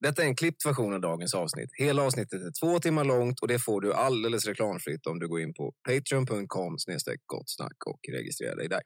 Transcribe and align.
Detta 0.00 0.22
är 0.22 0.26
en 0.26 0.36
klippt 0.36 0.66
version 0.66 0.94
av 0.94 1.00
dagens 1.00 1.34
avsnitt. 1.34 1.70
Hela 1.78 2.02
avsnittet 2.02 2.42
är 2.42 2.52
två 2.60 2.78
timmar 2.78 3.04
långt 3.04 3.40
och 3.40 3.48
det 3.48 3.58
får 3.58 3.80
du 3.80 3.94
alldeles 3.94 4.46
reklamfritt 4.46 5.06
om 5.06 5.18
du 5.18 5.28
går 5.28 5.40
in 5.40 5.54
på 5.54 5.72
patreon.com 5.88 6.76
gottsnack 7.26 7.76
och 7.86 8.00
registrerar 8.12 8.56
dig 8.56 8.68
där. 8.68 8.80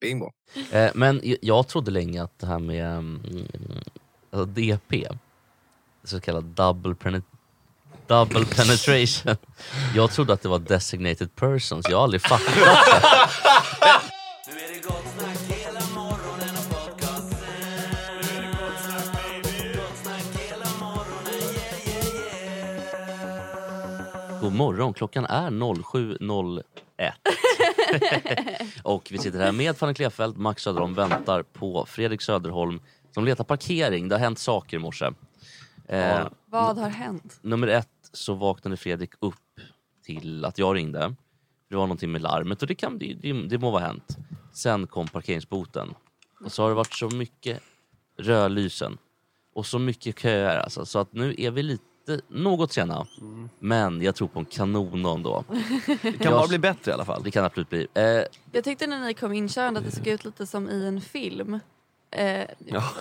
Bingo! 0.00 0.30
Eh, 0.72 0.90
men 0.94 1.20
jag, 1.22 1.38
jag 1.42 1.68
trodde 1.68 1.90
länge 1.90 2.22
att 2.22 2.38
det 2.38 2.46
här 2.46 2.58
med 2.58 2.86
mm, 2.86 3.20
alltså 4.30 4.44
DP, 4.46 5.08
så 6.04 6.20
kallad 6.20 6.44
double, 6.44 6.94
penet- 6.94 7.24
double 8.06 8.44
penetration, 8.44 9.36
jag 9.94 10.10
trodde 10.10 10.32
att 10.32 10.42
det 10.42 10.48
var 10.48 10.58
designated 10.58 11.34
persons. 11.34 11.86
Jag 11.88 11.96
har 11.96 12.04
aldrig 12.04 12.22
fattat 12.22 12.54
det. 12.54 13.19
Morgon, 24.60 24.92
klockan 24.94 25.24
är 25.24 25.50
07.01. 25.50 26.62
och 28.82 29.08
vi 29.10 29.18
sitter 29.18 29.38
här 29.38 29.52
med 29.52 29.76
Fanny 29.76 29.94
Klefeld, 29.94 30.36
Max 30.36 30.62
Söderholm 30.62 30.94
väntar 30.94 31.42
på 31.42 31.86
Fredrik 31.86 32.20
Söderholm 32.22 32.80
som 33.14 33.24
letar 33.24 33.44
parkering. 33.44 34.08
Det 34.08 34.14
har 34.14 34.20
hänt 34.20 34.38
saker 34.38 34.76
i 34.76 34.80
morse. 34.80 35.10
Eh, 35.88 36.28
Vad 36.46 36.78
har 36.78 36.88
hänt? 36.88 37.38
Nummer 37.42 37.66
ett 37.66 37.88
så 38.12 38.34
vaknade 38.34 38.76
Fredrik 38.76 39.10
upp 39.20 39.34
till 40.04 40.44
att 40.44 40.58
jag 40.58 40.76
ringde. 40.76 41.14
Det 41.68 41.76
var 41.76 41.82
någonting 41.82 42.12
med 42.12 42.20
larmet 42.22 42.62
och 42.62 42.68
det, 42.68 42.74
kan, 42.74 42.98
det, 42.98 43.14
det, 43.14 43.32
det 43.32 43.58
må 43.58 43.70
vara 43.70 43.82
hänt. 43.82 44.16
Sen 44.52 44.86
kom 44.86 45.08
parkeringsboten. 45.08 45.94
Och 46.44 46.52
så 46.52 46.62
har 46.62 46.68
det 46.68 46.74
varit 46.74 46.94
så 46.94 47.10
mycket 47.10 47.60
rödlysen 48.18 48.98
och 49.54 49.66
så 49.66 49.78
mycket 49.78 50.18
köer 50.18 50.58
alltså, 50.58 50.86
så 50.86 50.98
att 50.98 51.12
nu 51.12 51.34
är 51.38 51.50
vi 51.50 51.62
lite 51.62 51.84
något 52.28 52.72
sena. 52.72 53.06
Men 53.58 54.02
jag 54.02 54.14
tror 54.14 54.28
på 54.28 54.38
en 54.38 54.44
kanon 54.44 55.22
då. 55.22 55.44
Det 56.02 56.12
kan 56.18 56.32
bara 56.32 56.46
bli 56.48 56.58
bättre 56.58 56.90
i 56.90 56.94
alla 56.94 57.04
fall. 57.04 57.22
Det 57.22 57.30
kan 57.30 57.44
absolut 57.44 57.68
bli. 57.70 57.86
Eh, 57.94 58.02
Jag 58.52 58.64
tyckte 58.64 58.86
när 58.86 59.00
ni 59.06 59.14
kom 59.14 59.32
inkörande 59.32 59.80
att 59.80 59.86
det 59.86 59.92
såg 59.92 60.06
ut 60.06 60.24
lite 60.24 60.46
som 60.46 60.68
i 60.70 60.86
en 60.86 61.00
film. 61.00 61.60
Eh, 62.12 62.46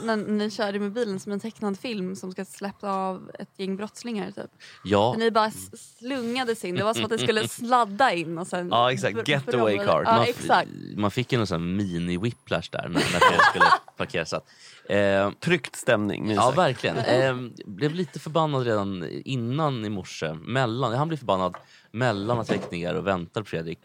När 0.01 0.15
ni 0.15 0.51
körde 0.51 0.79
med 0.79 0.91
bilen 0.91 1.19
som 1.19 1.31
en 1.31 1.39
tecknad 1.39 1.79
film 1.79 2.15
som 2.15 2.31
ska 2.31 2.45
släppa 2.45 2.91
av 2.91 3.31
ett 3.39 3.49
gäng 3.57 3.77
brottslingar 3.77 4.31
typ. 4.31 4.51
ja, 4.83 5.15
ni 5.17 5.31
bara 5.31 5.51
slungades 5.97 6.65
in. 6.65 6.75
Det 6.75 6.83
var 6.83 6.93
som 6.93 7.03
att 7.03 7.09
det 7.09 7.17
skulle 7.27 7.47
sladda 7.47 8.13
in 8.13 8.37
och 8.37 8.47
sen... 8.47 8.69
Ja, 8.71 8.91
exakt. 8.91 9.27
Getaway 9.27 9.77
car. 9.77 10.03
Ja, 10.05 10.11
man, 10.15 10.23
exakt. 10.23 10.69
man 10.97 11.11
fick 11.11 11.31
ju 11.31 11.37
någon 11.37 11.47
sån 11.47 11.61
här 11.61 11.83
mini-whiplash 11.83 12.71
där 12.71 12.81
när, 12.83 12.93
när 12.93 12.99
Fredrik 13.19 13.41
skulle 13.49 13.65
parkera. 13.97 14.25
Så 14.25 14.35
att, 14.35 14.45
eh, 14.89 15.31
Tryckt 15.31 15.75
stämning 15.75 16.31
Ja, 16.31 16.51
verkligen. 16.51 16.97
Eh, 17.09 17.35
blev 17.65 17.93
lite 17.95 18.19
förbannad 18.19 18.63
redan 18.63 19.07
innan 19.25 19.85
i 19.85 19.89
morse. 19.89 20.33
Mellan, 20.33 20.93
han 20.93 21.07
blev 21.07 21.17
förbannad 21.17 21.55
mellan 21.91 22.39
att 22.39 22.49
jag 22.49 22.57
gick 22.57 22.71
ner 22.71 22.95
och 22.95 23.07
väntade 23.07 23.43
på 23.43 23.49
Fredrik 23.49 23.79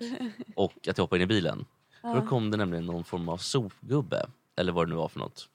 och 0.56 0.72
att 0.88 0.98
jag 0.98 1.02
hoppade 1.02 1.22
in 1.22 1.24
i 1.24 1.26
bilen. 1.26 1.64
Då 2.02 2.26
kom 2.28 2.50
det 2.50 2.56
nämligen 2.56 2.86
någon 2.86 3.04
form 3.04 3.28
av 3.28 3.36
sopgubbe, 3.36 4.26
eller 4.56 4.72
vad 4.72 4.86
det 4.86 4.90
nu 4.90 4.96
var 4.96 5.08
för 5.08 5.18
något. 5.20 5.48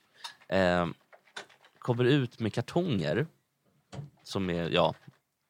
Eh, 0.47 0.87
kommer 1.79 2.03
ut 2.03 2.39
med 2.39 2.53
kartonger 2.53 3.27
som 4.23 4.49
är, 4.49 4.69
ja, 4.69 4.95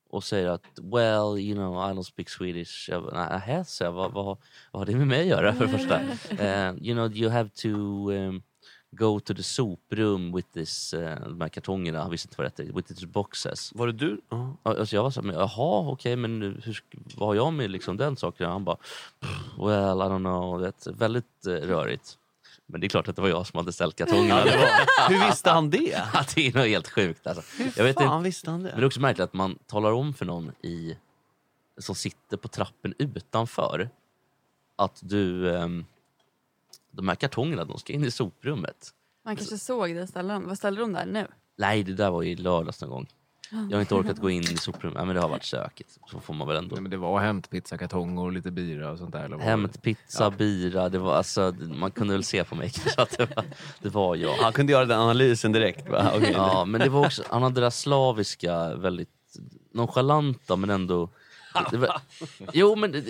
och 0.09 0.23
säger 0.23 0.47
att 0.47 0.65
well, 0.81 1.39
you 1.39 1.55
know, 1.55 1.73
I 1.73 1.93
don't 1.93 2.03
speak 2.03 2.29
Swedish. 2.29 2.89
Jag 2.89 3.03
bara, 3.03 3.29
Nähä, 3.29 3.65
så 3.65 3.83
jag, 3.83 3.91
vad, 3.91 4.11
vad, 4.11 4.25
vad 4.71 4.81
har 4.81 4.85
det 4.85 4.95
med 4.95 5.07
mig 5.07 5.21
att 5.21 5.27
göra 5.27 5.53
för 5.53 5.65
det 5.65 5.71
första? 5.71 5.99
Eh, 6.43 6.75
you 6.81 6.93
know, 6.93 7.17
you 7.17 7.29
have 7.29 7.49
to 7.49 7.67
um, 8.11 8.41
go 8.91 9.19
to 9.19 9.33
the 9.33 9.43
soprum 9.43 10.35
with 10.35 10.47
this, 10.53 10.93
uh, 10.93 10.99
de 10.99 11.41
här 11.41 11.49
kartongerna, 11.49 12.01
han 12.01 12.11
visste 12.11 12.27
inte 12.27 12.35
vad 12.37 12.45
det 12.45 12.63
hette, 12.63 12.73
with 12.75 12.87
these 12.87 13.07
boxes. 13.07 13.71
Var 13.75 13.87
det 13.87 13.93
du? 13.93 14.21
Ja, 14.29 14.57
Alltså 14.63 14.95
jag 14.95 15.03
var 15.03 15.11
så 15.11 15.21
här, 15.21 15.27
men 15.27 15.35
jaha 15.35 15.89
okej 15.89 16.15
men 16.15 16.41
hur, 16.41 16.83
vad 17.17 17.29
har 17.29 17.35
jag 17.35 17.53
med 17.53 17.71
liksom 17.71 17.97
den 17.97 18.15
saken? 18.17 18.49
Han 18.49 18.63
bara, 18.63 18.77
well 19.57 19.97
I 19.97 20.09
don't 20.09 20.17
know, 20.17 20.59
det 20.59 20.87
är 20.87 20.91
väldigt 20.91 21.45
eh, 21.47 21.51
rörigt. 21.53 22.17
Men 22.71 22.81
det 22.81 22.88
är 22.88 22.89
klart 22.89 23.07
att 23.07 23.16
det 23.16 23.21
var 23.21 23.30
jag 23.30 23.48
som 23.48 23.57
hade 23.57 23.74
ställt 23.74 23.95
kartongerna. 23.95 24.44
det, 24.44 24.69
Hur 25.10 25.27
visste 25.27 25.50
han 25.50 25.69
det? 25.69 25.80
Det 26.36 26.48
är 26.48 26.54
nog 26.54 26.68
helt 26.68 26.88
sjukt 26.88 27.27
alltså. 27.27 27.44
Jag 27.75 27.83
vet 27.83 27.95
inte, 27.95 28.04
Fan 28.04 28.24
visste 28.24 28.51
han 28.51 28.62
men 28.62 28.71
det 28.71 28.77
det? 28.77 28.81
är 28.83 28.86
också 28.86 29.00
märkligt 29.01 29.24
att 29.24 29.33
man 29.33 29.56
talar 29.68 29.92
om 29.92 30.13
för 30.13 30.25
någon 30.25 30.51
i, 30.62 30.98
som 31.77 31.95
sitter 31.95 32.38
på 32.38 32.48
trappen 32.48 32.94
utanför 32.98 33.89
att 34.75 35.00
du, 35.04 35.56
ehm, 35.57 35.86
de 36.92 37.07
här 37.07 37.16
kartongerna 37.16 37.66
de 37.66 37.77
ska 37.80 37.94
in 37.94 38.04
i 38.04 38.12
soprummet. 38.12 38.94
Man 39.25 39.36
kanske 39.36 39.57
såg 39.57 39.95
det 39.95 40.07
ställa 40.07 40.33
dem. 40.33 40.48
Vad 40.48 40.57
ställde 40.57 40.81
de 40.81 40.94
där 40.94 41.06
nu? 41.06 41.27
Nej, 41.57 41.83
det 41.83 41.94
där 41.94 42.12
var 42.12 42.21
ju 42.21 42.31
i 42.31 42.36
lördags 42.36 42.81
någon 42.81 42.89
gång. 42.89 43.07
Jag 43.51 43.77
har 43.77 43.81
inte 43.81 43.95
orkat 43.95 44.19
gå 44.19 44.29
in 44.29 44.43
i 44.43 44.57
soprummet. 44.57 44.97
Ja, 44.99 45.05
men 45.05 45.15
det 45.15 45.21
har 45.21 45.29
varit 45.29 45.43
stökigt. 45.43 45.99
Så 46.11 46.19
får 46.19 46.33
man 46.33 46.47
väl 46.47 46.57
ändå. 46.57 46.75
Nej, 46.75 46.81
men 46.81 46.91
det 46.91 46.97
var 46.97 47.19
hämtpizzakartonger 47.19 48.21
och 48.21 48.31
lite 48.31 48.51
bira 48.51 48.91
och 48.91 48.97
sånt 48.97 49.11
där. 49.11 49.19
Eller 49.19 49.29
vad 49.29 49.39
var 49.39 49.45
det? 49.45 49.49
Hämt, 49.49 49.81
pizza, 49.81 50.31
bira. 50.31 50.89
Det 50.89 50.97
var, 50.97 51.15
alltså, 51.15 51.55
man 51.59 51.91
kunde 51.91 52.13
väl 52.13 52.23
se 52.23 52.43
på 52.43 52.55
mig 52.55 52.69
kanske 52.75 53.01
att 53.01 53.17
det 53.17 53.35
var, 53.35 53.45
det 53.81 53.89
var 53.89 54.15
jag. 54.15 54.33
Han 54.33 54.53
kunde 54.53 54.71
göra 54.71 54.85
den 54.85 54.99
analysen 54.99 55.51
direkt. 55.51 55.89
Va? 55.89 56.11
Okej. 56.15 56.31
Ja, 56.33 56.65
men 56.65 56.81
det 56.81 56.89
var 56.89 57.05
också, 57.05 57.23
han 57.29 57.43
hade 57.43 57.55
det 57.55 57.61
där 57.61 57.69
slaviska, 57.69 58.75
väldigt 58.75 59.09
nonchalanta 59.73 60.55
men 60.55 60.69
ändå 60.69 61.09
det 61.71 61.77
var, 61.77 62.01
jo 62.53 62.75
men 62.75 63.03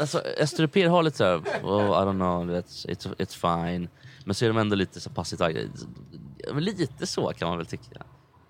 alltså, 0.00 0.18
östeuropeer 0.18 0.88
har 0.88 1.02
lite 1.02 1.16
såhär, 1.16 1.36
oh, 1.62 2.02
I 2.02 2.04
don't 2.06 2.12
know, 2.12 2.50
it's, 2.50 2.86
it's, 2.86 3.16
it's 3.16 3.66
fine. 3.66 3.88
Men 4.24 4.34
så 4.34 4.44
är 4.44 4.48
de 4.48 4.58
ändå 4.58 4.76
lite 4.76 5.00
så 5.00 5.10
passivt. 5.10 5.40
Ja, 5.40 5.50
Lite 6.52 7.06
så 7.06 7.32
kan 7.32 7.48
man 7.48 7.58
väl 7.58 7.66
tycka. 7.66 8.02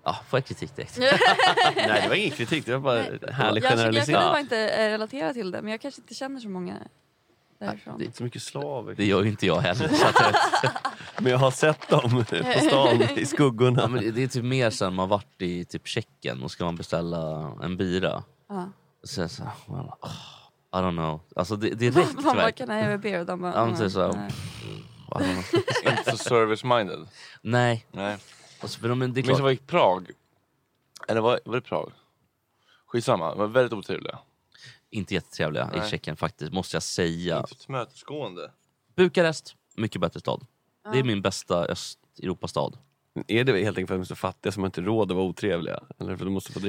Ja, 0.05 0.19
får 0.29 0.37
jag 0.39 0.45
kritik 0.45 0.75
direkt? 0.75 0.97
Nej 1.75 2.01
det 2.03 2.07
var 2.07 2.15
ingen 2.15 2.31
kritik, 2.31 2.65
det 2.65 2.71
var 2.71 2.79
bara 2.79 3.05
en 3.05 3.33
härlig 3.33 3.63
Jag, 3.63 3.71
jag 3.71 3.77
kunde 3.77 3.83
generalisering. 3.83 4.19
bara 4.21 4.39
inte 4.39 4.69
eh, 4.69 4.89
relatera 4.89 5.33
till 5.33 5.51
det 5.51 5.61
men 5.61 5.71
jag 5.71 5.81
kanske 5.81 6.01
inte 6.01 6.13
känner 6.13 6.39
så 6.39 6.49
många 6.49 6.73
därifrån. 7.59 7.97
Det 7.97 8.03
är 8.03 8.05
inte 8.05 8.17
så 8.17 8.23
mycket 8.23 8.41
slaver. 8.41 8.95
Det 8.95 9.05
gör 9.05 9.23
ju 9.23 9.29
inte 9.29 9.45
jag 9.45 9.59
heller. 9.61 9.87
Så 9.87 10.07
att, 10.07 10.15
jag- 10.63 10.71
Men 11.23 11.31
jag 11.31 11.39
har 11.39 11.51
sett 11.51 11.87
dem 11.89 12.25
på 12.29 12.59
stan 12.67 13.01
i 13.15 13.25
skuggorna. 13.25 13.81
ja, 13.81 13.87
men 13.87 14.03
det- 14.03 14.11
det 14.11 14.23
är 14.23 14.27
typ 14.27 14.43
mer 14.43 14.69
sen 14.69 14.93
man 14.95 15.09
varit 15.09 15.41
i 15.41 15.65
typ 15.65 15.87
Tjeckien 15.87 16.43
och 16.43 16.51
ska 16.51 16.65
man 16.65 16.75
beställa 16.75 17.51
en 17.63 17.77
bira. 17.77 18.23
Ja. 18.49 18.69
Så 19.03 19.21
jag 19.21 19.31
så, 19.31 19.43
här, 19.43 19.51
well, 19.67 19.85
oh, 20.01 20.11
I 20.73 20.77
don't 20.77 20.91
know. 20.91 21.19
Alltså 21.35 21.55
det, 21.55 21.69
direkt 21.69 22.13
Man 22.13 22.35
bara, 22.35 22.51
kan 22.51 22.71
I 22.71 22.81
have 22.81 22.93
a 22.93 22.97
beer? 22.97 23.19
Och 23.19 23.25
de 23.25 23.41
bara, 23.41 23.65
men 23.65 23.75
så 23.77 23.81
är 23.83 23.85
det 23.85 23.91
så 23.91 24.01
här, 24.01 24.13
nej. 24.13 24.31
I 25.07 25.13
don't 25.13 25.33
know. 25.51 25.97
Inte 25.99 26.17
så 26.17 26.29
service-minded. 26.29 27.07
Nej. 27.41 27.85
Nej. 27.91 28.17
Alltså, 28.59 28.79
för 28.79 28.89
de, 28.89 28.99
men 28.99 29.13
det 29.13 29.21
är 29.21 29.23
Minns 29.23 29.37
jag 29.37 29.43
var 29.43 29.51
i 29.51 29.57
Prag. 29.57 30.11
Eller 31.07 31.21
var, 31.21 31.39
var 31.45 31.55
det 31.55 31.61
Prag? 31.61 31.91
Skitsamma, 32.85 33.29
de 33.29 33.37
var 33.39 33.47
väldigt 33.47 33.73
otrevliga. 33.73 34.19
inte 34.89 35.13
jättetrevliga 35.13 35.69
i 35.73 35.77
Nej. 35.79 35.89
Tjeckien 35.89 36.15
faktiskt, 36.15 36.53
måste 36.53 36.75
jag 36.75 36.83
säga. 36.83 37.37
Inte 37.37 37.49
så 37.49 37.55
tillmötesgående. 37.55 38.51
Bukarest, 38.95 39.55
mycket 39.75 40.01
bättre 40.01 40.19
stad. 40.19 40.45
Det 40.91 40.99
är 40.99 41.03
min 41.03 41.21
bästa 41.21 41.65
Östeuropastad. 41.65 42.71
Är 43.27 43.43
det 43.43 43.63
helt 43.63 43.77
enkelt 43.77 43.87
för 43.87 43.95
att 43.95 43.99
de 43.99 44.01
är 44.01 44.05
så 44.05 44.15
fattiga 44.15 44.51
som 44.51 44.65
inte 44.65 44.81
har 44.81 44.85
råd 44.85 45.11
att 45.11 45.15
vara 45.15 45.25
otrevliga? 45.25 45.79
Eller 45.99 46.07
för 46.07 46.13
att 46.13 46.19
de 46.27 46.33
måste 46.33 46.53
få? 46.53 46.59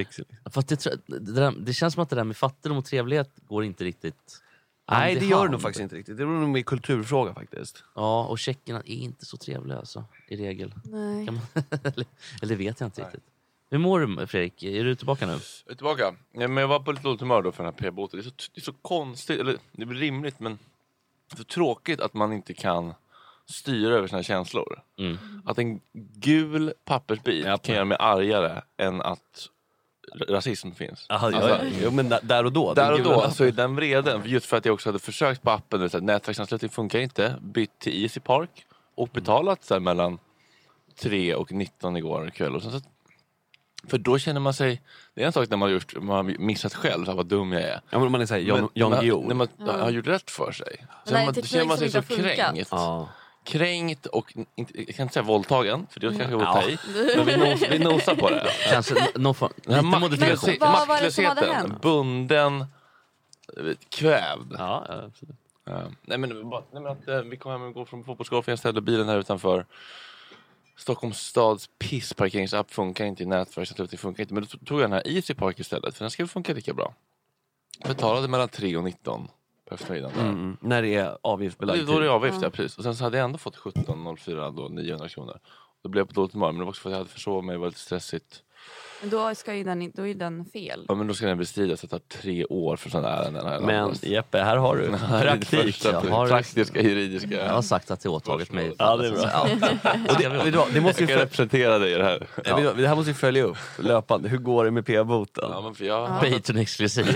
Fast 0.51 0.69
det, 0.69 0.77
tror 0.77 0.95
jag- 1.07 1.23
det, 1.23 1.33
där, 1.33 1.55
det 1.59 1.73
känns 1.73 1.95
som 1.95 2.03
att 2.03 2.11
det 2.11 2.17
där 2.17 2.25
med 2.25 2.37
fattigdom 2.37 2.79
och 2.79 2.85
trevlighet 2.85 3.31
går 3.49 3.65
inte 3.65 3.85
riktigt 3.85 4.43
Nej 4.91 5.15
det 5.15 5.27
gör 5.27 5.45
det 5.45 5.51
nog 5.53 5.63
faktiskt 5.63 5.83
inte 5.83 5.97
riktigt. 5.97 6.17
Det 6.17 6.23
är 6.23 6.27
nog 6.27 6.49
mer 6.49 6.63
kulturfråga 6.63 7.35
faktiskt. 7.35 7.85
Ja, 7.95 8.25
och 8.27 8.39
tjeckerna 8.39 8.79
är 8.79 8.95
inte 8.97 9.25
så 9.27 9.37
trevliga 9.37 9.79
alltså, 9.79 10.05
i 10.29 10.37
regel. 10.37 10.75
Nej. 10.85 11.27
Kan 11.27 11.35
man, 11.35 11.43
eller, 11.85 12.07
eller 12.43 12.49
det 12.49 12.57
vet 12.57 12.81
jag 12.81 12.87
inte 12.87 13.03
riktigt. 13.03 13.23
Hur 13.71 13.79
mår 13.79 14.01
du 14.01 14.27
Fredrik? 14.27 14.63
Är 14.63 14.85
du 14.85 14.95
tillbaka 14.95 15.27
nu? 15.27 15.33
Jag 15.33 15.73
är 15.73 15.75
tillbaka. 15.75 16.15
Ja, 16.33 16.49
men 16.49 16.57
jag 16.57 16.69
var 16.69 16.81
på 16.81 16.93
lite 16.93 17.03
dåligt 17.05 17.21
humör 17.21 17.43
då 17.43 17.53
för 17.53 17.65
den 17.65 17.73
här 17.73 17.81
p-boten. 17.81 18.21
Det, 18.21 18.27
är 18.27 18.31
så- 18.31 18.51
det 18.55 18.61
är 18.61 18.65
så 18.65 18.73
konstigt, 18.73 19.41
eller 19.41 19.57
det 19.73 19.83
är 19.83 19.87
väl 19.87 19.97
rimligt 19.97 20.41
men 20.41 20.59
så 21.37 21.45
tråkigt 21.45 22.01
att 22.01 22.15
man 22.15 22.33
inte 22.33 22.55
kan 22.55 22.95
styra 23.47 23.95
över 23.95 24.09
sina 24.09 24.23
känslor. 24.23 24.81
Mm. 24.99 25.19
Att 25.45 25.59
en 25.59 25.81
gul 26.15 26.73
pappersbit 26.85 27.45
kan 27.63 27.75
göra 27.75 27.85
mig 27.85 27.97
argare 28.01 28.63
än 28.77 29.01
att 29.03 29.49
rasism 30.29 30.71
finns. 30.71 31.07
Aha, 31.09 31.27
Alltså, 31.27 31.49
ja, 31.49 31.59
jo, 31.83 31.91
men 31.91 32.09
där- 32.23 32.45
och 32.45 32.53
då. 32.53 32.75
Där 32.75 32.93
och 32.93 33.03
då 33.03 33.11
lappen. 33.11 33.33
så 33.33 33.45
är 33.45 33.53
den 33.53 33.77
vreden, 33.77 34.23
just 34.25 34.47
för 34.47 34.57
att 34.57 34.65
jag 34.65 34.75
också 34.75 34.89
hade 34.89 34.99
försökt 34.99 35.43
på 35.43 35.51
appen, 35.51 35.91
nätverksanslutning 36.01 36.71
funkar 36.71 36.99
inte, 36.99 37.35
bytt 37.41 37.79
till 37.79 38.03
Easy 38.03 38.21
Park 38.21 38.51
och 38.95 39.09
betalat 39.09 39.65
så 39.65 39.75
här, 39.75 39.81
mellan 39.81 40.19
3 41.01 41.35
och 41.35 41.53
19 41.53 41.97
igår 41.97 42.31
kväll. 42.35 42.57
Och 42.57 42.63
sen 42.63 42.73
så, 42.73 42.81
för 43.89 43.99
då 43.99 44.19
känner 44.19 44.41
man 44.41 44.55
sig, 44.55 44.83
det 45.15 45.23
är 45.23 45.27
en 45.27 45.33
sak 45.33 45.49
när 45.51 45.57
man 45.57 45.69
har, 45.69 45.75
gjort, 45.75 45.95
man 46.03 46.17
har 46.17 46.23
missat 46.39 46.75
själv, 46.75 47.05
så 47.05 47.11
här, 47.11 47.17
vad 47.17 47.27
dum 47.27 47.53
jag 47.53 47.63
är. 47.63 47.81
Ja 47.91 47.99
men 47.99 48.13
man 48.13 48.21
är 48.21 48.27
såhär 48.27 48.41
Jan, 48.41 48.69
när 48.75 49.35
man-. 49.35 49.49
När 49.59 49.67
man 49.67 49.81
har 49.81 49.91
gjort 49.91 50.07
rätt 50.07 50.31
för 50.31 50.53
sig. 50.53 50.87
Nej, 51.11 51.25
man, 51.25 51.35
då 51.35 51.43
känner 51.43 51.65
man 51.65 51.79
sig 51.79 51.91
så 51.91 52.03
kränkt. 52.03 52.69
Ja. 52.71 53.09
Kränkt 53.47 54.07
och, 54.07 54.33
inte, 54.55 54.79
jag 54.79 54.95
kan 54.97 55.03
inte 55.03 55.15
säga 55.15 55.23
våldtagen, 55.23 55.87
för 55.91 56.01
det 56.01 56.07
kanske 56.07 56.31
jag 56.31 56.43
Ja. 56.43 56.63
ja. 56.63 56.71
i. 56.71 56.79
Men 57.17 57.27
vi, 57.27 57.37
nos, 57.37 57.63
vi 57.71 57.79
nosar 57.79 58.15
på 58.15 58.31
det. 58.31 58.51
Kanske 58.71 58.95
någon 59.15 59.35
form, 59.35 59.53
lite 59.65 59.83
modifikation. 59.83 60.57
Vad 60.61 60.89
var 60.89 61.03
det 61.03 61.13
som 61.13 61.25
hade 61.25 61.41
maktlösheten, 61.41 61.71
hänt? 61.71 61.83
bunden, 61.83 62.61
eh, 62.61 63.77
kvävd. 63.89 64.55
Ja, 64.59 64.87
absolut. 64.89 65.37
Ja. 65.65 65.83
Nej, 66.03 66.19
men, 66.19 66.51
bara, 66.51 66.63
nej, 66.73 66.83
men 66.83 66.93
att, 66.93 67.09
eh, 67.09 67.21
vi 67.21 67.37
kom 67.37 67.53
hem 67.53 67.63
och 67.63 67.75
går 67.75 67.85
från 67.85 68.05
fotbollsgolfen, 68.05 68.53
jag 68.53 68.59
ställde 68.59 68.81
bilen 68.81 69.09
här 69.09 69.19
utanför. 69.19 69.67
Stockholms 70.77 71.19
stads 71.19 71.71
pissparkeringsapp 71.79 72.71
funkar 72.71 73.05
inte 73.05 73.23
i 73.23 73.27
nätverksanslutning, 73.27 73.99
funkar 73.99 74.23
inte. 74.23 74.35
Men 74.35 74.43
då 74.43 74.59
tog 74.59 74.81
jag 74.81 74.85
den 74.85 74.93
här 74.93 75.09
Easy 75.09 75.35
Park 75.35 75.61
istället, 75.61 75.97
för 75.97 76.05
den 76.05 76.11
ska 76.11 76.27
funka 76.27 76.53
lika 76.55 76.75
bra. 76.75 76.95
Betalade 77.85 78.29
mellan 78.29 78.49
3 78.49 78.77
och 78.77 78.85
19 78.85 79.29
på 79.69 79.75
eftermiddagen. 79.75 80.17
där. 80.19 80.29
Mm, 80.29 80.57
när 80.61 80.83
det 80.83 80.95
är 80.95 81.19
avgiftsbelagt. 81.23 81.79
Det- 81.81 81.87
Då 81.93 81.97
är 81.99 82.01
det 82.01 82.11
avgift, 82.11 82.39
ja. 82.43 82.51
precis. 82.51 82.79
Och 82.79 82.85
sen 82.85 82.95
så 82.97 83.05
hade 83.05 83.17
jag 83.19 83.25
ändå 83.25 83.39
fått 83.39 83.57
17,04 83.57 84.51
då, 84.57 84.69
900 84.69 85.09
kronor. 85.09 85.39
Då 85.83 85.89
blev 85.89 86.01
jag 86.01 86.09
på 86.09 86.15
dåligt 86.15 86.33
humör, 86.33 86.53
men 86.53 86.59
det 86.59 86.65
var 86.65 86.71
också 86.71 86.83
för 86.83 86.89
att 86.91 86.93
jag 86.93 86.99
hade 86.99 87.11
försovit 87.11 87.45
mig, 87.45 87.53
det 87.53 87.59
var 87.59 87.67
lite 87.67 87.79
stressigt. 87.81 88.43
Men 89.01 89.11
då, 89.11 89.35
ska 89.35 89.55
ju 89.55 89.65
den, 89.65 89.91
då 89.95 90.07
är 90.07 90.15
den 90.15 90.45
fel. 90.45 90.85
Ja 90.89 90.95
men 90.95 91.07
då 91.07 91.15
ska 91.15 91.27
den 91.27 91.39
bestridas, 91.39 91.81
det 91.81 91.87
tar 91.87 91.99
tre 91.99 92.45
år 92.45 92.77
för 92.77 92.91
sådana 92.91 93.09
ärenden 93.09 93.47
här 93.47 93.61
Men 93.61 93.77
landet. 93.85 94.03
Jeppe, 94.05 94.39
här 94.39 94.57
har 94.57 94.77
du 94.77 94.83
det 94.91 94.99
praktik. 95.23 95.85
Jag 95.85 96.01
har- 96.01 96.29
Praktiska, 96.29 96.81
juridiska. 96.83 97.31
Jag 97.47 97.53
har 97.53 97.63
sagt 97.63 97.91
att 97.91 98.05
jag 98.05 98.15
åtagit 98.15 98.53
mig. 98.53 98.73
Ja, 98.79 98.97
det 98.97 99.07
är 99.07 99.13
bra. 99.13 99.21
Ja. 99.33 99.43
Och 100.09 100.17
det, 100.19 100.29
vad, 100.57 100.73
det 100.73 100.81
måste 100.81 101.03
Jag 101.03 101.11
ju 101.11 101.17
för, 101.17 101.23
representera 101.23 101.79
dig 101.79 101.93
i 101.93 101.95
det 101.95 102.05
här. 102.05 102.27
vad, 102.65 102.77
det 102.77 102.89
här 102.89 102.97
måste 102.97 103.11
vi 103.11 103.15
följa 103.15 103.45
upp 103.45 103.57
löpande. 103.79 104.29
Hur 104.29 104.39
går 104.39 104.65
det 104.65 104.71
med 104.71 104.87
p-boten? 104.87 105.45
Ja, 105.51 105.61
men 105.61 105.75
för 105.75 105.85
jag... 105.85 106.09
Patreon 106.21 106.59
exklusivt. 106.59 107.07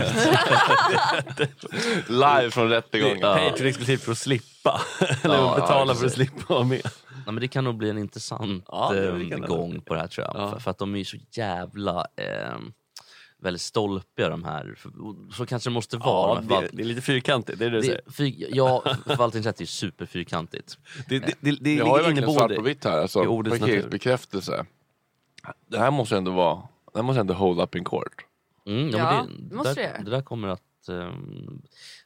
Live 2.09 2.51
från 2.51 2.69
rättegången. 2.69 3.21
Patreon 3.21 3.69
exklusivt 3.69 4.03
för 4.03 4.13
att 4.13 4.19
slippa. 4.19 4.81
Eller 5.23 5.35
Ja, 5.35 5.55
betala 5.55 5.93
ja, 5.93 5.95
för 5.99 6.07
att 6.07 6.13
slippa 6.13 6.55
vara 6.55 6.65
med. 6.65 6.83
Ja, 7.31 7.33
men 7.33 7.41
det 7.41 7.49
kan 7.49 7.65
nog 7.65 7.77
bli 7.77 7.91
en 7.91 7.99
intressant 7.99 8.65
Ja, 8.69 8.93
det 8.93 9.09
eh, 9.09 9.29
kan 9.29 9.41
det. 9.41 9.47
gång 9.47 9.81
på 9.81 9.95
det 9.95 10.01
här 10.01 10.07
tror 10.09 10.27
jag. 10.27 10.37
Ja. 10.37 10.51
För, 10.51 10.59
för 10.59 10.71
att 10.71 10.79
de 10.79 10.95
är 10.95 10.99
ju 10.99 11.05
så 11.05 11.17
jävla 11.31 12.07
eh, 12.17 12.59
väldigt 13.39 13.61
stolpiga 13.63 14.29
de 14.29 14.45
här. 14.45 14.79
Så 15.37 15.47
kanske 15.47 15.71
det 15.71 15.75
måste 15.75 15.97
vara. 15.97 16.35
Ja, 16.35 16.41
det, 16.41 16.47
förvalt- 16.47 16.71
det 16.73 16.83
är 16.83 16.87
lite 16.87 17.01
fyrkantigt, 17.01 17.59
det 17.59 17.65
är 17.67 17.71
det 17.71 17.77
du 17.77 17.83
säger. 17.83 18.01
fyr, 18.11 18.47
ja, 18.51 18.83
förvaltningsrätt 19.07 19.57
är 19.57 19.63
ju 19.63 19.67
superfyrkantigt. 19.67 20.79
Det, 21.09 21.19
det, 21.19 21.27
det, 21.41 21.51
det 21.51 21.59
Vi 21.61 21.79
har 21.79 21.99
ju 21.99 22.05
verkligen 22.05 22.33
svart 22.33 22.55
på 22.57 22.63
vitt 22.63 22.85
här. 22.85 22.99
Alltså, 23.03 23.25
i 23.25 23.27
ordets 23.27 23.53
natur. 23.53 23.67
parkeringsbekräftelse. 23.67 24.65
Det 25.67 25.79
här 25.79 25.91
måste 25.91 26.17
ändå 26.17 26.31
vara... 26.31 26.55
Det 26.93 26.99
här 26.99 27.03
måste 27.03 27.21
ändå 27.21 27.35
hold 27.35 27.61
up 27.61 27.75
in 27.75 27.85
court. 27.85 28.25
Mm, 28.67 28.91
ja, 28.91 28.99
Ja, 28.99 29.23
men 29.25 29.43
det 29.43 29.49
det, 29.51 29.55
måste 29.57 29.75
där, 29.75 29.99
det 29.99 30.05
det 30.05 30.11
där 30.11 30.23
kommer 30.23 30.49
att, 30.49 30.63
ehm, 30.89 31.63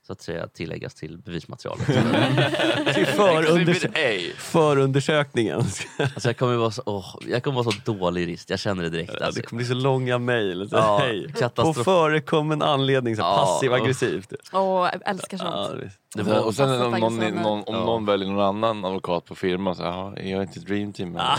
så 0.07 0.13
att 0.13 0.21
säga, 0.23 0.47
tilläggas 0.49 0.95
till 0.95 1.19
bevismaterialet. 1.19 1.87
till 2.95 3.07
A. 3.07 4.35
förundersökningen. 4.39 5.57
alltså, 5.99 6.29
jag, 6.29 6.37
kommer 6.37 6.57
vara 6.57 6.71
så, 6.71 6.83
åh, 6.87 7.17
jag 7.29 7.43
kommer 7.43 7.63
vara 7.63 7.75
så 7.85 7.93
dålig 7.93 8.21
jurist, 8.21 8.51
jag 8.51 8.59
känner 8.59 8.83
det 8.83 8.91
direkt. 8.91 9.13
Ja, 9.21 9.27
Alltså. 9.27 9.41
det 9.41 9.47
kommer 9.47 9.59
bli 9.59 9.67
så 9.69 9.75
långa 9.75 10.19
mejl. 10.19 10.69
Så, 10.71 10.77
Ja, 10.77 10.99
hej. 10.99 11.33
På 11.55 11.75
förekommen 11.75 12.63
anledning, 12.63 13.17
så 13.17 13.23
Ja, 13.23 13.37
passiv 13.37 13.73
aggressivt. 13.73 14.33
Åh, 14.53 14.89
jag 14.93 15.09
älskar 15.11 15.39
sånt. 15.39 15.85
Ja, 16.17 16.41
Och 16.41 16.47
och 16.47 16.55
sen 16.55 16.83
om, 16.83 17.01
någon, 17.01 17.19
någon, 17.19 17.59
om 17.59 17.75
Ja. 17.75 17.85
någon 17.85 18.07
väljer 18.07 18.29
någon 18.29 18.45
annan 18.65 18.85
advokat 18.85 19.25
på 19.25 19.35
firman 19.35 19.77
så 19.77 19.83
"Ja, 19.83 20.17
är 20.17 20.31
jag 20.31 20.43
inte 20.43 20.61
Dream 20.61 20.93
Team? 20.93 21.17
Ah. 21.17 21.39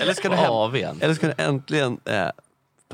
eller?" 0.00 0.14
Ska 0.14 0.28
du 0.28 0.36
hem-. 0.36 0.98
Eller 1.00 1.14
ska 1.14 1.26
du 1.26 1.34
äntligen 1.38 2.00
eh, 2.04 2.28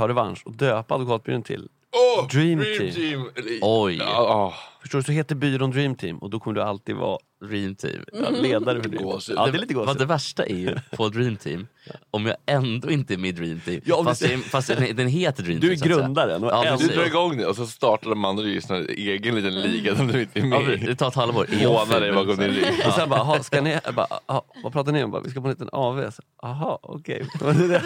ta 0.00 0.08
revansch 0.08 0.46
och 0.46 0.52
döpa 0.52 0.94
advokatbyrån 0.94 1.42
till 1.42 1.68
Åh, 1.92 2.28
Dream 2.28 2.58
Dream 2.58 2.78
Team. 2.78 2.94
Team! 2.94 3.24
Oj. 3.62 4.00
Ah. 4.02 4.54
Förstår 4.80 4.98
du, 4.98 5.02
så 5.02 5.12
heter 5.12 5.34
byrån 5.34 5.70
Dream 5.70 5.94
Team 5.94 6.18
och 6.18 6.30
då 6.30 6.40
kommer 6.40 6.54
du 6.54 6.62
alltid 6.62 6.96
vara 6.96 7.18
Dream 7.40 7.74
Team. 7.74 8.04
ja, 8.12 8.30
ledare 8.30 8.82
för 8.82 8.88
Dream 8.88 8.98
Team. 8.98 9.02
Gåshud. 9.10 9.36
Ja, 9.38 9.46
det 9.46 9.58
är 9.58 9.60
lite 9.60 9.74
Vad 9.74 9.86
det 9.88 9.92
gåshud. 9.92 10.08
värsta 10.08 10.44
är 10.46 10.54
ju 10.56 10.76
på 10.96 11.08
Dream 11.08 11.36
Team, 11.36 11.66
om 12.10 12.26
jag 12.26 12.36
ändå 12.46 12.90
inte 12.90 13.14
är 13.14 13.18
med 13.18 13.28
i 13.28 13.32
Dream 13.32 13.60
Team, 13.60 13.80
Ja, 13.84 14.04
fast, 14.04 14.22
du- 14.22 14.28
det, 14.28 14.38
fast 14.38 14.68
den, 14.68 14.96
den 14.96 15.08
heter 15.08 15.42
Dream 15.42 15.60
Du 15.60 15.66
Team. 15.68 15.72
är 15.72 15.76
så 15.76 15.84
att 15.84 15.88
säga. 15.96 16.02
grundaren 16.06 16.44
och 16.44 16.50
Ja, 16.50 16.76
Du 16.80 16.86
drar 16.86 17.06
igång 17.06 17.36
det 17.36 17.46
och 17.46 17.56
så 17.56 17.66
startar 17.66 18.10
de 18.10 18.24
andra 18.24 18.44
juristerna 18.44 18.78
en 18.78 18.88
egen 18.88 19.34
liten 19.34 19.60
liga 19.60 19.96
som 19.96 20.06
du 20.08 20.20
inte 20.20 20.38
är 20.38 20.42
Ja, 20.42 20.60
med 20.60 20.80
det 20.80 20.90
i. 20.90 20.96
tar 20.96 21.08
ett 21.08 21.14
halvår. 21.14 21.44
Är 21.44 22.00
dig 22.00 22.08
ful? 22.12 22.14
bakom 22.14 22.36
din 22.36 22.48
rygg. 22.50 22.64
Och 22.86 22.92
sen 22.92 23.08
bara, 23.08 23.20
"Aha, 23.20 23.42
ska 23.42 23.60
ni, 23.60 23.78
jag 23.84 23.94
bara, 23.94 24.06
"Aha, 24.26 24.44
vad 24.62 24.72
pratar 24.72 24.92
ni 24.92 25.04
om? 25.04 25.10
Bara, 25.10 25.22
vi 25.22 25.30
ska 25.30 25.40
på 25.40 25.46
en 25.46 25.52
liten 25.52 25.68
AV. 25.72 26.10
Så, 26.10 26.22
Jaha, 26.42 26.78
okej. 26.82 27.26
Det 27.40 27.68
där- 27.68 27.82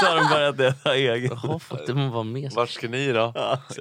Så 0.00 0.06
har 0.06 0.16
de 0.16 0.28
börjat 0.34 0.58
leta 0.58 0.96
egen. 0.96 1.38
Jaha, 1.42 1.60
att 1.70 1.86
det 1.86 1.92
vara 1.92 2.22
med. 2.22 2.52
Vart 2.52 2.70
ska 2.70 2.88
ni 2.88 3.12
då? 3.12 3.32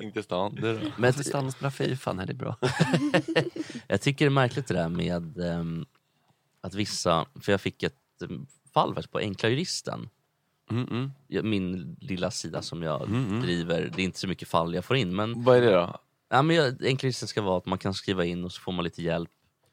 In 0.02 0.12
till 0.12 0.24
stan. 0.24 0.56
Du 0.62 0.74
då? 0.74 0.80
Men 0.98 1.14
stannar 1.14 1.46
och 1.48 1.52
spelar 1.54 1.70
Fifa, 1.72 2.14
nej 2.14 2.26
det 2.26 2.32
är 2.32 2.36
bra. 2.36 2.56
jag 3.88 4.02
tycker 4.02 4.26
det 4.26 4.30
är 4.30 4.30
märkligt 4.30 4.68
det 4.68 4.74
där 4.74 4.90
med 4.90 5.09
ehm, 5.16 5.86
att 6.62 6.74
vissa, 6.74 7.26
för 7.42 7.52
jag 7.52 7.62
fick 7.62 7.84
ett 7.84 7.96
um, 8.22 8.48
fall 8.74 9.04
på 9.12 9.20
Enkla 9.20 9.50
Juristen. 9.50 10.10
Mm, 10.72 10.88
mm. 11.32 11.50
Min 11.50 11.98
lilla 12.02 12.32
sida 12.32 12.62
som 12.62 12.84
jag 12.84 13.10
driver, 13.42 13.92
det 13.96 14.02
är 14.02 14.06
inte 14.06 14.20
så 14.20 14.28
mycket 14.28 14.48
fall 14.48 14.76
jag 14.76 14.86
får 14.86 14.98
in 14.98 15.16
men, 15.16 15.44
Vad 15.44 15.58
är 15.58 15.62
det 15.62 15.72
då? 15.72 16.00
ja, 16.30 16.42
men 16.42 16.56
jag, 16.56 16.86
Enkla 16.86 17.08
Juristen 17.08 17.28
ska 17.28 17.42
vara 17.42 17.58
att 17.58 17.66
man 17.66 17.78
kan 17.78 17.94
skriva 17.94 18.26
in 18.26 18.44
och 18.44 18.52
så 18.52 18.62
får 18.62 18.72
man 18.72 18.84
lite 18.84 19.04
hjälp. 19.04 19.30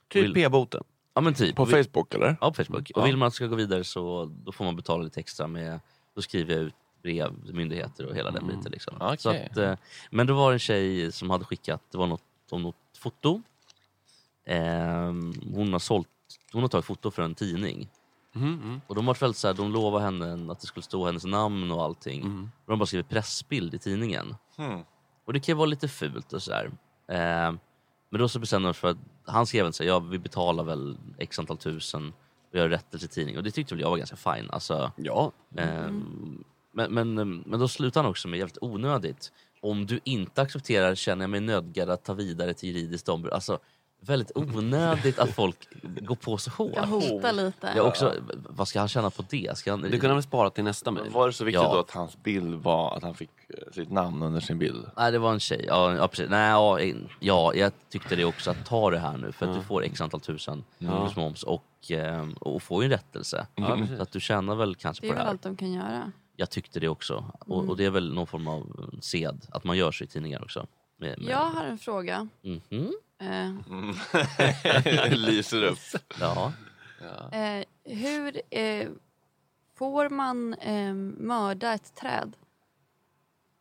Typ 0.09 0.25
Vill- 0.25 0.35
p-boten. 0.35 0.85
Ja 1.15 1.21
men 1.21 1.35
typ. 1.35 1.57
På 1.57 1.67
Facebook 1.67 2.15
eller? 2.15 2.37
Ja, 2.41 2.51
på 2.53 2.65
Facebook. 2.65 2.91
Och 2.95 3.07
vill 3.07 3.17
man 3.17 3.27
att 3.27 3.33
det 3.33 3.37
ska 3.37 3.47
gå 3.47 3.57
vidare 3.57 3.85
så 3.85 4.33
då 4.45 4.53
får 4.53 4.65
man 4.65 4.77
betala 4.77 5.03
lite 5.03 5.21
extra 5.21 5.47
med, 5.47 5.81
då 6.15 6.23
skriver 6.23 6.55
jag 6.55 6.63
ut 6.63 6.75
brev 7.03 7.45
till 7.45 7.55
myndigheter 7.55 8.07
och 8.07 8.15
hela 8.15 8.31
den 8.31 8.47
biten. 8.47 8.73
Liksom. 8.73 9.17
Så 9.19 9.31
att, 9.31 9.57
eh, 9.57 9.75
men 10.11 10.27
då 10.27 10.35
var 10.35 10.51
det 10.51 10.55
en 10.55 10.59
tjej 10.59 11.13
som 11.13 11.31
hade 11.31 11.45
skickat, 11.45 11.83
det 11.91 11.99
var 11.99 12.07
något, 12.07 12.23
om 12.51 12.63
något 12.63 12.77
foto. 12.99 13.43
Ehm, 14.47 15.33
hon, 15.55 15.73
har 15.73 15.79
sålt, 15.79 16.09
hon 16.53 16.63
har 16.63 16.69
tagit 16.69 16.85
foto 16.85 17.11
för 17.11 17.23
en 17.23 17.35
tidning. 17.35 17.89
Mm, 18.35 18.55
mm. 18.63 18.81
Och 18.87 18.95
de 18.95 19.07
har 19.07 19.15
väldigt 19.15 19.37
så 19.37 19.47
här, 19.47 19.55
de 19.55 19.73
lovade 19.73 20.05
henne 20.05 20.53
att 20.53 20.61
det 20.61 20.67
skulle 20.67 20.85
stå 20.85 21.07
hennes 21.07 21.25
namn 21.25 21.71
och 21.73 21.83
allting. 21.83 22.21
Mm. 22.21 22.41
Men 22.41 22.51
de 22.67 22.79
bara 22.79 22.87
skrivit 22.87 23.09
pressbild 23.09 23.75
i 23.75 23.79
tidningen. 23.79 24.35
Hmm. 24.57 24.81
Och 25.25 25.33
det 25.33 25.41
kan 25.41 25.53
ju 25.53 25.57
vara 25.57 25.67
lite 25.67 25.89
fult 25.89 26.33
och 26.33 26.43
sådär. 26.43 26.71
Eh, 27.09 27.53
men 28.11 28.21
då 28.21 28.29
så 28.29 28.39
bestämde 28.39 28.69
de 28.69 28.75
sig 28.75 28.81
för 28.81 28.89
att 28.89 28.97
han 29.25 29.47
skrev 29.47 29.71
så 29.71 29.83
här, 29.83 29.89
ja 29.91 29.99
vi 29.99 30.19
betalar 30.19 30.65
väl 30.65 30.97
x 31.19 31.39
antal 31.39 31.57
tusen 31.57 32.13
och 32.53 32.59
gör 32.59 32.69
rättelse 32.69 33.07
i 33.07 33.09
tidningen. 33.09 33.39
Och 33.39 33.45
det 33.45 33.51
tyckte 33.51 33.75
väl 33.75 33.81
jag 33.83 33.91
var 33.91 33.97
ganska 33.99 34.17
fine. 34.17 34.51
Alltså, 34.51 34.93
Ja. 34.97 35.33
eh, 35.57 35.91
men, 36.73 36.93
men, 36.95 37.15
men 37.47 37.61
då 37.61 37.69
slutar 37.69 38.03
han 38.03 38.11
också 38.11 38.29
med 38.29 38.39
jävligt 38.39 38.59
onödigt. 38.61 39.33
Om 39.61 39.87
du 39.87 40.01
inte 40.05 40.43
accepterar 40.43 40.95
känner 40.95 41.23
jag 41.23 41.31
mig 41.31 41.41
nödgad 41.41 41.91
att 41.91 42.05
ta 42.05 42.15
vidare 42.15 42.55
till 42.55 42.69
juridiskt 42.69 43.09
ombud. 43.09 43.33
Alltså 43.33 43.59
väldigt 44.07 44.33
onödigt 44.35 45.19
att 45.19 45.31
folk 45.35 45.69
går 46.01 46.15
på 46.15 46.37
så 46.39 46.51
hårt. 46.51 46.73
Jag 46.75 46.87
hotar 46.87 47.33
lite. 47.33 47.73
Jag 47.77 47.87
också, 47.87 48.15
vad 48.49 48.69
ska 48.69 48.79
han 48.79 48.89
tjäna 48.89 49.11
på 49.11 49.25
det? 49.31 49.59
Ska 49.59 49.71
han, 49.71 49.81
Det 49.83 49.91
kunde 49.91 50.07
han 50.09 50.17
väl 50.17 50.23
spara 50.23 50.51
till 50.51 50.65
nästa 50.65 50.91
mejl. 50.91 51.11
var 51.11 51.27
det 51.27 51.33
så 51.33 51.45
viktigt 51.45 51.63
Ja. 51.63 51.73
då 51.75 51.81
att 51.81 51.91
hans 51.91 52.23
bild 52.23 52.55
var 52.55 52.97
att 52.97 53.03
han 53.03 53.15
fick 53.15 53.31
eh, 53.49 53.73
sitt 53.73 53.91
namn 53.91 54.23
under 54.23 54.41
sin 54.41 54.59
bild? 54.59 54.87
Nej 54.97 55.13
det 55.13 55.19
var 55.19 55.33
en 55.33 55.41
tjej, 55.41 55.65
ja, 55.69 55.95
ja 55.95 56.09
precis. 56.09 56.31
Nej, 56.31 56.51
ja, 56.51 56.81
in- 56.81 57.09
ja, 57.21 57.55
jag 57.55 57.73
tyckte 57.89 58.17
det 58.17 58.25
också 58.25 58.51
att 58.51 58.67
ta 58.67 58.91
det 58.91 58.99
här 58.99 59.17
nu 59.17 59.33
för 59.33 59.47
att 59.47 59.55
du 59.57 59.63
får 59.63 59.85
x 59.85 60.01
antal 60.01 60.21
tusen 60.21 60.65
plus 60.79 61.17
moms 61.17 61.43
och, 61.43 61.91
eh, 61.91 62.29
och 62.41 62.63
får 62.63 62.83
ju 62.83 62.85
en 62.87 62.91
rättelse. 62.91 63.47
så 63.97 64.03
att 64.03 64.13
du 64.13 64.21
tjänar 64.21 64.55
väl 64.55 64.75
kanske 64.75 65.03
Det 65.03 65.07
är 65.07 65.11
på 65.11 65.15
det 65.15 65.19
väl 65.19 65.25
här. 65.27 65.31
allt 65.31 65.43
de 65.43 65.57
kan 65.57 65.73
göra. 65.73 66.13
Jag 66.39 66.51
tyckte 66.51 66.81
det 66.81 66.89
också. 66.89 67.25
Och, 67.39 67.69
och 67.69 67.77
det 67.77 67.85
är 67.85 67.91
väl 67.91 68.15
någon 68.15 68.27
form 68.27 68.49
av 68.49 68.91
sed 69.01 69.47
att 69.51 69.65
man 69.65 69.77
gör 69.77 69.93
så 69.93 70.05
i 70.05 70.07
tidningar 70.07 70.43
också. 70.43 70.67
Med, 70.99 71.19
med, 71.19 71.29
Jag 71.31 71.37
har 71.51 71.65
en 71.65 71.79
fråga. 71.79 72.29
Mhm. 72.43 72.93
Eh, 73.19 75.11
Lyser 75.11 75.63
upp. 75.63 75.79
Ja. 76.21 76.53
eh, 77.33 77.65
hur 77.85 78.41
eh, 78.51 78.89
får 79.75 80.09
man 80.11 80.55
eh, 80.55 80.95
mörda 81.19 81.73
ett 81.73 81.95
träd? 81.95 82.37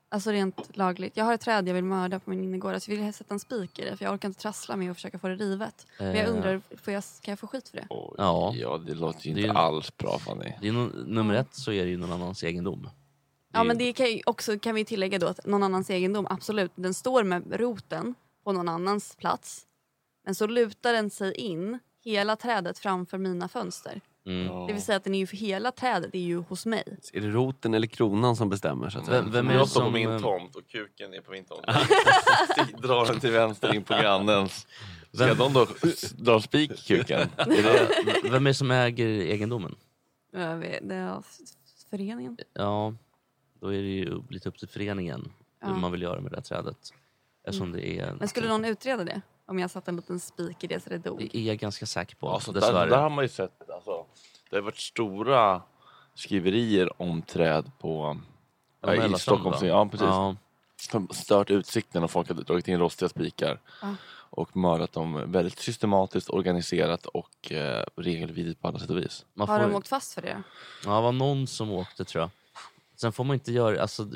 Alltså 0.09 0.31
rent 0.31 0.77
lagligt. 0.77 1.17
Jag 1.17 1.25
har 1.25 1.33
ett 1.33 1.41
träd 1.41 1.67
jag 1.69 1.73
vill 1.73 1.83
mörda 1.83 2.19
på 2.19 2.29
min 2.29 2.43
innergård. 2.43 2.73
Alltså 2.73 2.91
jag 2.91 3.03
vill 3.03 3.13
sätta 3.13 3.33
en 3.33 3.39
spik 3.39 3.79
i 3.79 3.85
det 3.85 3.97
för 3.97 4.05
jag 4.05 4.13
orkar 4.13 4.27
inte 4.29 4.41
trassla 4.41 4.75
med 4.75 4.89
och 4.89 4.95
försöka 4.97 5.19
få 5.19 5.27
det 5.27 5.35
rivet. 5.35 5.87
Men 5.99 6.07
jag 6.15 6.17
Eh. 6.27 6.29
undrar, 6.35 6.61
får 6.83 6.93
jag, 6.93 7.03
kan 7.21 7.31
jag 7.31 7.39
få 7.39 7.47
skit 7.47 7.69
för 7.69 7.77
det? 7.77 7.85
Oj, 7.89 8.15
Ja. 8.17 8.53
ja, 8.55 8.77
det 8.77 8.93
låter 8.93 9.27
ju 9.27 9.33
Det 9.33 9.39
är 9.39 9.43
inte 9.43 9.53
ju- 9.53 9.57
alls 9.59 9.97
bra 9.97 10.19
Fanny. 10.19 10.53
Det 10.61 10.67
är 10.67 10.71
no, 10.71 10.91
nummer 11.05 11.33
ett 11.33 11.55
så 11.55 11.71
är 11.71 11.83
det 11.83 11.89
ju 11.91 11.97
någon 11.97 12.11
annans 12.11 12.43
egendom. 12.43 12.89
Ja 13.53 13.63
men 13.63 13.77
det 13.77 13.93
kan 13.93 14.05
ju 14.11 14.21
också 14.25 14.59
kan 14.59 14.75
vi 14.75 14.85
tillägga 14.85 15.19
då 15.19 15.27
att 15.27 15.45
någon 15.45 15.63
annans 15.63 15.89
egendom, 15.89 16.27
absolut, 16.29 16.71
den 16.75 16.93
står 16.93 17.23
med 17.23 17.59
roten 17.59 18.15
på 18.45 18.51
någon 18.51 18.69
annans 18.69 19.15
plats. 19.15 19.65
Men 20.25 20.35
så 20.35 20.47
lutar 20.47 20.93
den 20.93 21.09
sig 21.09 21.33
in 21.33 21.79
hela 22.03 22.35
trädet 22.35 22.79
framför 22.79 23.17
mina 23.17 23.47
fönster. 23.47 24.01
Mm. 24.25 24.67
Det 24.67 24.73
vill 24.73 24.81
säga 24.81 24.95
att 24.95 25.03
den 25.03 25.15
är 25.15 25.19
ju 25.19 25.27
för 25.27 25.37
hela 25.37 25.71
trädet 25.71 26.15
är 26.15 26.19
ju 26.19 26.37
hos 26.37 26.65
mig. 26.65 26.97
Är 27.13 27.21
det 27.21 27.27
roten 27.27 27.73
eller 27.73 27.87
kronan 27.87 28.35
som 28.35 28.49
bestämmer? 28.49 28.89
Så 28.89 28.99
att? 28.99 29.07
Vem, 29.09 29.31
vem 29.31 29.49
är 29.49 29.53
Jag 29.53 29.69
står 29.69 29.81
på 29.81 29.85
som... 29.85 29.93
min 29.93 30.19
tomt 30.21 30.55
och 30.55 30.67
kuken 30.67 31.13
är 31.13 31.21
på 31.21 31.31
min 31.31 31.45
tomt. 31.45 31.65
Drar 32.81 33.05
den 33.05 33.19
till 33.19 33.31
vänster 33.31 33.75
in 33.75 33.83
på 33.83 33.93
grannens. 33.93 34.67
Ska 35.13 35.33
de 35.33 35.53
då 35.53 35.67
dra 36.17 36.41
spik 36.41 36.71
i 36.71 36.77
kuken? 36.87 37.29
Vem 38.23 38.45
är 38.45 38.49
det 38.49 38.53
som 38.53 38.71
äger 38.71 39.07
egendomen? 39.07 39.75
Jag 40.31 40.57
vet, 40.57 40.89
det 40.89 40.95
är 40.95 41.21
föreningen. 41.89 42.37
Ja, 42.53 42.93
då 43.59 43.67
är 43.67 43.81
det 43.81 43.87
ju 43.89 44.21
lite 44.29 44.49
upp 44.49 44.57
till 44.57 44.67
föreningen 44.67 45.31
hur 45.61 45.69
Ja. 45.71 45.77
man 45.77 45.91
vill 45.91 46.01
göra 46.01 46.21
med 46.21 46.31
det 46.31 46.35
här 46.37 46.43
trädet. 46.43 46.93
Eftersom 47.45 47.71
det 47.71 47.99
är... 47.99 48.13
Men 48.19 48.27
skulle 48.27 48.47
någon 48.47 48.65
utreda 48.65 49.03
det? 49.03 49.21
Om 49.47 49.59
jag 49.59 49.71
satte 49.71 49.91
en 49.91 49.95
liten 49.95 50.19
spik 50.19 50.63
i 50.63 50.67
det 50.67 50.79
så 50.79 50.89
det 50.89 50.97
dog? 50.97 51.17
Det 51.17 51.37
är 51.37 51.43
jag 51.43 51.57
ganska 51.57 51.85
säker 51.85 52.15
på. 52.15 52.29
Alltså, 52.29 52.51
där, 52.51 52.87
där 52.87 52.97
har 52.97 53.09
man 53.09 53.23
ju 53.23 53.29
sett, 53.29 53.69
alltså, 53.69 54.05
det 54.49 54.55
har 54.55 54.63
varit 54.63 54.77
stora 54.77 55.61
skriverier 56.15 57.01
om 57.01 57.21
träd 57.21 57.71
på 57.79 58.17
Ja, 58.81 58.95
ja, 58.95 59.15
i 59.15 59.19
Stockholm. 59.19 59.67
Ja, 59.67 59.87
precis. 59.91 60.07
Ja, 60.07 60.35
Som 60.89 61.07
stört 61.07 61.51
utsikten 61.51 62.03
och 62.03 62.11
folk 62.11 62.27
hade 62.27 62.43
dragit 62.43 62.67
in 62.67 62.79
rostiga 62.79 63.09
spikar. 63.09 63.59
Ja. 63.81 63.95
Och 64.29 64.57
mördat 64.57 64.93
dem 64.93 65.31
väldigt 65.31 65.59
systematiskt, 65.59 66.29
organiserat 66.29 67.05
och 67.05 67.51
eh, 67.51 67.85
regelvidrigt 67.95 68.61
på 68.61 68.67
alla 68.67 68.79
sätt 68.79 68.89
och 68.89 68.97
vis. 68.97 69.25
man 69.33 69.47
Har 69.47 69.59
får, 69.59 69.67
de 69.67 69.75
åkt 69.75 69.87
fast 69.87 70.13
för 70.13 70.21
det? 70.21 70.43
ja, 70.85 70.95
det 70.95 71.01
var 71.01 71.11
någon 71.11 71.47
som 71.47 71.71
åkte 71.71 72.05
tror 72.05 72.21
jag. 72.21 72.29
Sen 72.95 73.11
får 73.11 73.23
man 73.23 73.33
inte 73.33 73.51
göra... 73.51 73.81
Alltså, 73.81 74.07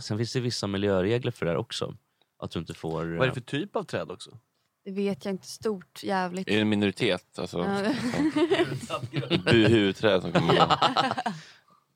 sen 0.00 0.18
finns 0.18 0.32
det 0.32 0.40
vissa 0.40 0.66
miljöregler 0.66 1.30
för 1.30 1.46
det 1.46 1.52
här 1.52 1.58
också. 1.58 1.94
Att 2.42 2.50
du 2.50 2.58
inte 2.58 2.74
får... 2.74 3.04
Vad 3.04 3.22
är 3.22 3.26
det 3.28 3.34
för 3.34 3.40
typ 3.40 3.76
av 3.76 3.82
träd 3.82 4.10
också? 4.10 4.30
Det 4.84 4.90
vet 4.92 5.24
jag 5.24 5.34
inte. 5.34 5.46
Stort, 5.46 6.02
jävligt. 6.02 6.48
Är 6.48 6.54
det 6.54 6.60
en 6.60 6.68
minoritet? 6.68 7.38
Alltså, 7.38 7.58
Ja. 7.58 7.92
buhuträd 9.44 10.22
som 10.22 10.32
kommer 10.32 10.54
gå. 10.56 10.66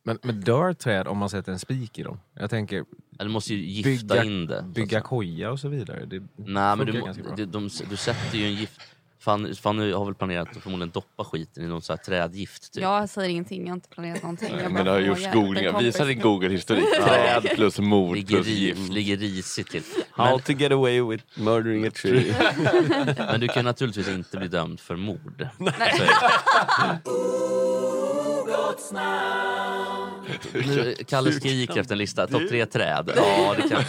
Men, 0.02 0.18
men 0.22 0.40
dör 0.40 0.72
träd 0.72 1.06
om 1.08 1.18
man 1.18 1.30
sätter 1.30 1.52
en 1.52 1.58
spik 1.58 1.98
i 1.98 2.02
dem? 2.02 2.20
Jag 2.34 2.50
tänker 2.50 2.84
Ja, 3.18 3.24
Du 3.24 3.30
måste 3.30 3.54
ju 3.54 3.66
gifta 3.66 4.14
Bygga- 4.14 4.24
in 4.24 4.46
det. 4.46 4.62
bygga 4.74 4.88
säga. 4.88 5.00
koja 5.00 5.50
och 5.50 5.60
så 5.60 5.68
vidare. 5.68 6.04
Det 6.06 6.20
Nej, 6.36 6.76
men 6.76 6.86
du, 6.86 6.92
ganska 6.92 7.22
bra. 7.22 7.34
du, 7.36 7.46
de, 7.46 7.70
du 7.90 7.96
sätter 7.96 8.38
ju 8.38 8.44
en 8.46 8.54
gift... 8.54 8.80
Fan, 9.26 9.54
fan 9.54 9.76
nu 9.76 9.94
har 9.94 10.04
väl 10.04 10.14
planerat 10.14 10.56
att 10.56 10.62
förmodligen 10.62 10.90
doppa 10.90 11.24
skiten 11.24 11.64
i 11.64 11.66
någon 11.66 11.82
så 11.82 11.92
här 11.92 11.98
trädgift. 11.98 12.72
Typ. 12.72 12.82
Jag 12.82 13.08
säger 13.08 13.30
ingenting, 13.30 13.62
jag 13.62 13.68
har 13.68 13.74
inte 13.74 13.88
planerat 13.88 14.22
någonting. 14.22 14.54
Jag 14.62 14.72
Men 14.72 14.84
det 14.84 14.90
har 14.90 14.98
gjorts 14.98 15.32
googlingar. 15.32 15.80
Visa 15.80 16.04
din 16.04 16.20
Google-historik. 16.20 16.84
Träd 17.04 17.50
plus 17.54 17.78
mord 17.78 18.16
ligger, 18.16 18.36
plus 18.36 18.46
ri, 18.46 18.52
gift. 18.52 18.92
ligger 18.92 19.16
risigt 19.16 19.70
till. 19.70 19.82
How 20.10 20.30
Men, 20.30 20.40
to 20.40 20.52
get 20.52 20.72
away 20.72 21.00
with 21.00 21.24
murdering 21.34 21.86
a 21.86 21.90
tree. 21.90 22.34
men 23.18 23.40
du 23.40 23.48
kan 23.48 23.64
naturligtvis 23.64 24.08
inte 24.08 24.36
bli 24.36 24.48
dömd 24.48 24.80
för 24.80 24.96
mord. 24.96 25.48
Det. 28.76 30.66
Nu, 30.66 30.94
Kalle 31.08 31.32
skriker 31.32 31.80
efter 31.80 31.94
en 31.94 31.98
lista. 31.98 32.26
Topp 32.26 32.48
tre 32.48 32.66
träd. 32.66 33.12
Ja, 33.16 33.54
det 33.56 33.68
kan 33.68 33.82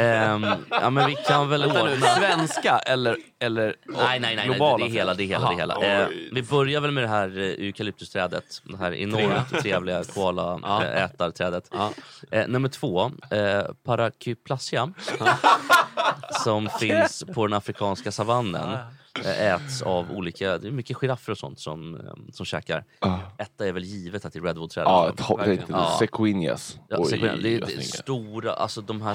Ehm, 0.00 0.46
Ja, 0.70 0.90
men 0.90 1.06
vi 1.06 1.14
kan 1.14 1.48
väl 1.48 1.60
Vänta 1.60 1.82
ordna... 1.82 2.06
svenska 2.06 2.78
eller, 2.78 3.16
eller 3.38 3.64
Nej, 3.84 3.96
nej, 3.96 4.20
nej, 4.20 4.36
nej. 4.36 4.46
globala 4.46 4.84
Det 4.84 4.90
är 4.90 4.92
hela. 4.92 5.14
Det 5.14 5.22
är 5.22 5.26
hela, 5.26 5.48
det 5.48 5.54
är 5.54 5.58
hela. 5.58 5.74
Jaha. 5.80 6.02
Eh, 6.02 6.08
vi 6.32 6.42
börjar 6.42 6.80
väl 6.80 6.90
med 6.90 7.04
det 7.04 7.08
här 7.08 7.38
eh, 7.38 7.44
eukalyptusträdet. 7.66 8.44
Det 8.64 8.76
här 8.76 8.94
enormt 8.94 9.62
trevliga 9.62 10.04
koala-ätarträdet. 10.14 11.68
Ja. 11.72 11.92
Eh, 12.30 12.48
nummer 12.48 12.68
två, 12.68 13.10
eh, 13.30 13.62
Parakyplasia. 13.84 14.92
som 16.44 16.68
finns 16.80 17.24
på 17.34 17.46
den 17.46 17.54
afrikanska 17.56 18.12
savannen. 18.12 18.78
Eh, 19.24 19.54
äts 19.54 19.82
av 19.82 20.10
olika, 20.10 20.58
det 20.58 20.68
är 20.68 20.72
mycket 20.72 20.96
giraffer 20.96 21.32
och 21.32 21.38
sånt 21.38 21.60
som, 21.60 21.94
eh, 21.94 22.00
som 22.32 22.46
käkar. 22.46 22.84
Ah. 22.98 23.18
Etta 23.38 23.66
är 23.66 23.72
väl 23.72 23.84
givet 23.84 24.24
att 24.24 24.32
det 24.32 24.38
är 24.38 24.42
redwoodträden. 24.42 24.92
Ja, 24.92 25.08
ett 25.08 25.20
ho- 25.20 25.44
det 25.44 25.52
är 25.52 25.64
Ja. 25.68 25.96
Sequinias. 25.98 26.78
Ja, 26.88 27.04
sequoia. 27.04 27.36
det 27.36 27.54
är, 27.54 27.60
det 27.60 27.82
stora, 27.82 28.52
alltså 28.52 28.80
de 28.80 29.02
här 29.02 29.14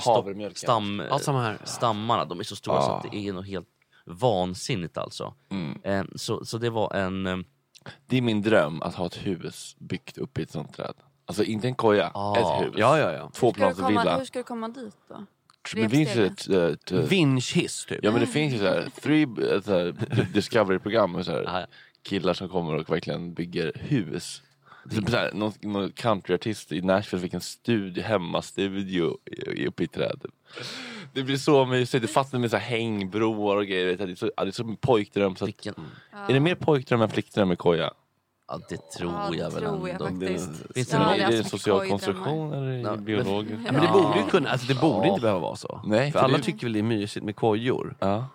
stam, 0.56 1.00
Ja, 1.10 1.20
stammarna, 1.66 2.26
de 2.26 2.40
är 2.40 2.44
så 2.44 2.56
stora 2.56 2.82
så 2.82 2.90
Ah. 2.92 2.98
att 2.98 3.12
det 3.12 3.18
är 3.18 3.34
något 3.34 3.48
helt 3.48 3.68
vansinnigt 4.06 4.98
alltså. 4.98 5.34
Mm. 5.50 5.82
Eh, 5.84 6.06
så, 6.16 6.46
så 6.46 6.58
det 6.58 6.70
var 6.70 6.94
en... 6.96 7.28
eh, 7.28 7.38
Det 8.06 8.18
är 8.18 8.22
min 8.22 8.42
dröm 8.42 8.82
att 8.82 8.96
ha 8.96 9.06
ett 9.06 9.16
hus 9.26 9.76
byggt 9.80 10.18
upp 10.18 10.38
i 10.40 10.42
ett 10.44 10.52
sånt 10.52 10.74
träd. 10.74 10.94
Alltså 11.26 11.44
inte 11.44 11.68
en 11.68 11.76
koja, 11.76 12.12
Ah. 12.14 12.38
ett 12.38 12.66
hus. 12.68 12.74
Ja, 12.78 13.00
ja, 13.00 13.12
ja. 13.12 13.30
Två 13.34 13.54
Ska 13.54 13.74
komma, 13.74 13.88
villa. 13.90 14.18
hur 14.18 14.26
ska 14.26 14.40
du 14.40 14.44
komma 14.44 14.68
dit 14.68 14.96
då? 15.10 15.26
Det 15.76 15.90
finns 15.90 16.16
ju 16.16 16.26
ett, 16.26 16.48
ett, 16.50 16.92
ett 16.92 17.12
Vinschhiss 17.12 17.86
typ. 17.86 18.00
Ja 18.04 18.12
men 18.12 18.20
det 18.20 18.28
finns 18.28 18.54
ju 18.54 18.58
såhär, 18.58 18.90
three, 19.02 19.28
så 19.64 19.72
här 19.72 19.96
Discovery-program 20.34 21.12
med 21.12 21.26
så 21.26 21.32
här, 21.32 21.44
ja. 21.44 21.66
killar 22.04 22.34
som 22.34 22.50
kommer 22.50 22.76
och 22.76 22.90
verkligen 22.90 23.34
bygger 23.34 23.72
hus. 23.76 24.42
Typ 24.92 25.10
så 25.10 25.16
här, 25.18 25.32
någon, 25.34 25.54
någon 25.62 25.92
countryartist 25.92 26.72
i 26.72 26.82
Nashville 26.82 27.22
fick 27.24 27.34
en 27.34 27.42
studio, 27.42 28.04
hemmastudio 28.04 29.18
i- 29.56 29.68
uppe 29.68 29.84
i 29.84 29.88
trädet. 29.88 30.32
Det 31.14 31.24
blir 31.24 31.38
så 31.38 31.66
mysigt, 31.66 32.02
det 32.02 32.08
fattar 32.08 32.40
med 32.40 32.52
så 32.52 32.58
här 32.58 32.70
hängbroar 32.78 33.58
och 33.58 33.66
grejer. 33.68 33.86
vet 33.86 34.00
du. 34.00 34.06
Det 34.06 34.12
är 34.12 34.16
så, 34.16 34.26
det 34.38 34.48
är 34.48 34.52
så 34.52 34.76
pojkdröm. 34.82 35.36
Så 35.36 35.46
att, 35.46 35.66
är 36.30 36.34
det 36.34 36.40
mer 36.40 36.56
pojkdröm 36.56 37.02
än 37.02 37.10
flickdröm 37.10 37.48
med 37.48 37.58
koja? 37.58 37.94
Ja, 38.48 38.60
det 38.70 38.78
tror 38.92 39.12
Ja, 39.12 39.30
det 39.32 39.38
jag 39.38 39.52
väl 39.52 39.64
tror 39.64 39.90
jag 39.90 40.02
ändå. 40.02 40.06
faktiskt. 40.26 40.74
Finns 40.74 40.88
det 40.90 40.98
har 40.98 41.06
någon- 41.06 41.14
är 41.14 41.18
det 41.20 41.28
läst 41.32 41.44
en 41.54 41.60
social 41.60 41.88
konstruktion 41.90 42.54
eller 42.54 42.68
är 42.68 42.78
Ja, 42.78 42.90
det 42.90 42.96
men- 42.96 43.06
biologiskt? 43.06 43.62
Ja, 43.66 43.72
men 43.72 43.82
det 43.82 43.88
borde 43.88 44.16
ju 44.18 44.22
Ja. 44.24 44.30
kunna, 44.30 44.50
alltså 44.50 44.68
det 44.68 44.82
borde 44.82 45.08
Ja. 45.08 45.14
inte 45.14 45.22
behöva 45.22 45.40
vara 45.40 45.56
så. 45.56 45.82
Nej, 45.86 46.12
för 46.12 46.20
för 46.20 46.26
alla 46.26 46.38
det- 46.38 46.44
tycker 46.44 46.66
väl 46.66 46.74
det 46.74 46.80
är 46.80 46.84
mysigt 46.84 47.26
med 47.26 47.36
kojor. 47.36 47.96
Ja. 48.00 48.26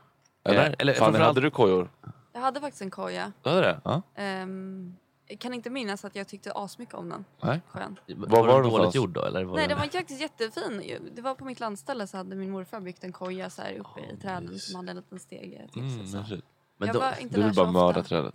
Eller? 0.45 0.67
Eh, 0.69 0.75
eller 0.79 0.93
Fan, 0.93 0.99
framförallt- 1.05 1.27
hade 1.37 1.41
du 1.41 1.51
kojor? 1.51 1.91
Jag 2.33 2.41
hade 2.41 2.61
faktiskt 2.61 2.83
en 2.83 2.91
koja. 2.91 3.33
Du 3.43 3.49
hade 3.51 3.61
det? 3.63 3.81
Ja. 3.85 4.03
Ehm, 4.15 4.97
jag 5.29 5.39
kan 5.39 5.55
inte 5.55 5.71
minnas 5.71 6.05
att 6.05 6.17
jag 6.17 6.29
tyckte 6.29 6.53
asmycket 6.53 6.95
om 6.95 7.09
den. 7.09 7.25
Nej. 7.43 7.61
Skön. 7.69 7.97
Var, 8.07 8.15
var 8.17 8.29
var 8.29 8.47
det 8.47 8.53
den 8.53 8.53
dåligt 8.57 8.65
någonstans? 8.73 8.95
gjord 8.95 9.11
då? 9.11 9.23
Eller 9.25 9.45
var 9.45 9.57
Nej, 9.57 9.69
den- 9.69 9.79
var 9.79 9.85
faktiskt 9.87 10.21
jättefin. 10.21 10.83
ju. 10.85 10.99
Det 11.15 11.23
var 11.23 11.35
på 11.35 11.45
mitt 11.45 11.61
landställe 11.61 12.07
så 12.07 12.17
hade 12.17 12.37
min 12.37 12.51
morfar 12.51 12.81
byggt 12.81 13.05
en 13.05 13.13
koja 13.13 13.51
så 13.51 13.63
här 13.63 13.73
uppe 13.79 14.01
i 14.13 14.17
träden 14.17 14.59
som 14.59 14.77
hade 14.77 14.91
en 14.91 14.97
liten 14.97 15.19
stege 15.19 15.69
till 15.73 15.83
Mm, 15.83 15.99
sig. 15.99 16.09
Så. 16.09 16.17
mysigt. 16.19 16.47
Men 16.79 16.87
jag 16.87 16.97
då, 16.97 17.01
var 17.01 17.21
inte 17.21 17.37
Du 17.37 17.43
vill 17.43 17.55
bara 17.55 17.71
mörda 17.71 18.03
trädet. 18.03 18.35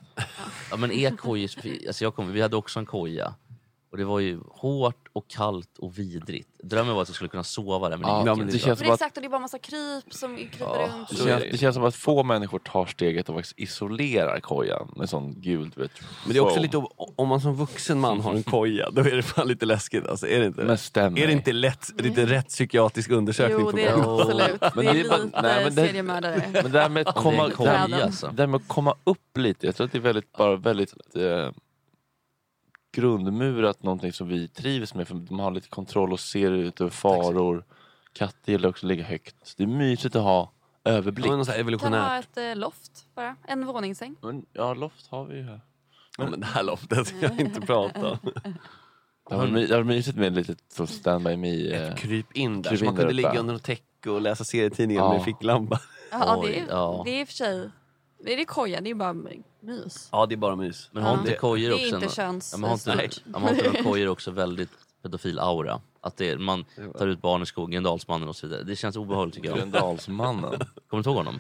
ja, 0.71 0.77
men 0.77 0.91
är 0.91 1.17
kojor... 1.17 1.49
Alltså 1.87 2.03
jag 2.03 2.15
kom, 2.15 2.31
vi 2.31 2.41
hade 2.41 2.55
också 2.55 2.79
en 2.79 2.85
koja. 2.85 3.33
Och 3.93 3.99
det 3.99 4.05
var 4.05 4.19
ju 4.19 4.39
hårt 4.51 5.07
och 5.13 5.27
kallt 5.27 5.77
och 5.77 5.99
vidrigt. 5.99 6.49
Drömmen 6.63 6.95
var 6.95 7.01
att 7.01 7.07
jag 7.09 7.15
skulle 7.15 7.29
kunna 7.29 7.43
sova 7.43 7.89
där 7.89 7.97
men 7.97 8.09
Ja, 8.09 8.13
det 8.13 8.19
gick 8.19 8.25
men 8.37 8.41
inte. 8.47 8.53
det 8.53 8.59
känns 8.59 8.79
För 8.79 8.85
som 8.85 8.85
det 8.85 8.89
är 8.89 8.93
att 8.93 9.01
exakt 9.01 9.17
och 9.17 9.21
det 9.21 9.27
är 9.27 9.29
bara 9.29 9.39
massa 9.39 9.59
kryp 9.59 10.13
som 10.13 10.37
kryper 10.37 10.65
Ja, 10.65 10.87
runt. 10.97 11.09
Det 11.09 11.15
känns, 11.15 11.43
det. 11.51 11.57
känns 11.57 11.75
som 11.75 11.83
att 11.83 11.95
få 11.95 12.23
människor 12.23 12.59
tar 12.59 12.85
steget 12.85 13.29
och 13.29 13.35
faktiskt 13.35 13.59
isolerar 13.59 14.39
kojan 14.39 14.93
med 14.95 15.09
sån 15.09 15.41
gult 15.41 15.77
vet, 15.77 15.91
Men 16.25 16.33
det 16.33 16.39
är 16.39 16.43
också 16.43 16.59
lite, 16.59 16.83
om 17.15 17.27
man 17.27 17.41
som 17.41 17.55
vuxen 17.55 17.99
man 17.99 18.21
har 18.21 18.33
en 18.33 18.43
koja, 18.43 18.89
då 18.91 19.01
är 19.01 19.15
det 19.15 19.23
fan 19.23 19.47
lite 19.47 19.65
läskigt. 19.65 20.07
Alltså, 20.07 20.27
är 20.27 20.39
det 20.39 20.45
inte? 20.45 20.63
Men 20.63 20.77
stämmer. 20.77 21.21
Är 21.21 21.27
det 21.27 21.33
inte 21.33 21.51
lätt, 21.53 22.01
lite 22.01 22.25
rätt 22.25 22.47
psykiatrisk 22.47 23.09
undersökning 23.11 23.59
Jo, 23.61 23.71
det 23.71 23.83
är 23.85 23.97
det 23.97 24.03
absolut. 24.03 24.61
Men 24.75 24.85
det 24.85 24.91
är 24.91 24.93
lite 24.93 25.17
nej, 25.41 25.63
men 25.63 25.75
det- 25.75 25.87
seriemördare. 25.87 26.41
Men 26.63 26.71
det 26.71 26.79
här 26.81 26.89
med 26.89 27.07
att 27.07 27.15
komma, 27.15 27.47
det 27.47 28.03
alltså. 28.03 28.27
det 28.33 28.41
här 28.41 28.47
med 28.47 28.57
att 28.61 28.67
komma 28.67 28.95
upp 29.03 29.37
lite. 29.37 29.65
Jag 29.65 29.75
tror 29.75 29.85
att 29.85 29.91
det 29.91 29.97
är 29.97 30.01
väldigt, 30.01 30.31
bara 30.37 30.55
väldigt 30.55 30.93
eh, 31.15 31.49
grundmurat 32.93 33.83
någonting 33.83 34.13
som 34.13 34.27
vi 34.27 34.47
trivs 34.47 34.93
med. 34.93 35.07
För 35.07 35.15
man 35.15 35.39
har 35.39 35.51
lite 35.51 35.69
kontroll 35.69 36.13
och 36.13 36.19
ser 36.19 36.51
ut 36.51 36.81
över 36.81 36.91
faror. 36.91 37.65
Katter 38.13 38.51
gillar 38.51 38.69
också 38.69 38.85
att 38.85 38.89
ligga 38.89 39.03
högt. 39.03 39.53
Det 39.57 39.63
är 39.63 39.67
mysigt 39.67 40.15
att 40.15 40.21
ha 40.23 40.51
överblick. 40.83 41.25
Ja, 41.25 41.35
men 41.35 41.45
så 41.45 41.51
här 41.51 41.57
Kan 41.57 41.65
ha 41.65 41.71
evolutionärt. 41.73 42.25
ett 42.31 42.37
eh, 42.37 42.55
loft 42.55 43.05
bara. 43.15 43.35
En 43.47 43.65
våningssäng. 43.65 44.15
Men, 44.21 44.45
ja, 44.53 44.73
loft 44.73 45.07
har 45.07 45.25
vi 45.25 45.37
ju 45.37 45.43
här. 45.43 45.61
Ja, 46.17 46.29
men 46.29 46.39
det 46.39 46.45
här 46.45 46.63
loftet 46.63 47.07
ska 47.07 47.17
jag 47.21 47.39
inte 47.39 47.61
prata 47.61 48.09
om. 48.11 48.17
Det 49.29 49.35
var, 49.37 49.47
my, 49.47 49.65
det 49.65 49.75
var 49.77 49.83
mysigt 49.83 50.17
med 50.17 50.33
lite 50.35 50.55
så 50.73 50.87
stand 50.87 51.23
by 51.25 51.37
me. 51.37 51.67
Eh, 51.71 51.87
Ett 51.91 51.97
kryp 51.99 52.31
in 52.37 52.61
där, 52.61 52.69
kryp 52.69 52.79
så 52.79 52.85
man 52.85 52.95
kunde 52.95 53.13
ligga 53.13 53.39
under 53.39 53.53
något 53.53 53.63
täcke 53.63 54.09
och 54.09 54.21
läsa 54.21 54.43
serietidningen 54.43 55.03
Ja. 55.03 55.13
med 55.13 55.23
ficklampa. 55.23 55.79
Ja, 56.11 56.37
Oj, 56.41 56.51
det, 56.51 56.59
är, 56.59 56.65
ja. 56.69 57.01
det 57.05 57.11
är 57.11 57.21
i 57.21 57.23
och 57.23 57.27
för 57.27 57.33
sig... 57.35 57.69
Det 58.25 58.33
är 58.33 58.37
det 58.37 58.45
koja, 58.45 58.81
det 58.81 58.89
är 58.89 58.95
bara 58.95 59.13
mys. 59.13 60.09
Ja, 60.11 60.25
det 60.25 60.35
är 60.35 60.37
bara 60.37 60.55
mys. 60.55 60.89
Men 60.91 61.03
har 61.03 61.13
Ja. 61.13 61.19
inte 61.19 61.35
kojor 61.35 61.69
Det 61.69 61.75
också... 61.75 61.85
är 61.85 61.93
inte 61.95 62.05
en- 62.05 62.11
köns... 62.11 62.49
Ja, 62.53 62.57
men 62.57 62.69
har 62.69 62.75
inte, 62.75 62.95
Nej. 62.95 63.09
ja, 63.23 63.39
men 63.39 63.41
har 63.43 63.49
inte 63.51 63.83
kojor 63.83 64.07
också 64.07 64.31
väldigt 64.31 64.69
pedofil 65.03 65.39
aura? 65.39 65.81
Att 66.01 66.17
det 66.17 66.29
är, 66.29 66.37
man 66.37 66.65
tar 66.97 67.07
ut 67.07 67.21
barn 67.21 67.41
i 67.41 67.45
skogen, 67.45 67.83
Dalsmannen 67.83 68.29
och 68.29 68.35
så 68.35 68.47
vidare. 68.47 68.63
Det 68.63 68.75
känns 68.75 68.95
obehagligt 68.95 69.35
tycker 69.35 69.49
jag. 69.49 69.57
Gröndalsmannen. 69.57 70.59
Kommer 70.89 71.03
du 71.03 71.09
ihåg 71.09 71.17
honom? 71.17 71.39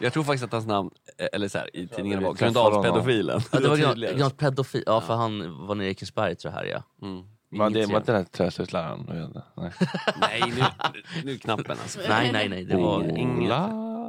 Jag 0.00 0.12
tror 0.12 0.24
faktiskt 0.24 0.44
att 0.44 0.52
hans 0.52 0.66
namn, 0.66 0.90
eh, 1.18 1.26
eller 1.32 1.48
så 1.48 1.58
här, 1.58 1.76
i 1.76 1.86
tidningen 1.88 2.18
var 2.18 2.26
honom. 2.26 2.36
Gröndalspedofilen. 2.38 3.40
Ja, 3.52 3.60
det 3.60 3.68
var 3.68 3.76
tydligare. 3.76 4.30
Pedofil. 4.30 4.82
Ja, 4.86 5.00
för 5.00 5.14
han 5.14 5.66
var 5.66 5.74
nere 5.74 5.86
i 5.86 5.90
Ekensberg 5.90 6.36
tror 6.36 6.52
jag 6.54 6.60
här 6.60 6.66
ja. 6.66 6.82
Mm. 7.06 7.22
Men 7.50 7.72
det 7.72 7.78
Inget 7.78 7.90
var 7.90 7.96
inte 8.00 8.12
den 8.12 8.20
här 8.20 8.28
träslöjdsläraren? 8.32 9.32
Nej. 9.56 9.72
Nej, 10.20 10.42
nu, 10.56 11.02
nu, 11.24 11.38
knappen 11.38 11.76
alltså. 11.82 12.00
Nej, 12.08 12.32
nej, 12.32 12.48
nej. 12.48 12.64
Det 12.64 12.76
var... 12.76 13.18
Inget. 13.18 13.50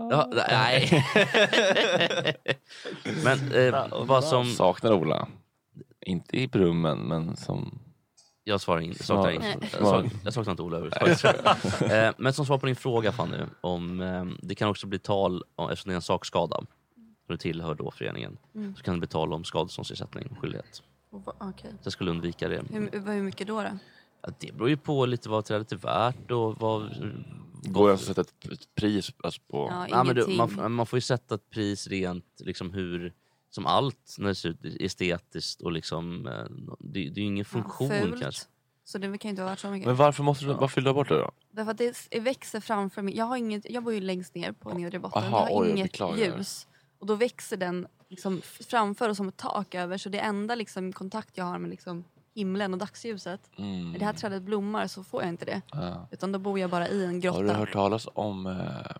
Ja, 0.09 0.29
nej. 0.49 1.05
men 3.23 3.51
eh, 3.51 4.05
vad 4.05 4.23
som... 4.23 4.45
Saknar 4.45 4.93
Ola. 4.93 5.27
Inte 6.05 6.37
i 6.37 6.47
brummen, 6.47 6.99
men 6.99 7.35
som... 7.35 7.79
Jag 8.43 8.61
svarar 8.61 8.81
inte. 8.81 9.03
Saknar 9.03 9.23
Svar- 9.23 9.31
inte. 9.53 9.67
Jag, 9.71 9.81
svar. 9.87 10.03
sak, 10.03 10.11
jag 10.23 10.33
saknar 10.33 10.51
inte 10.51 10.63
Ola 10.63 10.77
överhuvudtaget. 10.77 11.81
eh, 11.91 12.11
Men 12.17 12.33
som 12.33 12.45
svar 12.45 12.57
på 12.57 12.65
din 12.65 12.75
fråga 12.75 13.11
Fanny, 13.11 13.37
om 13.61 14.01
eh, 14.01 14.25
det 14.41 14.55
kan 14.55 14.69
också 14.69 14.87
bli 14.87 14.99
tal, 14.99 15.43
om, 15.55 15.69
eftersom 15.69 15.89
det 15.89 15.93
är 15.93 15.95
en 15.95 16.01
sakskada, 16.01 16.57
och 16.57 16.65
du 17.27 17.37
tillhör 17.37 17.75
då 17.75 17.91
föreningen, 17.91 18.37
Mm. 18.55 18.75
så 18.75 18.83
kan 18.83 18.93
det 18.93 18.99
bli 18.99 19.07
tal 19.07 19.33
om 19.33 19.43
skadeståndsersättning 19.43 20.27
och 20.31 20.37
skyldighet. 20.39 20.83
Okej. 21.11 21.69
Så 21.71 21.77
jag 21.83 21.93
skulle 21.93 22.11
undvika 22.11 22.47
det. 22.49 22.63
Hur, 22.71 23.11
hur 23.13 23.21
mycket 23.21 23.47
då? 23.47 23.61
då? 23.63 23.69
Ja, 24.21 24.29
det 24.39 24.53
beror 24.53 24.69
ju 24.69 24.77
på 24.77 25.05
lite 25.05 25.29
vad 25.29 25.45
trädet 25.45 25.71
är 25.71 25.75
värt 25.75 26.31
och 26.31 26.59
vad... 26.59 26.89
Går 27.63 27.87
det 27.87 27.93
att 27.93 28.01
sätta 28.01 28.21
ett 28.21 28.45
ett 28.51 28.75
pris 28.75 29.11
alltså, 29.23 29.41
på... 29.47 29.67
Ja, 29.71 29.87
Ja, 29.89 30.03
men 30.03 30.15
du, 30.15 30.27
man, 30.27 30.73
man 30.73 30.85
får 30.85 30.97
ju 30.97 31.01
sätta 31.01 31.35
ett 31.35 31.49
pris 31.49 31.87
rent 31.87 32.25
liksom 32.39 32.73
hur, 32.73 33.13
som 33.49 33.65
allt 33.65 34.15
när 34.17 34.27
det 34.27 34.35
ser 34.35 34.49
ut 34.49 34.65
estetiskt 34.79 35.61
och 35.61 35.71
liksom, 35.71 36.27
eh, 36.27 36.33
det, 36.79 37.09
det 37.09 37.19
är 37.19 37.21
ju 37.21 37.21
ingen 37.21 37.45
funktion 37.45 37.91
Ja, 37.91 38.17
kanske. 38.21 38.45
Så 38.83 38.97
det 38.97 39.17
kan 39.17 39.29
ju 39.29 39.29
inte 39.29 39.41
ha 39.41 39.49
varit 39.49 39.59
så 39.59 39.69
mycket. 39.69 39.87
Men 39.87 39.95
varför 39.95 40.23
måste 40.23 40.45
du, 40.45 40.53
varför 40.53 40.75
vill 40.75 40.83
du 40.83 40.89
ha 40.89 40.93
bort 40.93 41.09
det 41.09 41.17
då? 41.17 41.31
Därför 41.51 41.71
att 41.71 41.77
det 41.77 42.19
växer 42.19 42.59
framför 42.59 43.01
mig. 43.01 43.17
Jag, 43.17 43.25
har 43.25 43.37
inget, 43.37 43.69
jag 43.69 43.83
bor 43.83 43.93
ju 43.93 44.01
längst 44.01 44.35
ner 44.35 44.51
på 44.51 44.73
nedre 44.73 44.99
botten. 44.99 45.23
Aha, 45.23 45.29
jag 45.29 45.55
har 45.55 45.61
oj, 45.61 45.67
jag 45.67 45.77
inget 45.77 45.91
beklagar. 45.91 46.17
ljus. 46.17 46.67
Och 46.99 47.05
då 47.05 47.15
växer 47.15 47.57
den 47.57 47.87
liksom 48.09 48.41
framför 48.43 49.09
och 49.09 49.17
som 49.17 49.27
ett 49.27 49.37
tak 49.37 49.75
över. 49.75 49.97
Så 49.97 50.09
det 50.09 50.19
enda 50.19 50.55
liksom, 50.55 50.93
kontakt 50.93 51.37
jag 51.37 51.45
har 51.45 51.59
med 51.59 51.69
liksom, 51.69 52.03
himlen 52.39 52.73
och 52.73 52.79
dagsljuset. 52.79 53.49
Mm. 53.57 53.91
När 53.91 53.99
det 53.99 54.05
här 54.05 54.13
trädet 54.13 54.43
blommar 54.43 54.87
så 54.87 55.03
får 55.03 55.21
jag 55.23 55.29
inte 55.29 55.45
det. 55.45 55.61
Ja. 55.71 56.07
Utan 56.11 56.31
då 56.31 56.39
bor 56.39 56.59
jag 56.59 56.69
bara 56.69 56.87
i 56.87 57.03
en 57.05 57.13
Har 57.13 57.19
grotta. 57.19 57.41
du 57.41 57.49
hört 57.49 57.73
talas 57.73 58.07
om 58.13 58.45
eh, 58.45 58.95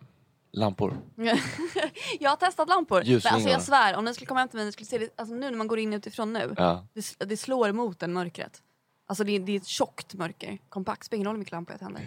lampor? 0.52 0.98
jag 2.20 2.30
har 2.30 2.36
testat 2.36 2.70
lampor. 2.70 3.04
Men 3.06 3.34
alltså 3.34 3.50
jag 3.50 3.62
svär, 3.62 3.96
om 3.96 4.06
ni 4.06 4.14
skulle 4.14 4.28
komma 4.28 4.40
hem 4.40 4.50
till 4.50 4.58
mig 4.58 4.66
ni 4.66 4.72
skulle 4.72 4.88
se 4.88 4.98
det, 4.98 5.10
alltså 5.16 5.36
nu 5.36 5.50
när 5.50 5.58
man 5.58 5.68
går 5.68 5.80
in 5.80 5.94
utifrån 5.94 6.34
nu. 6.34 6.54
Ja. 6.58 6.86
Det, 6.94 7.26
det 7.26 7.38
slår 7.38 7.70
emot 7.70 8.04
en 8.04 8.14
mörkret. 8.14 8.62
Alltså 9.08 9.24
det, 9.24 9.32
är- 9.36 9.40
det 9.40 9.52
är 9.52 9.58
ett 9.58 9.68
tjockt 9.68 10.14
mörker. 10.14 10.58
Kompakt, 10.70 11.06
spelar 11.06 11.18
ingen 11.18 11.26
roll 11.28 11.36
hur 11.36 11.40
mycket 11.40 11.52
lampor 11.52 11.74
jag 11.74 11.80
tänder. 11.80 12.04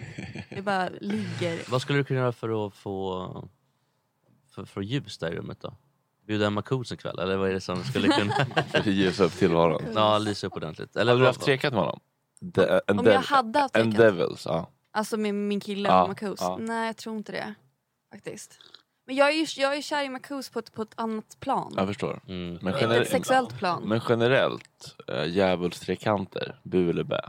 Det 0.55 0.61
bara 0.61 0.89
ligger. 1.01 1.71
Vad 1.71 1.81
skulle 1.81 1.99
du 1.99 2.03
kunna 2.03 2.19
göra 2.19 2.31
för 2.31 2.67
att 2.67 2.73
få 2.73 3.47
för, 4.49 4.65
för 4.65 4.81
ljus 4.81 5.17
där 5.17 5.31
i 5.31 5.35
rummet 5.35 5.57
då? 5.61 5.73
Bjuda 6.27 6.47
Emma 6.47 6.61
Kools 6.61 6.91
en 6.91 6.97
kväll 6.97 7.19
eller 7.19 7.37
vad 7.37 7.49
är 7.49 7.53
det 7.53 7.61
som 7.61 7.83
skulle 7.83 8.07
kunna 8.07 8.33
ljusa 8.85 9.23
upp 9.23 9.31
tillvaron. 9.33 9.83
ja, 9.95 10.17
lysa 10.17 10.47
upp 10.47 10.53
ordentligt? 10.53 10.95
Eller 10.95 11.11
Har 11.13 11.19
du 11.19 11.25
haft 11.25 11.41
trekat 11.41 11.73
med 11.73 11.81
honom? 11.81 11.99
De, 12.39 12.79
en 12.87 12.99
Om 12.99 13.05
jag 13.05 13.19
hade 13.21 13.59
haft 13.59 13.75
En 13.77 13.91
trekat. 13.91 13.97
devils, 14.17 14.45
ja. 14.45 14.69
Alltså 14.91 15.17
med 15.17 15.35
min 15.35 15.59
kille 15.59 15.89
Ja, 15.89 16.01
och 16.01 16.07
Marcus? 16.09 16.39
ja. 16.41 16.57
Nej 16.61 16.85
jag 16.85 16.97
tror 16.97 17.17
inte 17.17 17.31
det. 17.31 17.53
Faktiskt. 18.13 18.57
Men 19.07 19.15
jag 19.15 19.29
är 19.29 19.33
ju 19.33 19.45
jag 19.61 19.77
är 19.77 19.81
kär 19.81 20.03
i 20.03 20.09
Marcus 20.09 20.49
på 20.49 20.59
ett, 20.59 20.73
på 20.73 20.81
ett 20.81 20.93
annat 20.95 21.37
plan. 21.39 21.73
Jag 21.77 21.87
förstår. 21.87 22.21
Mm. 22.27 22.57
Men, 22.61 22.73
Ett 22.73 22.79
gener- 22.79 23.03
sexuellt 23.03 23.57
plan. 23.59 23.83
men 23.85 24.01
generellt, 24.09 24.95
äh, 25.07 25.25
djävulstrekanter, 25.25 26.59
bu 26.63 26.89
eller 26.89 27.03
bä? 27.03 27.21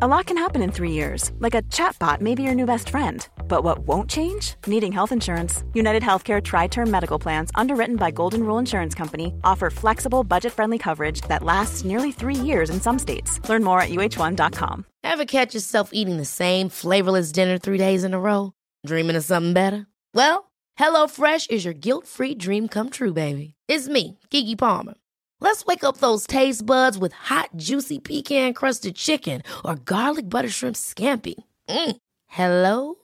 A 0.00 0.06
lot 0.06 0.26
can 0.26 0.36
happen 0.36 0.62
in 0.62 0.72
three 0.72 0.90
years, 0.90 1.30
like 1.40 1.58
a 1.58 1.62
chatbot 1.70 2.20
may 2.20 2.34
be 2.36 2.42
your 2.42 2.54
new 2.54 2.66
best 2.66 2.88
friend. 2.90 3.20
But 3.48 3.62
what 3.62 3.86
won't 3.86 4.10
change? 4.10 4.54
Needing 4.66 4.92
health 4.92 5.12
insurance. 5.12 5.62
United 5.72 6.02
Healthcare 6.02 6.42
Tri 6.42 6.66
Term 6.66 6.90
Medical 6.90 7.18
Plans, 7.18 7.50
underwritten 7.54 7.96
by 7.96 8.10
Golden 8.10 8.42
Rule 8.42 8.58
Insurance 8.58 8.94
Company, 8.94 9.32
offer 9.44 9.70
flexible, 9.70 10.24
budget 10.24 10.52
friendly 10.52 10.78
coverage 10.78 11.20
that 11.22 11.42
lasts 11.42 11.84
nearly 11.84 12.10
three 12.12 12.34
years 12.34 12.70
in 12.70 12.80
some 12.80 12.98
states. 12.98 13.40
Learn 13.48 13.62
more 13.62 13.80
at 13.80 13.90
uh1.com. 13.90 14.86
Ever 15.04 15.24
catch 15.24 15.54
yourself 15.54 15.90
eating 15.92 16.16
the 16.16 16.24
same 16.24 16.68
flavorless 16.68 17.30
dinner 17.32 17.58
three 17.58 17.78
days 17.78 18.04
in 18.04 18.14
a 18.14 18.20
row? 18.20 18.52
Dreaming 18.86 19.16
of 19.16 19.24
something 19.24 19.52
better? 19.52 19.86
Well, 20.14 20.50
HelloFresh 20.78 21.50
is 21.50 21.64
your 21.64 21.74
guilt-free 21.74 22.34
dream 22.36 22.68
come 22.68 22.90
true, 22.90 23.12
baby. 23.12 23.54
It's 23.68 23.88
me, 23.88 24.18
Kiki 24.30 24.56
Palmer. 24.56 24.94
Let's 25.40 25.64
wake 25.66 25.84
up 25.84 25.98
those 25.98 26.26
taste 26.26 26.64
buds 26.64 26.96
with 26.98 27.12
hot, 27.12 27.50
juicy 27.56 27.98
pecan-crusted 27.98 28.96
chicken 28.96 29.42
or 29.64 29.76
garlic 29.76 30.28
butter 30.28 30.48
shrimp 30.48 30.76
scampi. 30.76 31.34
Mm. 31.68 31.96
Hello 32.28 33.03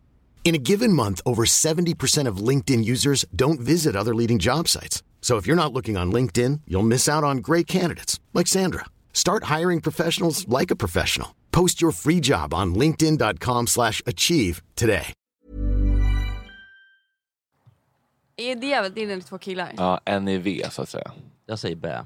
In 0.43 0.55
a 0.55 0.57
given 0.57 0.91
month, 0.91 1.21
over 1.25 1.45
70% 1.45 2.27
of 2.27 2.47
LinkedIn 2.49 2.83
users 2.83 3.25
don't 3.33 3.59
visit 3.61 3.95
other 3.95 4.13
leading 4.13 4.39
job 4.39 4.67
sites. 4.67 5.01
So 5.21 5.37
if 5.37 5.47
you're 5.47 5.63
not 5.63 5.71
looking 5.71 5.95
on 5.97 6.11
LinkedIn, 6.11 6.61
you'll 6.67 6.87
miss 6.87 7.07
out 7.07 7.23
on 7.23 7.37
great 7.37 7.67
candidates 7.67 8.19
like 8.33 8.47
Sandra. 8.47 8.85
Start 9.13 9.45
hiring 9.45 9.81
professionals 9.81 10.45
like 10.49 10.71
a 10.71 10.75
professional. 10.75 11.29
Post 11.51 11.81
your 11.81 11.93
free 11.93 12.19
job 12.19 12.53
on 12.53 12.75
linkedin.com/achieve 12.75 13.67
slash 13.67 14.01
achieve 14.05 14.61
today. 14.75 15.13
Är 18.37 18.55
det 18.55 18.67
jävligt 18.67 18.95
dina 18.95 19.21
två 19.21 19.37
killar? 19.37 19.73
Ja, 19.77 20.19
NIV 20.19 20.69
så 20.71 20.81
att 20.81 20.89
säga. 20.89 21.11
Jag 21.45 21.59
säger 21.59 21.75
bä. 21.75 22.05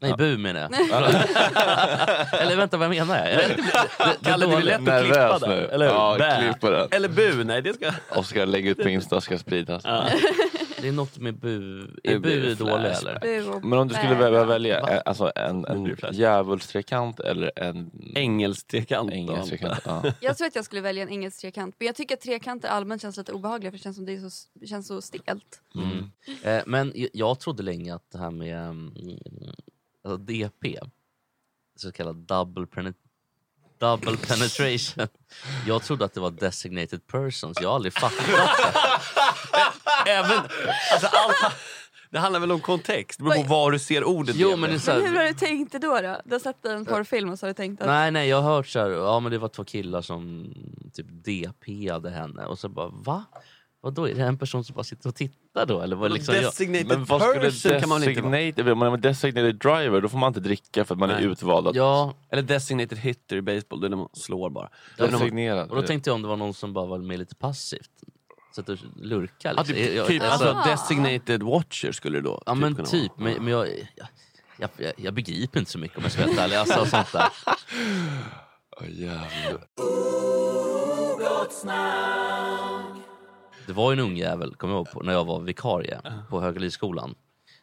Nej, 0.00 0.10
Ja. 0.10 0.16
bu 0.16 0.38
menar 0.38 0.60
jag. 0.60 0.72
Eller 2.40 2.56
vänta, 2.56 2.76
vad 2.76 2.90
menar 2.90 3.16
jag? 3.16 3.32
jag? 3.34 3.50
Kalle, 4.22 4.46
det 4.46 4.52
är 4.54 4.62
lätt 4.62 4.88
att 4.88 5.04
klippa 5.04 5.38
där. 5.38 5.48
nu. 5.48 5.68
Eller? 5.68 5.86
Ja, 5.86 6.16
Bä. 6.18 6.38
klipp 6.40 6.60
på 6.60 6.70
den. 6.70 6.88
Eller 6.90 7.08
bu, 7.08 7.44
nej 7.44 7.62
det 7.62 7.74
ska... 7.74 7.92
Oskar 8.10 8.46
lägger 8.46 8.70
ut 8.70 8.82
på 8.82 8.88
Insta 8.88 9.20
ska 9.20 9.38
spridas. 9.38 9.82
Det 10.82 10.88
är 10.88 10.92
något 10.92 11.18
med 11.18 11.34
bu. 11.34 11.80
Är 12.04 12.18
bu 12.18 12.54
dålig 12.54 12.90
eller? 12.90 13.18
Bu 13.20 13.60
Men 13.68 13.78
om 13.78 13.88
du 13.88 13.94
skulle 13.94 14.14
behöva 14.16 14.44
välja 14.44 14.80
Va? 14.80 14.90
eh, 14.90 15.00
alltså 15.04 15.32
en, 15.34 15.64
en 15.64 15.82
blir 15.84 16.12
djävulstrekant 16.12 17.20
eller 17.20 17.52
en 17.56 17.90
Engelstrekant. 18.14 19.12
engelstrekant? 19.12 19.80
Ja. 19.84 20.02
Jag 20.20 20.36
tror 20.36 20.46
att 20.46 20.54
jag 20.56 20.64
skulle 20.64 20.80
välja 20.80 21.02
en 21.02 21.08
engelsk 21.08 21.40
trekant. 21.40 21.74
Men 21.78 21.86
jag 21.86 21.94
tycker 21.96 22.14
att 22.14 22.20
trekanter 22.20 22.68
allmänt 22.68 23.02
känns 23.02 23.16
lite 23.16 23.32
obehagliga 23.32 23.70
för 23.70 23.78
det 23.78 23.82
känns 23.82 23.96
som 23.96 24.06
det, 24.06 24.12
är 24.12 24.28
så, 24.28 24.48
det 24.60 24.66
känns 24.66 24.86
så 24.86 25.00
stelt. 25.02 25.60
Mm. 25.74 26.10
Eh, 26.42 26.62
men 26.66 26.92
jag, 26.94 27.08
jag 27.12 27.40
trodde 27.40 27.62
länge 27.62 27.94
att 27.94 28.10
det 28.12 28.18
här 28.18 28.30
med 28.30 28.58
mm, 28.68 28.92
alltså 30.04 30.16
DP, 30.16 30.78
så 31.76 31.92
kallad 31.92 32.16
double, 32.16 32.66
penet- 32.66 32.94
double 33.78 34.16
penetration. 34.16 35.06
Jag 35.66 35.82
trodde 35.82 36.04
att 36.04 36.14
det 36.14 36.20
var 36.20 36.30
designated 36.30 37.06
persons. 37.06 37.58
Jag 37.60 37.68
har 37.68 37.74
aldrig 37.74 37.92
fattat 37.92 38.26
det. 38.26 38.50
Även, 40.10 40.38
alltså 40.92 41.06
allt, 41.12 41.54
det 42.10 42.18
handlar 42.18 42.40
väl 42.40 42.52
om 42.52 42.60
kontext, 42.60 43.18
det 43.18 43.24
beror 43.24 43.42
på 43.42 43.48
var 43.48 43.70
du 43.70 43.78
ser 43.78 44.04
ordet. 44.04 44.36
Jo, 44.36 44.56
men 44.56 44.70
det 44.70 44.86
Men 44.86 45.06
hur 45.06 45.16
har 45.16 45.24
du 45.24 45.34
tänkt 45.34 45.72
det 45.72 45.78
då? 45.78 46.00
då? 46.00 46.20
Du 46.24 46.34
har 46.34 46.40
sett 46.40 46.64
en 46.64 46.84
porrfilm 46.84 47.30
och 47.30 47.38
så 47.38 47.46
har 47.46 47.48
du 47.48 47.54
tänkt 47.54 47.80
att... 47.80 47.86
nej, 47.86 48.10
nej, 48.10 48.28
jag 48.28 48.42
har 48.42 48.54
hört 48.54 48.66
så 48.66 48.78
här, 48.78 48.90
ja 48.90 49.20
men 49.20 49.32
det 49.32 49.38
var 49.38 49.48
två 49.48 49.64
killar 49.64 50.02
som 50.02 50.52
typ 50.92 51.06
DP-ade 51.10 52.10
henne 52.10 52.46
och 52.46 52.58
så 52.58 52.68
bara 52.68 52.88
va? 52.88 53.24
Vadå, 53.82 54.08
är 54.08 54.14
det 54.14 54.22
en 54.22 54.38
person 54.38 54.64
som 54.64 54.74
bara 54.74 54.84
sitter 54.84 55.08
och 55.08 55.14
tittar 55.14 55.66
då? 55.66 55.80
Eller 55.80 55.96
vad 55.96 56.12
liksom 56.12 56.34
Designated 56.34 56.86
Men 56.88 57.04
vad 57.04 57.22
skulle 57.22 57.40
person 57.50 57.80
kan 57.80 57.88
man 57.88 58.00
väl 58.00 58.08
inte 58.42 58.62
vara? 58.62 58.72
om 58.72 58.78
man 58.78 58.92
är 58.92 58.96
designated 58.96 59.56
driver 59.56 60.00
då 60.00 60.08
får 60.08 60.18
man 60.18 60.28
inte 60.28 60.40
dricka 60.40 60.84
för 60.84 60.94
att 60.94 60.98
man 60.98 61.10
är 61.10 61.14
Nej. 61.14 61.24
utvald 61.24 61.68
att 61.68 61.74
ja, 61.74 62.14
Eller 62.30 62.42
designated 62.42 62.98
hitter 62.98 63.36
i 63.36 63.42
baseball, 63.42 63.80
det 63.80 63.86
är 63.86 63.88
när 63.88 63.96
man 63.96 64.08
slår 64.12 64.50
bara. 64.50 64.68
Det 64.96 65.02
är 65.02 65.06
när 65.06 65.12
man- 65.12 65.20
designera. 65.20 65.64
och 65.64 65.76
då 65.76 65.82
tänkte 65.82 66.10
jag 66.10 66.14
om 66.14 66.22
det 66.22 66.28
var 66.28 66.36
någon 66.36 66.54
som 66.54 66.72
bara 66.72 66.86
var 66.86 66.98
med 66.98 67.18
lite 67.18 67.34
passivt. 67.34 67.90
Så 68.54 68.60
att 68.60 68.66
du 68.66 68.78
lurkar 68.96 69.34
Ja, 69.56 69.62
liksom. 69.62 69.74
typ, 69.76 69.94
Jag- 69.96 70.06
typ 70.06 70.22
alltså- 70.22 70.48
alltså, 70.48 70.70
designated 70.70 71.42
watcher 71.42 71.92
skulle 71.92 72.18
det 72.18 72.22
då 72.22 72.42
Ja 72.46 72.52
typ 72.52 72.60
men 72.60 72.84
typ, 72.84 73.12
men, 73.16 73.34
men 73.44 73.48
jag, 73.52 73.68
jag, 74.58 74.70
jag, 74.76 74.92
jag 74.96 75.14
begriper 75.14 75.58
inte 75.58 75.70
så 75.70 75.78
mycket 75.78 75.96
om 75.98 76.02
jag 76.02 76.12
ska 76.12 76.20
vara 76.20 76.28
helt 76.30 76.40
ärlig. 76.40 76.56
Alltså, 76.56 76.86
sånt 76.86 77.12
där. 77.12 77.28
Åh, 78.80 78.90
jävlar. 78.90 79.66
Det 83.70 83.74
var 83.74 83.92
ju 83.92 83.98
en 83.98 84.04
ung 84.04 84.16
jävel, 84.16 84.54
kommer 84.54 84.74
jag 84.74 84.78
ihåg, 84.78 84.90
på, 84.90 85.02
när 85.02 85.12
jag 85.12 85.24
var 85.24 85.40
vikarie 85.40 86.00
på 86.28 86.40
Högalidsskolan. 86.40 87.14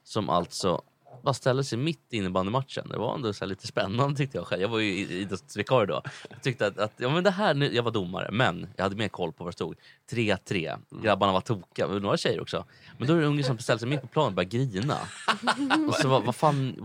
Som 0.03 0.29
alltså 0.29 0.81
bara 1.23 1.33
ställde 1.33 1.63
sig 1.63 1.77
mitt 1.77 2.07
i 2.09 2.17
innebandymatchen. 2.17 2.89
Det 2.89 2.97
var 2.97 3.15
ändå 3.15 3.33
så 3.33 3.45
lite 3.45 3.67
spännande 3.67 4.17
tyckte 4.17 4.37
jag 4.37 4.47
själv. 4.47 4.61
Jag 4.61 4.69
var 4.69 4.79
ju 4.79 5.07
idrottsvikarie 5.07 5.85
då. 5.85 6.01
Jag 6.29 6.41
tyckte 6.41 6.67
att, 6.67 6.77
att 6.77 6.93
ja, 6.97 7.09
men 7.09 7.23
det 7.23 7.31
här, 7.31 7.53
nu, 7.53 7.75
jag 7.75 7.83
var 7.83 7.91
domare, 7.91 8.31
men 8.31 8.67
jag 8.75 8.83
hade 8.83 8.95
mer 8.95 9.07
koll 9.07 9.31
på 9.31 9.43
vad 9.43 9.53
det 9.53 9.55
stod. 9.55 9.75
3-3, 10.11 10.77
grabbarna 11.03 11.33
var 11.33 11.41
tokiga, 11.41 11.87
några 11.87 12.17
tjejer 12.17 12.41
också. 12.41 12.65
Men 12.97 13.07
då 13.07 13.13
är 13.13 13.17
det 13.17 13.23
en 13.23 13.29
unge 13.29 13.43
som 13.43 13.57
ställer 13.57 13.79
sig 13.79 13.87
mitt 13.87 14.01
på 14.01 14.07
planen 14.07 14.27
och 14.27 14.33
börjar 14.33 14.49
grina. 14.49 14.97
Och 15.87 15.95
så 15.95 16.07
vad, 16.07 16.23
vad 16.23 16.35
fan, 16.35 16.75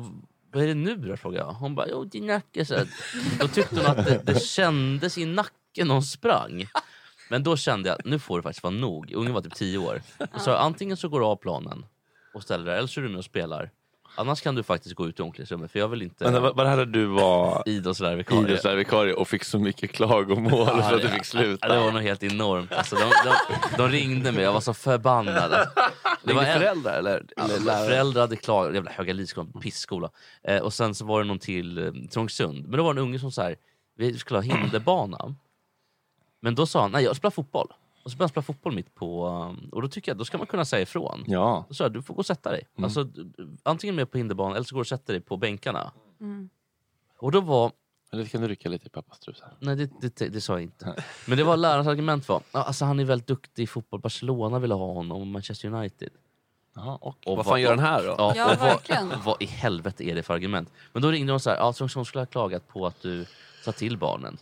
vad 0.52 0.62
är 0.62 0.66
det 0.66 0.74
nu 0.74 0.96
då 0.96 1.16
frågade 1.16 1.44
jag. 1.44 1.52
Hon 1.52 1.74
bara, 1.74 1.86
jo 1.88 2.04
din 2.04 2.26
nacke. 2.26 2.64
Så. 2.64 2.74
Då 3.40 3.48
tyckte 3.48 3.76
hon 3.76 3.86
att 3.86 4.06
det, 4.06 4.22
det 4.24 4.42
kändes 4.42 5.18
i 5.18 5.24
nacken 5.24 5.86
när 5.88 5.94
hon 5.94 6.02
sprang. 6.02 6.66
Men 7.32 7.42
då 7.42 7.56
kände 7.56 7.88
jag 7.88 7.98
att 7.98 8.04
nu 8.04 8.18
får 8.18 8.36
det 8.38 8.42
faktiskt 8.42 8.62
vara 8.62 8.74
nog. 8.74 9.12
Ungen 9.12 9.32
var 9.34 9.40
typ 9.40 9.54
10 9.54 9.78
år. 9.78 10.02
Och 10.34 10.40
så 10.40 10.54
antingen 10.54 10.96
så 10.96 11.08
går 11.08 11.20
du 11.20 11.26
av 11.26 11.36
planen 11.36 11.84
och 12.34 12.42
ställer 12.42 12.64
dig 12.64 12.78
eller 12.78 12.88
så 12.88 13.00
är 13.00 13.02
du 13.04 13.08
med 13.08 13.18
och 13.18 13.24
spelar. 13.24 13.70
Annars 14.16 14.40
kan 14.40 14.54
du 14.54 14.62
faktiskt 14.62 14.94
gå 14.94 15.06
ut 15.08 15.18
i 15.18 15.22
omklädningsrummet 15.22 15.70
för 15.70 15.78
jag 15.78 15.88
vill 15.88 16.02
inte 16.02 16.30
Men 16.30 16.42
vad, 16.42 16.56
vad 16.56 16.66
hade 16.66 16.84
du 16.84 17.06
var 17.06 17.62
idrottslärarvikarie. 17.66 18.42
idrottslärarvikarie 18.42 19.14
och 19.14 19.28
fick 19.28 19.44
så 19.44 19.58
mycket 19.58 19.92
klagomål 19.92 20.66
för 20.82 20.94
att 20.94 21.02
du 21.02 21.08
fick 21.08 21.24
sluta? 21.24 21.68
Ja, 21.68 21.74
det 21.74 21.80
var 21.80 21.92
nog 21.92 22.02
helt 22.02 22.22
enormt. 22.22 22.72
Alltså, 22.72 22.96
de, 22.96 23.02
de, 23.24 23.76
de 23.76 23.88
ringde 23.88 24.32
mig, 24.32 24.42
jag 24.42 24.52
var 24.52 24.60
så 24.60 24.74
förbannad. 24.74 25.50
Det 26.24 26.32
var 26.32 26.42
en, 26.42 26.60
föräldrar 26.60 26.98
eller, 26.98 27.24
Ja, 27.36 27.44
eller 27.44 27.58
lärare? 27.60 27.86
föräldrar 27.88 28.20
hade 28.20 28.36
klagat, 28.36 28.74
jävla 28.74 28.90
Höga 28.90 29.12
Lidskolan, 29.12 29.52
pissskola. 29.62 30.10
Eh, 30.42 30.58
och 30.62 30.72
sen 30.72 30.94
så 30.94 31.04
var 31.04 31.22
det 31.22 31.28
någon 31.28 31.38
till 31.38 31.78
eh, 31.78 31.92
Trångsund. 32.10 32.68
Men 32.68 32.76
då 32.78 32.84
var 32.84 32.94
det 32.94 33.00
en 33.00 33.06
unge 33.06 33.18
som 33.18 33.32
sa 33.32 33.50
vi 33.96 34.18
skulle 34.18 34.38
ha 34.38 34.42
hinderbana. 34.42 35.34
Men 36.44 36.54
då 36.54 36.66
sa 36.66 36.80
han, 36.82 36.90
nej 36.92 37.04
jag 37.04 37.16
spelar 37.16 37.30
fotboll. 37.30 37.68
Och 38.04 38.10
så 38.10 38.16
började 38.16 38.22
han 38.24 38.28
spela 38.28 38.42
fotboll 38.42 38.72
mitt 38.74 38.94
på... 38.94 39.26
um, 39.28 39.68
Och 39.72 39.82
då 39.82 39.88
tycker 39.88 40.10
jag, 40.10 40.18
då 40.18 40.24
ska 40.24 40.38
man 40.38 40.46
kunna 40.46 40.64
säga 40.64 40.82
ifrån. 40.82 41.24
Ja. 41.26 41.64
Då 41.68 41.74
sa 41.74 41.84
jag, 41.84 41.92
du 41.92 42.02
får 42.02 42.14
gå 42.14 42.18
och 42.18 42.26
sätta 42.26 42.50
dig. 42.50 42.62
Mm. 42.76 42.84
Alltså, 42.84 43.08
antingen 43.62 43.94
med 43.96 44.10
på 44.10 44.18
hinderbanan 44.18 44.52
eller 44.56 44.64
så 44.64 44.74
går 44.74 44.80
du 44.80 44.82
och 44.82 44.86
sätter 44.86 45.12
dig 45.12 45.22
på 45.22 45.36
bänkarna. 45.36 45.92
Mm. 46.20 46.48
Och 47.18 47.32
då 47.32 47.40
var... 47.40 47.72
Eller 48.12 48.24
kan 48.24 48.40
du 48.40 48.48
rycka 48.48 48.68
lite 48.68 48.86
i 48.86 48.90
pappas 48.90 49.18
trusa? 49.18 49.44
Nej, 49.58 49.76
det, 49.76 49.90
det, 50.16 50.28
det 50.28 50.40
sa 50.40 50.52
jag 50.52 50.62
inte. 50.62 51.04
Men 51.26 51.38
det 51.38 51.44
var 51.44 51.56
lärarens 51.56 51.88
argument 51.88 52.28
var, 52.28 52.42
"Ja, 52.52 52.62
alltså 52.62 52.84
han 52.84 53.00
är 53.00 53.04
väldigt 53.04 53.26
duktig 53.28 53.62
i 53.62 53.66
fotboll, 53.66 54.00
Barcelona 54.00 54.58
ville 54.58 54.74
ha 54.74 54.92
honom 54.92 55.20
och 55.20 55.26
Manchester 55.26 55.68
United. 55.74 56.10
Jaha, 56.74 56.98
och 57.02 57.16
Vad 57.36 57.46
fan 57.46 57.60
gör 57.60 57.70
den 57.70 57.78
här 57.78 58.02
då? 58.02 58.14
Ja, 58.18 58.32
Ja, 58.36 58.52
och 58.54 58.60
verkligen. 58.62 59.08
Vad, 59.08 59.18
vad 59.24 59.42
i 59.42 59.46
helvete 59.46 60.04
är 60.04 60.14
det 60.14 60.22
för 60.22 60.34
argument? 60.34 60.70
Men 60.92 61.02
då 61.02 61.10
ringde 61.10 61.32
de 61.32 61.40
så 61.40 61.50
här, 61.50 61.56
ja, 61.56 61.72
som 61.72 62.04
skulle 62.04 62.20
ha 62.20 62.26
klagat 62.26 62.68
på 62.68 62.86
att 62.86 63.02
du 63.02 63.26
sa 63.64 63.72
till 63.72 63.98
barnen. 63.98 64.38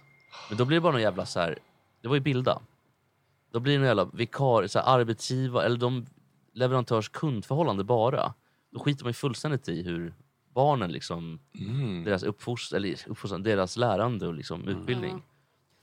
Men 0.48 0.58
då 0.58 0.64
blir 0.64 0.76
det 0.76 0.80
bara 0.80 0.92
någon 0.92 1.02
jävla 1.02 1.26
så 1.26 1.40
här, 1.40 1.58
det 2.02 2.08
var 2.08 2.14
ju 2.14 2.20
Bilda. 2.20 2.60
Då 3.52 3.60
blir 3.60 3.72
det 3.72 3.78
någon 3.78 3.86
jävla 3.86 4.04
vikar, 4.04 4.66
så 4.66 4.78
här, 4.78 4.94
arbetsgivare, 5.00 5.66
eller 5.66 5.76
de 5.76 6.06
leverantörs 6.52 7.08
kundförhållande 7.08 7.84
bara. 7.84 8.34
Då 8.72 8.80
skiter 8.80 9.04
man 9.04 9.08
ju 9.10 9.14
fullständigt 9.14 9.68
i 9.68 9.82
hur 9.82 10.14
barnen 10.54 10.92
liksom, 10.92 11.40
Mm. 11.60 12.04
deras 12.04 12.22
uppfostran, 12.22 12.76
eller 12.76 12.96
uppfostran, 13.10 13.42
deras 13.42 13.76
lärande 13.76 14.26
och 14.26 14.34
liksom 14.34 14.68
utbildning. 14.68 15.22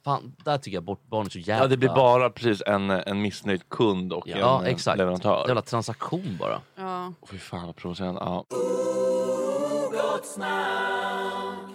Fan, 0.04 0.36
där 0.46 0.58
tycker 0.58 0.78
jag 0.78 0.84
bort 0.84 1.04
barnen 1.08 1.26
är 1.26 1.30
så 1.30 1.40
jävla... 1.40 1.64
Ja, 1.64 1.68
det 1.68 1.78
blir 1.78 1.90
bara 1.90 2.30
precis 2.30 2.64
en, 2.66 2.90
en 2.90 3.22
missnöjd 3.22 3.70
kund 3.70 4.14
och 4.14 4.28
Ja, 4.28 4.60
en 4.60 4.66
eh, 4.66 4.72
exakt. 4.72 4.98
leverantör. 4.98 5.44
Jävla 5.48 5.62
transaktion 5.62 6.38
bara. 6.40 6.62
Ja. 6.76 7.14
Åh, 7.22 7.28
Fy 7.30 7.38
fan 7.38 7.66
vad 7.66 7.76
provocerande. 7.76 8.22
Ja. 8.22 8.46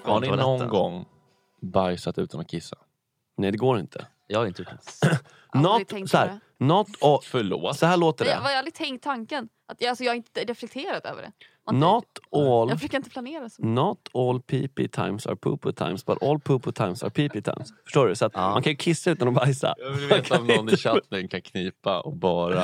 Har 0.05 0.21
ni 0.21 0.29
någon 0.29 0.69
gång 0.69 1.05
bajsat 1.61 2.19
utan 2.19 2.41
att 2.41 2.49
kissa? 2.49 2.77
Nej 3.37 3.51
det 3.51 3.59
går 3.59 3.79
inte. 3.79 4.07
Jag 4.27 4.39
har 4.39 4.47
inte 4.47 4.63
gjort 4.63 4.71
det. 5.01 5.21
Not, 5.55 5.89
tänkt 5.89 6.11
så 6.11 6.17
på 6.17 6.23
här, 6.23 6.41
not 6.59 6.89
all, 7.01 7.19
Förlåt. 7.23 7.79
Så 7.79 7.87
här 7.87 7.97
låter 7.97 8.25
Jag 8.25 8.37
det. 8.37 8.41
har 8.43 8.55
aldrig 8.57 8.75
tänkt 8.75 9.05
tanken. 9.05 9.49
Att, 9.69 9.77
jag- 9.81 9.89
alltså, 9.89 10.05
jag 10.05 10.11
har 10.11 10.17
inte 10.17 10.41
reflekterat 10.45 11.05
över 11.07 11.23
det. 11.23 11.33
Man- 11.67 11.81
Not 11.81 12.05
all, 12.33 12.69
Jag 12.69 12.79
brukar 12.79 12.99
inte 12.99 13.11
planera 13.11 13.49
så. 13.49 13.63
not 13.63 13.99
all 14.15 14.41
PP 14.41 14.89
times 14.89 15.27
are 15.27 15.37
poo 15.37 15.73
times 15.73 16.05
but 16.07 16.23
all 16.23 16.41
poo 16.41 16.73
times 16.73 17.03
are 17.03 17.11
PP 17.11 17.43
times. 17.43 17.69
Förstår 17.85 18.07
du? 18.09 18.15
Så 18.15 18.25
att 18.27 18.35
man 18.35 18.63
kan 18.63 18.73
ju 18.73 18.77
kissa 18.77 19.11
utan 19.11 19.29
att 19.29 19.35
bajsa. 19.35 19.75
Jag 19.79 19.91
vill 19.91 20.09
veta 20.09 20.39
om 20.39 20.47
någon 20.47 20.69
i 20.69 20.77
chatten 20.77 21.29
kan 21.29 21.43
knipa 21.43 22.01
och 22.01 22.17
bara... 22.17 22.63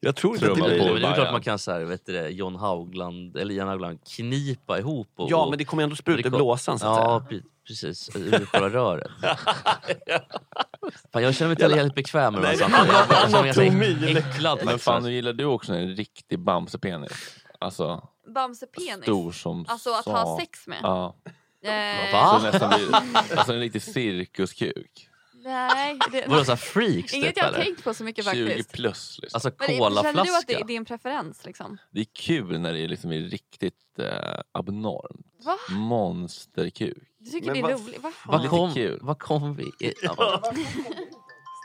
Jag 0.00 0.16
tror 0.16 0.34
inte 0.34 0.46
att 0.46 0.54
det 0.54 0.60
trumma 0.62 0.68
blir- 0.74 0.88
på 0.88 0.94
Det 0.94 1.06
är 1.06 1.14
klart 1.14 1.32
man 1.32 1.42
kan 1.42 1.58
så 1.58 1.72
här, 1.72 1.84
vet 1.84 2.06
du 2.06 2.12
det, 2.12 2.28
John 2.30 2.56
Haugland, 2.56 3.36
eller 3.36 3.54
Jan 3.54 3.68
Haugland 3.68 3.98
knipa 4.16 4.78
ihop. 4.78 5.08
Och, 5.16 5.30
Ja, 5.30 5.46
men 5.50 5.58
det 5.58 5.64
kommer 5.64 5.82
ändå 5.82 5.96
spruta 5.96 6.22
det 6.22 6.28
i 6.28 6.30
blåsan, 6.30 6.78
så 6.78 6.86
att 6.86 6.96
Ja, 6.98 7.06
säga. 7.06 7.28
precis. 7.28 7.52
Ur 7.70 8.46
själva 8.46 8.68
röret. 8.68 9.10
Fan, 11.12 11.22
jag 11.22 11.34
känner 11.34 11.54
mig 11.54 11.62
inte 11.64 11.76
helt 11.76 11.94
bekväm 11.94 12.32
med 12.34 12.42
de 12.42 12.46
här 12.46 12.54
Nej, 12.56 12.70
sakerna. 12.70 13.46
Jag- 13.46 13.54
så 13.54 13.60
äcklad. 14.18 14.60
Men 14.64 14.78
fan, 14.78 15.02
nu 15.02 15.12
gillar 15.12 15.32
du 15.32 15.44
också 15.44 15.72
en 15.74 15.88
riktig 15.96 16.38
bamsepenis? 16.38 17.36
Alltså, 17.58 18.08
Bamsepenis. 18.34 19.02
stor 19.02 19.32
som 19.32 19.64
Alltså 19.68 19.90
att 19.92 20.04
ha 20.04 20.38
sex 20.40 20.66
med? 20.66 20.78
Ja. 20.82 21.16
Eh, 21.62 22.38
Så 22.40 22.46
nästan 22.46 22.68
blir, 22.78 22.94
alltså 23.36 23.52
en 23.52 23.60
riktig 23.60 23.82
cirkuskuk. 23.82 25.08
Nej. 25.44 25.98
Det, 26.12 26.24
Vadå, 26.28 26.44
så 26.44 26.50
här 26.52 26.56
freaks 26.56 27.14
Inget 27.14 27.28
typ, 27.28 27.36
jag 27.36 27.44
har 27.44 27.52
eller? 27.52 27.64
tänkt 27.64 27.84
på 27.84 27.94
så 27.94 28.04
mycket 28.04 28.24
20 28.32 28.46
faktiskt. 28.46 28.72
plus 28.72 29.18
liksom. 29.22 29.36
Alltså 29.36 29.50
Men 29.58 29.66
det- 29.68 30.02
Känner 30.02 30.24
du 30.24 30.36
att 30.36 30.46
det, 30.46 30.62
det 30.66 30.72
är 30.72 30.76
en 30.76 30.84
preferens? 30.84 31.44
Liksom? 31.46 31.78
Det 31.90 32.00
är 32.00 32.06
kul 32.12 32.60
när 32.60 32.72
det 32.72 32.80
är 32.80 32.88
liksom 32.88 33.12
är 33.12 33.20
riktigt 33.20 33.98
eh, 33.98 34.40
abnormt. 34.52 35.26
Va? 35.44 35.56
Monsterkuk. 35.70 36.98
Du 37.26 37.32
tycker 37.32 37.46
Men 37.46 37.54
det 37.54 37.60
är 37.60 37.62
vad- 37.74 37.86
roligt? 37.86 38.02
Va? 38.02 38.12
Vad 38.26 38.40
Lite 38.42 38.50
kom, 38.50 38.74
kul. 38.74 38.98
vad 39.02 39.18
kom 39.18 39.54
vi... 39.56 39.64
i- 39.64 39.94
Ja. 40.02 40.42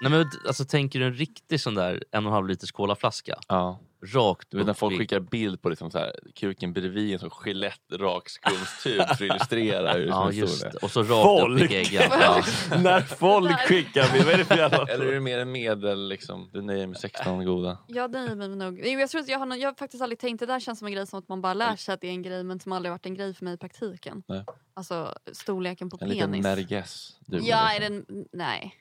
Nej, 0.04 0.12
men, 0.12 0.26
alltså, 0.48 0.66
tänker 0.66 1.00
du 1.00 1.06
en 1.06 1.14
riktig 1.14 1.62
sån 1.62 1.76
där 1.76 2.04
en 2.12 2.26
och 2.26 2.30
en 2.30 2.34
halv 2.34 2.48
liters 2.48 2.72
colaflaska? 2.72 3.36
Ja. 3.48 3.80
Rakt 4.04 4.48
Du 4.52 4.58
vet 4.58 4.68
när 4.68 4.74
folk 4.74 4.94
upp 4.94 5.00
skickar 5.00 5.20
bild 5.20 5.62
på 5.62 5.70
liksom 5.70 5.92
så 5.92 5.98
här, 5.98 6.12
kuken 6.36 6.74
bredvid 6.74 7.14
en 7.14 7.20
sån 7.20 7.30
Gillette-rakskumstub 7.46 8.98
för 8.98 9.12
att 9.12 9.22
illustrera 9.22 9.94
hur 9.94 10.08
Ja, 10.08 10.28
som 10.32 10.40
just 10.40 10.62
det. 10.62 10.78
Och 10.82 10.92
så 10.92 11.04
rakt 11.04 11.62
upp 11.64 11.72
i 11.72 11.74
geggan. 11.74 12.04
Ja. 12.22 12.44
När 12.82 13.02
folk 13.02 13.60
skickar 13.68 14.14
bild, 14.14 14.26
vad 14.26 14.34
är 14.34 14.38
det 14.38 14.46
för 14.46 14.58
jävla... 14.58 14.86
Eller 14.88 15.06
är 15.06 15.12
det 15.14 15.20
mer 15.20 15.40
en 15.40 15.52
medel 15.52 16.08
liksom? 16.08 16.50
Du 16.54 16.62
nöjer 16.62 16.88
med 16.88 16.98
16 16.98 17.46
goda? 17.46 17.78
Jag 17.88 18.12
nöjer 18.12 18.36
mig 18.36 18.50
med 18.50 18.58
nog. 18.58 18.86
Jag, 18.88 19.10
tror 19.10 19.24
jag, 19.28 19.40
har, 19.40 19.56
jag 19.56 19.70
har 19.70 19.76
faktiskt 19.76 20.04
aldrig 20.04 20.20
tänkt 20.20 20.40
det 20.40 20.46
där 20.46 20.60
känns 20.60 20.80
som 20.80 20.86
en 20.86 20.94
grej 20.94 21.08
som 21.08 21.20
att 21.20 21.30
man 21.30 21.42
bara 21.42 21.54
lär 21.54 21.76
sig 21.76 21.94
att 21.94 22.02
det 22.02 22.08
är 22.08 22.12
en 22.12 22.22
grej 22.24 22.44
men 22.44 22.60
som 22.60 22.72
aldrig 22.72 22.92
varit 22.92 23.06
en 23.06 23.16
grej 23.16 23.34
för 23.34 23.46
mig 23.46 23.54
i 23.54 23.58
praktiken. 23.58 24.24
Nej. 24.28 24.46
Alltså 24.74 25.14
storleken 25.32 25.90
på 25.90 25.98
En 26.02 26.10
liten 26.10 26.32
penis. 26.32 26.44
mergess. 26.44 27.18
Du 27.20 27.38
ja, 27.38 27.42
liksom. 27.42 27.86
är 27.86 27.90
den... 27.90 28.26
Nej. 28.34 28.76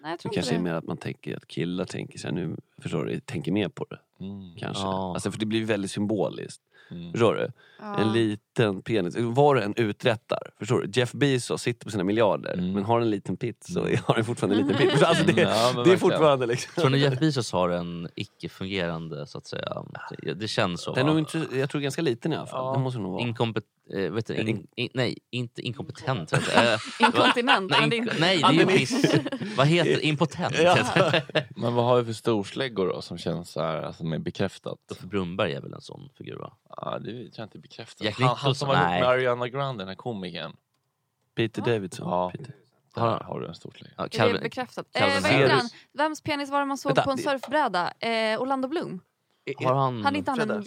Nej, 0.00 0.10
jag 0.10 0.18
Det 0.32 0.34
kanske 0.34 0.52
är 0.52 0.54
inte 0.54 0.62
mer 0.64 0.70
det. 0.72 0.78
att 0.78 0.84
man 0.84 0.96
tänker 0.96 1.36
att 1.36 1.46
killar 1.46 1.84
tänker 1.84 2.18
så 2.18 2.26
här, 2.28 2.34
nu, 2.34 2.56
förstår 2.82 3.04
du, 3.04 3.20
tänker 3.20 3.52
mer 3.52 3.68
på 3.68 3.84
det. 3.90 3.98
Mm. 4.30 4.56
Kanske. 4.56 4.82
Ja. 4.82 5.12
Alltså, 5.14 5.30
för 5.30 5.38
det 5.38 5.46
blir 5.46 5.64
väldigt 5.64 5.90
symboliskt. 5.90 6.60
Mm. 6.90 7.12
Förstår 7.12 7.34
du? 7.34 7.50
Ja. 7.80 7.96
En 7.98 8.12
liten 8.12 8.82
penis. 8.82 9.16
Vad 9.18 9.56
du 9.56 9.62
än 9.62 9.74
uträttar. 9.76 10.38
Förstår 10.58 10.80
du? 10.80 11.00
Jeff 11.00 11.12
Bezos 11.12 11.62
sitter 11.62 11.84
på 11.84 11.90
sina 11.90 12.04
miljarder 12.04 12.52
Mm. 12.52 12.72
men 12.72 12.84
har 12.84 13.00
en 13.00 13.10
liten 13.10 13.36
pitt 13.36 13.64
så 13.64 13.80
har 13.80 14.14
han 14.14 14.24
fortfarande 14.24 14.56
en 14.60 14.66
liten 14.66 14.82
pitt. 14.90 15.02
Alltså, 15.02 15.24
det, 15.24 15.40
Ja, 15.42 15.72
men 15.74 15.84
det 15.84 15.92
är 15.92 15.96
fortfarande 15.96 16.46
liksom... 16.46 16.80
Tror 16.80 16.90
ni 16.90 16.98
Jeff 16.98 17.18
Bezos 17.20 17.52
har 17.52 17.68
en 17.70 18.08
icke-fungerande, 18.14 19.26
så 19.26 19.38
att 19.38 19.46
säga? 19.46 19.84
Det 20.36 20.48
känns 20.48 20.82
så. 20.82 20.94
Den 20.94 21.06
är 21.06 21.10
nog 21.10 21.18
inte, 21.18 21.46
jag 21.52 21.70
tror 21.70 21.80
ganska 21.80 22.02
liten 22.02 22.32
i 22.32 22.36
alla 22.36 22.46
fall. 22.46 22.64
Ja. 22.66 22.72
Den 22.72 22.82
måste 22.82 23.00
nog 23.00 23.12
vara. 23.12 23.22
Inkompet... 23.22 23.64
Eh, 23.92 24.10
vet 24.12 24.26
du, 24.26 24.34
in, 24.34 24.48
In- 24.48 24.66
in, 24.76 24.88
nej, 24.94 25.18
inte 25.30 25.62
inkompetent. 25.62 26.32
vet 26.32 26.44
du. 26.44 26.52
Eh, 26.60 26.78
Inkontinent. 27.00 27.70
nej, 27.70 27.80
är 27.80 27.86
ink- 27.86 27.94
inte- 27.94 28.16
nej, 28.20 28.38
det 28.38 28.46
är 28.46 28.52
ju 28.52 28.66
piss. 28.66 29.14
Vad 29.56 29.66
heter 29.66 29.90
det? 29.90 30.06
Impotent? 30.06 30.54
Ja. 30.58 30.76
Men 31.56 31.74
vad 31.74 31.84
har 31.84 31.98
vi 31.98 32.04
för 32.04 32.12
storsläggor 32.12 32.88
då 32.88 33.02
som 33.02 33.18
känns 33.18 33.50
så 33.50 33.60
här, 33.62 33.82
alltså 33.82 34.04
med 34.04 34.22
bekräftat? 34.22 34.78
Uffe 34.90 35.06
Brunnberg 35.06 35.52
är 35.52 35.60
väl 35.60 35.72
en 35.72 35.80
sån 35.80 36.10
figur 36.18 36.36
va? 36.36 36.56
Ja, 36.68 36.98
det 36.98 37.04
tror 37.10 37.30
jag 37.36 37.44
inte 37.46 37.58
är 37.58 37.60
bekräftat. 37.60 38.00
Jack 38.04 38.20
han, 38.20 38.36
han 38.36 38.54
som 38.54 38.68
var 38.68 38.74
ihop 38.74 38.86
Nej. 38.86 39.00
med 39.00 39.08
Ariana 39.08 39.48
Grande, 39.48 39.80
den 39.82 39.88
här 39.88 39.94
komikern. 39.94 40.56
Peter 41.36 41.62
Davidson. 41.62 42.08
Ja, 42.10 42.30
Peter. 42.30 42.54
där 42.94 43.02
Har- 43.02 43.20
har 43.20 43.40
du 43.40 43.46
en 43.48 43.54
storslägga. 43.54 43.94
Ja, 43.96 44.04
Är 44.04 44.08
det 44.08 44.16
Calvin, 44.18 44.40
bekräftat? 44.42 44.86
Eh, 44.92 45.02
vad 45.22 45.30
heter 45.32 45.48
han? 45.54 45.68
Vems 45.92 46.20
penis 46.20 46.50
var 46.50 46.58
det 46.60 46.66
man 46.66 46.78
såg 46.78 46.90
Vänta, 46.90 47.02
på 47.02 47.10
en 47.10 47.18
surfbräda? 47.18 47.92
Eh, 48.00 48.40
Orlando 48.42 48.68
Bloom. 48.68 49.00
har 49.64 49.74
han... 49.74 50.04
Hade 50.04 50.18
inte 50.18 50.30
han 50.30 50.40
en 50.40 50.48
Fredde. 50.48 50.62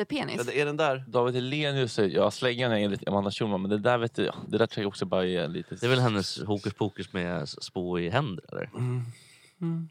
Jättepenis? 0.00 0.38
Vänta, 0.38 0.52
Är 0.52 0.66
den 0.66 0.76
där? 0.76 1.04
David 1.08 1.34
Hellenius, 1.34 1.92
säger- 1.92 2.16
ja 2.16 2.30
släggan 2.30 2.72
är 2.72 2.76
enligt 2.76 3.08
Amanda 3.08 3.30
Schulman, 3.30 3.60
men 3.62 3.70
det 3.70 3.78
där 3.78 3.98
vet 3.98 4.18
jag, 4.18 4.34
det 4.48 4.58
där 4.58 4.66
tror 4.66 4.82
jag 4.82 4.88
också 4.88 5.04
bara 5.06 5.26
är 5.26 5.48
lite... 5.48 5.74
Det 5.74 5.86
är 5.86 5.90
väl 5.90 5.98
hennes 6.00 6.42
hokus 6.42 6.74
pokus 6.74 7.12
med 7.12 7.48
spå 7.48 7.98
i 7.98 8.10
händer 8.10 8.44
eller? 8.52 8.70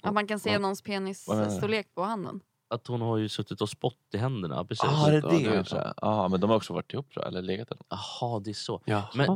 Att 0.03 0.13
man 0.13 0.27
kan 0.27 0.39
se 0.39 0.51
Vad- 0.51 0.61
någons 0.61 0.81
penis 0.81 1.27
vad 1.27 1.37
menar 1.37 1.51
du? 1.51 1.57
storlek 1.57 1.87
på 1.95 2.03
handen? 2.03 2.39
Att 2.71 2.87
hon 2.87 3.01
har 3.01 3.17
ju 3.17 3.29
suttit 3.29 3.61
och 3.61 3.69
spott 3.69 3.97
i 4.13 4.17
händerna. 4.17 4.65
Precis. 4.65 4.83
Ja, 4.91 5.07
det 5.09 5.17
är 5.17 5.21
det 5.21 5.39
Ja, 5.41 5.63
det 5.63 5.77
är. 5.77 5.93
Ja, 6.01 6.27
men 6.27 6.39
de 6.39 6.49
har 6.49 6.57
också 6.57 6.73
varit 6.73 6.93
ihop 6.93 7.13
tror 7.13 7.25
jag, 7.25 7.31
eller 7.31 7.41
legat 7.41 7.71
eller? 7.71 7.81
Jaha, 7.89 8.39
det 8.39 8.49
är 8.49 8.53
så. 8.53 8.81
Ja. 8.85 9.09
Men, 9.15 9.27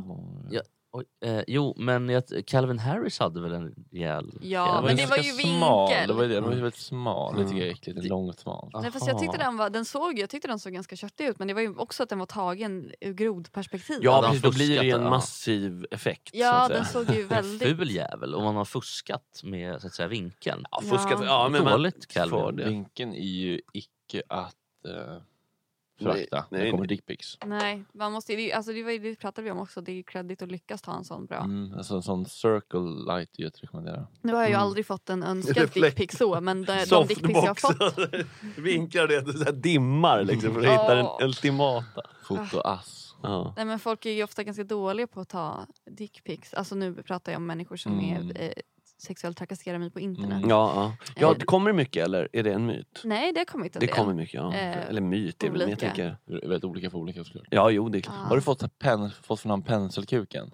ja, 0.52 0.62
oj, 0.94 1.06
eh, 1.26 1.42
jo, 1.48 1.74
men 1.78 2.10
jag, 2.10 2.24
Calvin 2.48 2.80
Harris 2.80 3.20
hade 3.20 3.42
väl 3.42 3.54
en 3.54 3.76
rejäl... 3.92 4.38
Ja, 4.42 4.82
men 4.86 4.96
det 4.96 5.06
var 5.06 5.16
ganska 5.18 5.22
ju 5.44 5.44
smal. 5.56 5.90
vinkel. 5.90 6.08
Det 6.08 6.14
var 6.14 6.24
ju 6.24 6.28
det, 6.30 6.36
den 6.36 6.44
var 6.44 6.52
ju 6.52 6.56
väldigt 6.62 6.80
smal. 6.80 7.36
Det 7.38 7.44
tycker 7.44 7.56
jag 7.58 7.62
är 7.62 7.72
Mm. 7.72 7.74
äckligt. 7.76 8.06
Långt 8.10 8.40
smalt. 8.40 8.74
Nej, 8.82 8.92
fast 8.92 9.08
jag 9.08 9.20
tyckte 9.20 9.38
den, 9.38 9.58
var, 9.58 9.70
den 9.70 9.86
såg, 9.86 10.20
jag 10.20 10.30
tyckte 10.30 10.48
den 10.48 10.60
såg 10.60 10.74
ganska 10.74 10.96
köttig 10.96 11.26
ut 11.26 11.40
men 11.40 11.48
det 11.48 11.54
var 11.54 11.62
ju 11.62 11.76
också 11.76 12.04
att 12.04 12.10
den 12.10 12.20
var 12.20 12.26
tagen 12.26 12.92
ur 13.02 13.14
grodperspektiv. 13.14 14.00
Ja, 14.02 14.12
Hade 14.16 14.28
han 14.28 14.36
precis. 14.36 14.44
Då 14.52 14.52
blir 14.66 14.80
det 14.80 14.86
ju 14.86 14.92
en 14.92 15.02
ja. 15.04 15.10
massiv 15.10 15.86
effekt. 15.92 16.30
så 16.30 16.38
Ja, 16.38 16.54
att 16.62 16.68
säga. 16.68 16.78
den 16.80 16.86
såg 16.88 17.16
ju 17.16 17.22
En 17.22 17.28
väldigt... 17.28 17.78
ful 17.78 17.92
jävel. 17.92 18.36
Och 18.36 18.44
man 18.44 18.56
har 18.56 18.66
fuskat 18.66 19.42
med 19.44 19.82
så 19.82 19.88
att 19.88 19.94
säga, 19.94 20.08
vinkeln. 20.08 20.66
Ja, 20.72 20.82
fuskat. 20.82 21.20
Ja. 21.22 21.26
Ja, 21.26 21.50
men 21.50 21.64
man 21.64 21.72
Dåligt, 21.74 22.08
Calvin. 22.08 22.56
det. 22.56 22.66
Vinkeln 22.70 23.14
är 23.14 23.20
ju 23.20 23.62
icke 23.74 24.24
att 24.30 24.56
eh, 24.88 25.18
förakta 26.00 26.46
när 26.50 26.58
nej, 26.58 26.66
det 26.66 26.72
kommer 26.72 26.84
nej. 26.84 26.88
dickpics. 26.98 27.38
Nej, 27.46 27.84
man 27.94 28.12
måste, 28.12 28.34
ju- 28.34 28.52
alltså 28.52 28.74
det, 28.74 28.84
var, 28.84 29.00
det 29.00 29.16
pratade 29.16 29.46
vi 29.46 29.52
om 29.52 29.60
också. 29.60 29.82
Det 29.82 29.92
är 29.92 29.96
ju 29.96 30.04
credit 30.04 30.42
att 30.42 30.52
lyckas 30.52 30.82
ta 30.82 30.96
en 30.98 31.04
sån 31.04 31.26
bra. 31.26 31.38
Mm, 31.44 31.74
alltså 31.78 31.96
en 31.96 32.02
sån 32.04 32.26
circle 32.26 33.14
light 33.14 33.30
är 33.38 33.42
ju 33.42 33.48
att 33.48 33.64
rekommendera. 33.64 34.08
Nu 34.22 34.34
har 34.34 34.40
jag 34.40 34.50
ju 34.50 34.54
Mm. 34.56 34.64
aldrig 34.66 34.86
fått 34.86 35.10
en 35.10 35.24
önskad 35.34 35.70
dickpic 35.74 36.18
så 36.18 36.42
men 36.42 36.66
de, 36.66 36.86
de 36.90 37.08
dickpics 37.08 37.34
jag 37.34 37.42
har 37.42 37.56
fått 37.56 38.16
Vinklar 38.58 39.08
det, 39.08 39.34
så 39.34 39.44
här 39.44 39.52
dimmar 39.52 40.24
liksom 40.24 40.54
för 40.54 40.60
att 40.60 40.74
hitta 40.74 40.96
den 40.96 41.08
ultimata. 41.28 42.02
Fotoass. 42.28 43.16
Ja. 43.24 43.54
Nej 43.56 43.66
men 43.66 43.80
folk 43.80 44.06
är 44.06 44.12
ju 44.12 44.24
ofta 44.24 44.44
ganska 44.44 44.64
dåliga 44.64 45.08
på 45.08 45.22
att 45.22 45.30
ta 45.30 45.66
dickpics. 45.92 46.54
Alltså 46.54 46.76
nu 46.76 46.94
pratar 47.04 47.32
jag 47.32 47.40
om 47.40 47.46
människor 47.46 47.76
som 47.78 48.00
Mm. 48.00 48.30
är, 48.36 48.42
eh, 48.44 48.52
sexuellt 48.98 49.38
trakasserar 49.38 49.78
mig 49.80 49.92
på 49.92 50.00
internet. 50.00 50.38
Mm. 50.38 50.50
Ja, 50.50 50.74
ja. 50.76 51.12
ja, 51.16 51.32
Eh, 51.32 51.38
kommer 51.38 51.70
det 51.70 51.76
mycket 51.76 52.06
eller 52.06 52.30
är 52.34 52.44
det 52.44 52.54
en 52.54 52.66
myt? 52.66 53.02
Nej 53.04 53.34
det 53.34 53.40
har 53.40 53.46
kommit 53.46 53.76
en 53.76 53.80
Det 53.80 53.86
del. 53.86 53.96
kommer 53.96 54.14
mycket, 54.14 54.34
ja. 54.34 54.54
Eh, 54.54 54.90
Eller 54.90 55.02
myt 55.02 55.44
är 55.44 55.50
väl, 55.50 55.70
jag 55.70 55.80
tänker... 55.80 56.18
Det 56.26 56.34
är 56.34 56.40
väldigt 56.40 56.64
olika 56.64 56.90
för 56.90 56.98
olika 56.98 57.24
såklart. 57.24 57.48
Ja, 57.50 57.70
jo 57.70 57.90
det 57.90 57.98
är 57.98 58.02
klart. 58.02 58.16
Ah. 58.24 58.28
Har 58.28 58.36
du 58.36 58.42
fått, 58.42 58.80
pen, 58.80 59.12
fått 59.24 59.40
från 59.40 59.50
namn 59.50 59.64
penselkuken? 59.64 60.52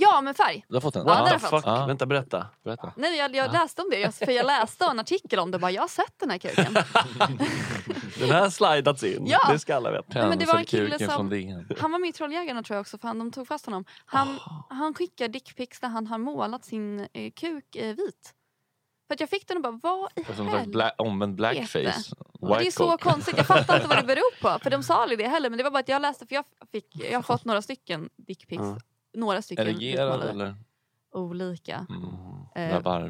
Ja 0.00 0.20
men 0.20 0.34
färg! 0.34 0.64
Du 0.68 0.74
har 0.76 0.80
fått 0.80 0.94
den? 0.94 1.06
Ja, 1.06 1.14
det 1.14 1.20
har 1.20 1.30
jag 1.30 1.40
fått. 1.40 1.66
Ja. 1.66 1.86
Vänta, 1.86 2.06
berätta. 2.06 2.46
Berätta. 2.64 2.92
Nej 2.96 3.16
jag, 3.16 3.36
jag 3.36 3.52
läste 3.52 3.82
om 3.82 3.90
det, 3.90 3.98
jag, 4.00 4.14
för 4.14 4.30
jag 4.32 4.46
läste 4.46 4.84
en 4.84 4.98
artikel 5.00 5.38
om 5.38 5.50
det 5.50 5.58
bara 5.58 5.70
jag 5.70 5.82
har 5.82 5.88
sett 5.88 6.14
den 6.20 6.30
här 6.30 6.38
kuken. 6.38 6.74
Den 8.18 8.30
här 8.30 8.40
har 8.40 8.50
slidats 8.50 9.04
in, 9.04 9.26
Ja. 9.26 9.52
det 9.52 9.58
ska 9.58 9.76
alla 9.76 9.90
veta. 9.90 10.04
Nej, 10.18 10.28
men 10.28 10.38
det 10.38 10.46
var 10.46 10.56
en 10.58 10.64
kille 10.64 10.98
som-. 10.98 11.30
Han 11.80 11.92
var 11.92 11.98
med 11.98 12.08
i 12.08 12.12
Trolljägarna 12.12 12.62
tror 12.62 12.74
jag 12.76 12.80
också 12.80 12.98
för 12.98 13.08
han, 13.08 13.18
de 13.18 13.30
tog 13.30 13.48
fast 13.48 13.66
honom. 13.66 13.84
Han, 14.06 14.38
han 14.68 14.94
skickar 14.94 15.28
dickpics 15.28 15.82
när 15.82 15.88
han 15.88 16.06
har 16.06 16.18
målat 16.18 16.64
sin 16.64 17.00
eh, 17.12 17.30
kuk 17.36 17.76
eh, 17.76 17.96
vit. 17.96 18.34
För 19.08 19.14
att 19.14 19.20
jag 19.20 19.30
fick 19.30 19.48
den 19.48 19.56
och 19.56 19.62
bara 19.62 19.80
vad 19.82 20.10
i 20.16 20.22
helvete? 20.32 20.68
bla- 20.68 20.90
omvänd 20.98 21.34
blackface. 21.34 22.14
Och 22.40 22.48
det 22.58 22.66
är 22.66 22.70
så 22.70 22.96
konstigt, 22.98 23.36
jag 23.36 23.46
fattar 23.46 23.76
inte 23.76 23.88
vad 23.88 23.98
det 23.98 24.06
beror 24.14 24.40
på. 24.42 24.58
För 24.62 24.70
de 24.70 24.82
sa 24.82 24.94
aldrig 24.94 25.18
det 25.18 25.28
heller 25.28 25.50
men 25.50 25.56
det 25.56 25.64
var 25.64 25.70
bara 25.70 25.78
att 25.80 25.88
jag 25.88 26.02
läste 26.02 26.26
för 26.26 26.34
jag, 26.34 26.44
fick, 26.72 26.86
jag 27.10 27.18
har 27.18 27.22
fått 27.22 27.44
några 27.44 27.62
stycken 27.62 28.08
dickpics. 28.16 28.62
Ja. 28.62 28.78
Några 29.18 29.42
stycken 29.42 29.66
Erigerad 29.66 30.22
eller? 30.22 30.56
olika. 31.12 31.86
Mm. 32.54 32.72
Eh. 32.72 33.04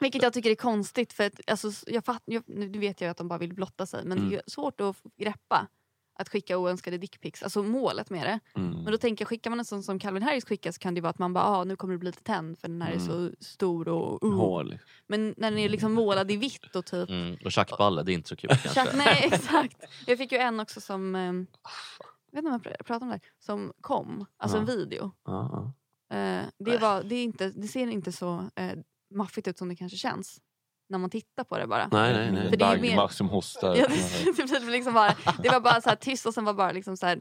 Vilket 0.00 0.22
jag 0.22 0.32
tycker 0.32 0.50
är 0.50 0.54
konstigt 0.54 1.12
för 1.12 1.26
att, 1.26 1.40
alltså, 1.46 1.70
jag 1.86 2.04
fatt, 2.04 2.22
jag, 2.24 2.42
nu 2.46 2.78
vet 2.78 3.00
jag 3.00 3.10
att 3.10 3.16
de 3.16 3.28
bara 3.28 3.38
vill 3.38 3.54
blotta 3.54 3.86
sig 3.86 4.04
men 4.04 4.18
Mm. 4.18 4.30
det 4.30 4.34
är 4.34 4.38
ju 4.38 4.42
svårt 4.46 4.80
att 4.80 4.96
greppa 5.16 5.66
att 6.14 6.28
skicka 6.28 6.58
oönskade 6.58 6.98
dickpics, 6.98 7.42
alltså 7.42 7.62
målet 7.62 8.10
med 8.10 8.26
det. 8.26 8.40
Mm. 8.60 8.82
Men 8.82 8.92
då 8.92 8.98
tänker 8.98 9.22
jag, 9.22 9.28
skickar 9.28 9.50
man 9.50 9.58
en 9.58 9.64
sån 9.64 9.82
som 9.82 9.98
Calvin 9.98 10.22
Harris 10.22 10.44
skickar 10.44 10.72
så 10.72 10.78
kan 10.78 10.94
det 10.94 11.00
vara 11.00 11.10
att 11.10 11.18
man 11.18 11.32
bara, 11.32 11.44
ah, 11.44 11.64
nu 11.64 11.76
kommer 11.76 11.94
det 11.94 11.98
bli 11.98 12.08
lite 12.08 12.22
tänd 12.22 12.58
för 12.58 12.68
den 12.68 12.82
här 12.82 12.92
är 12.92 12.98
så 12.98 13.30
stor 13.40 13.88
och... 13.88 14.24
Uh. 14.24 14.36
Hål. 14.36 14.78
Men 15.06 15.34
när 15.36 15.50
den 15.50 15.58
är 15.58 15.68
liksom 15.68 15.92
målad 15.92 16.30
i 16.30 16.36
vitt 16.36 16.76
och 16.76 16.86
typ... 16.86 17.08
Mm. 17.08 17.36
Och 17.44 17.52
tjackballe, 17.52 18.02
det 18.02 18.12
är 18.12 18.14
inte 18.14 18.28
så 18.28 18.36
kul 18.36 18.48
kanske. 18.62 18.68
Tjack, 18.68 18.94
nej 18.94 19.28
exakt. 19.32 19.76
Jag 20.06 20.18
fick 20.18 20.32
ju 20.32 20.38
en 20.38 20.60
också 20.60 20.80
som, 20.80 21.14
eh, 21.14 21.32
vet 22.32 22.38
inte 22.38 22.48
om 22.54 22.60
jag 22.64 22.72
pr- 22.72 22.82
pratar 22.84 23.06
om 23.06 23.08
det 23.08 23.14
här, 23.14 23.22
som 23.40 23.72
kom, 23.80 24.26
alltså 24.38 24.58
en 24.58 24.64
video. 24.66 25.10
Eh, 26.12 26.42
det, 26.58 26.78
var, 26.78 27.02
det, 27.02 27.14
är 27.14 27.24
inte, 27.24 27.50
det 27.50 27.68
ser 27.68 27.86
inte 27.86 28.12
så 28.12 28.44
eh, 28.56 28.72
maffigt 29.14 29.48
ut 29.48 29.58
som 29.58 29.68
det 29.68 29.76
kanske 29.76 29.98
känns. 29.98 30.38
När 30.88 30.98
man 30.98 31.10
tittar 31.10 31.44
på 31.44 31.58
det 31.58 31.66
bara. 31.66 31.88
Nej, 31.92 32.12
nej, 32.12 32.32
nej. 32.32 32.50
För 32.50 32.56
det 32.56 32.64
är 32.64 32.74
ju 32.76 32.82
mer- 32.82 32.88
Dagmar 32.88 33.08
som 33.08 33.28
hostar. 33.28 33.76
Ja, 33.76 33.86
det, 34.36 34.58
det, 34.60 34.70
liksom 34.70 34.94
bara, 34.94 35.14
det 35.42 35.50
var 35.50 35.60
bara 35.60 35.80
så 35.80 35.88
här 35.88 35.96
tyst 35.96 36.26
och 36.26 36.34
sen 36.34 36.44
var 36.44 36.54
bara 36.54 36.72
liksom 36.72 36.96
så 36.96 37.06
här, 37.06 37.20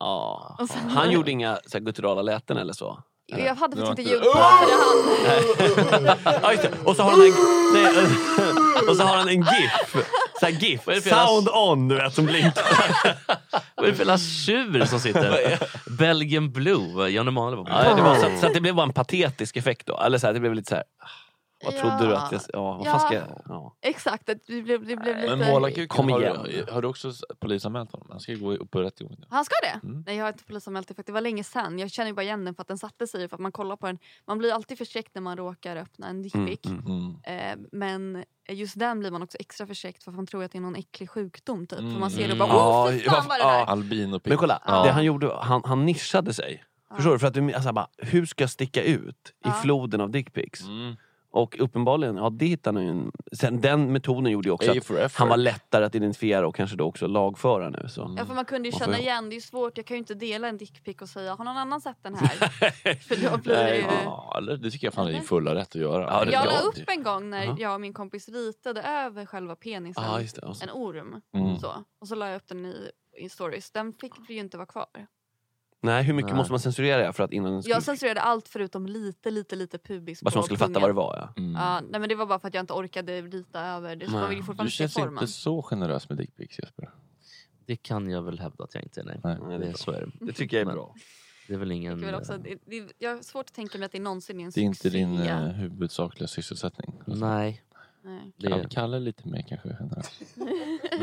Ja. 0.00 0.56
Och 0.60 0.68
sen- 0.70 0.90
Han 0.90 1.10
gjorde 1.10 1.30
inga 1.30 1.58
så 1.66 1.78
här, 1.78 1.84
gutturala 1.84 2.22
läten 2.22 2.56
eller 2.56 2.72
så? 2.72 3.02
Jag 3.26 3.54
hade 3.54 3.86
faktiskt 3.86 4.08
inte 4.08 4.24
ja. 4.32 4.60
Och 6.84 6.96
så 6.96 7.02
har 7.02 7.10
han 7.10 7.20
en, 7.20 7.32
nej, 7.74 7.96
och 8.88 8.96
så 8.96 9.02
har 9.02 9.16
han 9.16 9.28
en 9.28 9.34
GIF. 9.34 9.96
Så 10.40 10.46
här 10.46 10.52
GIF. 10.52 10.86
Vad 10.86 10.92
är 10.92 10.96
det 10.96 11.02
för 11.02 11.10
jävla- 11.10 11.26
Sound 11.26 11.48
on, 11.48 11.88
du 11.88 11.94
vet, 11.94 12.14
som 12.14 12.26
blinkar. 12.26 12.64
Vad 13.74 13.86
är 13.86 13.90
det 13.90 13.92
för 13.94 13.98
jävla 13.98 14.18
tjur 14.18 14.84
som 14.84 15.00
sitter? 15.00 15.58
Belgian 15.98 16.52
Blue, 16.52 17.08
Jan 17.10 17.28
Emanuel 17.28 17.56
var 17.56 17.64
på. 17.64 17.70
Ja, 17.70 17.94
det 17.94 18.02
var 18.02 18.14
så, 18.16 18.26
att, 18.26 18.40
så 18.40 18.46
att 18.46 18.54
det 18.54 18.60
blev 18.60 18.74
bara 18.74 18.86
en 18.86 18.92
patetisk 18.92 19.56
effekt 19.56 19.86
då. 19.86 20.00
Eller 20.00 20.18
så 20.18 20.26
här, 20.26 20.34
det 20.34 20.40
blev 20.40 20.54
lite 20.54 20.68
så 20.68 20.74
här. 20.74 20.84
Vad 21.64 21.76
trodde 21.76 22.06
du 22.06 22.16
att 22.16 22.32
jag... 22.32 22.40
Ja, 22.52 22.72
vad 22.76 22.86
fan 22.86 23.00
ska 23.00 23.14
jag... 23.14 23.42
Ja. 23.48 23.76
Exakt, 23.80 24.26
det 24.26 24.46
blev, 24.46 24.64
det 24.86 24.96
blev 24.96 25.16
lite... 25.16 25.36
Men 25.36 25.50
målarkuken, 25.50 26.10
har, 26.10 26.20
du, 26.20 26.72
har 26.72 26.82
du 26.82 26.88
också 26.88 27.12
polisanmält 27.40 27.92
honom? 27.92 28.08
Han 28.10 28.20
ska 28.20 28.32
ju 28.32 28.38
gå 28.38 28.52
upp 28.54 28.70
på 28.70 28.80
rättegång. 28.82 29.16
nu. 29.18 29.26
Han 29.30 29.44
ska 29.44 29.54
det? 29.62 29.86
Mm. 29.86 30.04
Nej 30.06 30.16
jag 30.16 30.24
har 30.24 30.32
inte 30.32 30.44
polisanmält 30.44 30.88
det 30.88 30.94
för 30.94 31.02
det 31.06 31.12
var 31.12 31.20
länge 31.20 31.44
sedan. 31.44 31.78
Jag 31.78 31.90
känner 31.90 32.08
ju 32.08 32.14
bara 32.14 32.22
igen 32.22 32.44
den 32.44 32.54
för 32.54 32.62
att 32.62 32.68
den 32.68 32.78
satte 32.78 33.06
sig 33.06 33.28
för 33.28 33.36
att 33.36 33.40
man 33.40 33.52
kollar 33.52 33.76
på 33.76 33.86
den. 33.86 33.98
Man 34.26 34.38
blir 34.38 34.52
alltid 34.52 34.78
förskräckt 34.78 35.14
när 35.14 35.22
man 35.22 35.36
råkar 35.36 35.76
öppna 35.76 36.08
en 36.08 36.22
dickpic. 36.22 36.60
Mm, 36.66 36.84
Mm. 36.86 37.16
Eh, 37.24 37.66
men 37.72 38.24
just 38.48 38.78
den 38.78 39.00
blir 39.00 39.10
man 39.10 39.22
också 39.22 39.38
extra 39.40 39.66
förskräckt 39.66 40.02
för 40.04 40.10
att 40.10 40.16
man 40.16 40.26
tror 40.26 40.44
att 40.44 40.52
det 40.52 40.58
är 40.58 40.62
någon 40.62 40.76
äcklig 40.76 41.10
sjukdom 41.10 41.66
typ. 41.66 41.78
För 41.78 41.84
Mm. 41.86 42.00
man 42.00 42.10
ser 42.10 42.18
det 42.18 42.24
och 42.24 42.30
Mm. 42.36 42.38
bara 42.48 42.48
Ja, 42.58 42.84
åh 42.84 42.90
fy 42.92 43.00
fan 43.00 43.24
vad 43.28 43.38
det 43.38 43.42
ja. 43.42 43.50
där? 43.58 43.66
Albinopick. 43.66 44.28
Men 44.28 44.38
kolla, 44.38 44.62
Ja. 44.66 44.82
det 44.84 44.90
han 44.92 45.04
gjorde, 45.04 45.34
han, 45.40 45.62
han 45.64 45.86
nischade 45.86 46.34
sig. 46.34 46.64
Ja. 46.90 46.96
Förstår 46.96 47.12
du? 47.12 47.18
För 47.18 47.26
att 47.26 47.34
du, 47.34 47.52
alltså, 47.52 47.72
bara, 47.72 47.88
hur 47.98 48.26
ska 48.26 48.42
jag 48.42 48.50
sticka 48.50 48.82
ut 48.82 49.28
i 49.28 49.32
Ja. 49.44 49.52
floden 49.52 50.00
av 50.00 50.10
dickpics? 50.10 50.60
Och 51.30 51.56
uppenbarligen, 51.60 52.16
ja 52.16 52.30
det 52.30 52.46
hittade 52.46 52.78
han 52.78 52.84
ju 52.86 52.90
en... 52.90 53.12
Sen 53.32 53.60
den 53.60 53.92
metoden 53.92 54.32
gjorde 54.32 54.48
ju 54.48 54.52
också 54.52 54.70
att 55.00 55.14
han 55.14 55.28
var 55.28 55.36
lättare 55.36 55.84
att 55.84 55.94
identifiera 55.94 56.48
och 56.48 56.54
kanske 56.54 56.76
då 56.76 56.84
också 56.84 57.06
lagföra 57.06 57.70
nu. 57.70 57.88
Så. 57.88 58.14
Ja 58.18 58.26
för 58.26 58.34
man 58.34 58.44
kunde 58.44 58.68
ju 58.68 58.72
Man 58.72 58.78
känna 58.78 58.98
igen, 58.98 59.28
det 59.28 59.32
är 59.32 59.34
ju 59.34 59.40
svårt, 59.40 59.76
jag 59.76 59.86
kan 59.86 59.94
ju 59.94 59.98
inte 59.98 60.14
dela 60.14 60.48
en 60.48 60.56
dickpic 60.56 60.96
och 61.02 61.08
säga 61.08 61.34
har 61.34 61.44
någon 61.44 61.56
annan 61.56 61.80
sett 61.80 62.02
den 62.02 62.14
här? 62.14 62.28
för 63.08 63.30
då 63.30 63.36
blir 63.38 63.54
det 63.54 63.76
ju... 63.76 63.82
Ja, 64.04 64.40
det 64.60 64.70
tycker 64.70 64.86
jag 64.86 64.94
fan 64.94 65.06
är 65.08 65.12
din 65.12 65.22
fulla 65.22 65.54
rätt 65.54 65.68
att 65.68 65.74
göra. 65.74 66.02
Ja, 66.02 66.24
det- 66.24 66.32
Jag 66.32 66.46
la 66.46 66.52
ja. 66.52 66.60
upp 66.60 66.88
en 66.88 67.02
gång 67.02 67.30
när 67.30 67.44
Ja. 67.44 67.56
jag 67.58 67.74
och 67.74 67.80
min 67.80 67.92
kompis 67.92 68.28
ritade 68.28 68.82
över 68.82 69.26
själva 69.26 69.56
penisen, 69.56 70.04
just 70.22 70.36
det. 70.36 70.42
Och 70.46 70.56
så- 70.56 70.64
en 70.64 70.70
orm. 70.70 71.20
Mm. 71.34 71.56
Så. 71.58 71.72
Och 72.00 72.08
så 72.08 72.14
la 72.14 72.28
jag 72.28 72.36
upp 72.36 72.48
den 72.48 72.66
i, 72.66 72.90
i 73.20 73.28
stories. 73.28 73.70
Den 73.70 73.92
fick 73.92 74.12
ju 74.30 74.36
inte 74.38 74.56
vara 74.56 74.66
kvar. 74.66 74.86
Nej, 75.80 76.02
hur 76.04 76.14
mycket 76.14 76.30
Nej. 76.30 76.36
måste 76.36 76.52
man 76.52 76.60
censurera 76.60 77.06
det 77.06 77.12
för 77.12 77.24
att 77.24 77.32
innan 77.32 77.52
den 77.52 77.62
skulle... 77.62 77.74
Jag 77.74 77.82
censurerade 77.82 78.20
allt 78.20 78.48
förutom 78.48 78.86
lite, 78.86 79.30
lite, 79.30 79.56
lite 79.56 79.78
pubis 79.78 80.22
Bara 80.22 80.30
så 80.30 80.38
man 80.38 80.44
skulle 80.44 80.58
fatta 80.58 80.80
vad 80.80 80.88
det 80.90 80.94
var 80.94 81.16
ja. 81.16 81.42
Mm. 81.42 81.54
Ja, 81.54 81.80
nej 81.90 82.00
men 82.00 82.08
det 82.08 82.14
var 82.14 82.26
bara 82.26 82.38
för 82.38 82.48
att 82.48 82.54
jag 82.54 82.62
inte 82.62 82.72
orkade 82.72 83.22
rita 83.22 83.60
över. 83.60 83.96
Det 83.96 84.08
man 84.08 84.28
vill 84.28 84.38
ju 84.38 84.42
Du 84.42 84.46
fortfarande 84.46 84.70
se 84.70 84.76
känns 84.76 84.94
formen. 84.94 85.12
inte 85.12 85.26
så 85.26 85.62
generös 85.62 86.08
med 86.08 86.18
dickpics 86.18 86.58
Jesper. 86.58 86.90
Det 87.66 87.76
kan 87.76 88.10
jag 88.10 88.22
väl 88.22 88.38
hävda 88.40 88.64
att 88.64 88.74
jag 88.74 88.84
inte 88.84 89.00
är. 89.00 89.04
Nej. 89.04 89.20
Nej. 89.24 89.38
Nej, 89.42 89.58
det 89.58 89.66
är 89.66 89.72
så 89.72 89.90
är 89.90 90.00
det. 90.00 90.26
Det 90.26 90.32
tycker 90.32 90.56
jag 90.56 90.62
är 90.62 90.66
Men 90.66 90.74
bra. 90.74 90.94
Det 91.48 91.54
är 91.54 91.58
väl 91.58 91.68
Jag, 91.70 91.76
ingen... 91.76 92.00
väl 92.00 92.14
också, 92.14 92.32
eh, 92.32 92.38
det, 92.38 92.58
det, 92.64 92.92
jag 92.98 93.14
har 93.14 93.22
svårt 93.22 93.46
att 93.46 93.54
tänka 93.54 93.78
mig 93.78 93.86
att 93.86 93.92
det 93.92 94.00
någonsin 94.00 94.40
är 94.40 94.44
en 94.44 94.50
Det 94.54 94.60
är 94.60 94.64
inte 94.64 94.90
din 94.90 95.18
eh, 95.20 95.36
huvudsakliga 95.38 96.28
sysselsättning. 96.28 96.94
Alltså, 97.06 97.26
Nej. 97.26 97.62
Nej. 98.02 98.32
Det 98.36 98.48
Kalle, 98.48 98.68
Kalle 98.70 98.98
lite 98.98 99.28
mer 99.28 99.44
kanske 99.48 99.76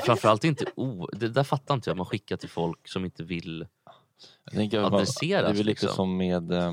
framförallt 0.05 0.43
inte 0.43 0.65
o... 0.75 1.09
Det 1.13 1.29
där 1.29 1.43
fattar 1.43 1.75
inte 1.75 1.89
jag. 1.89 1.97
Man 1.97 2.05
skickar 2.05 2.37
till 2.37 2.49
folk 2.49 2.87
som 2.87 3.05
inte 3.05 3.23
vill... 3.23 3.67
Jag 4.43 4.53
tänker 4.53 4.79
Adresseras, 4.79 5.43
Det 5.43 5.49
är 5.49 5.53
väl 5.53 5.65
lite 5.65 5.69
liksom. 5.69 5.89
som 5.89 6.17
med... 6.17 6.51
eh, 6.51 6.71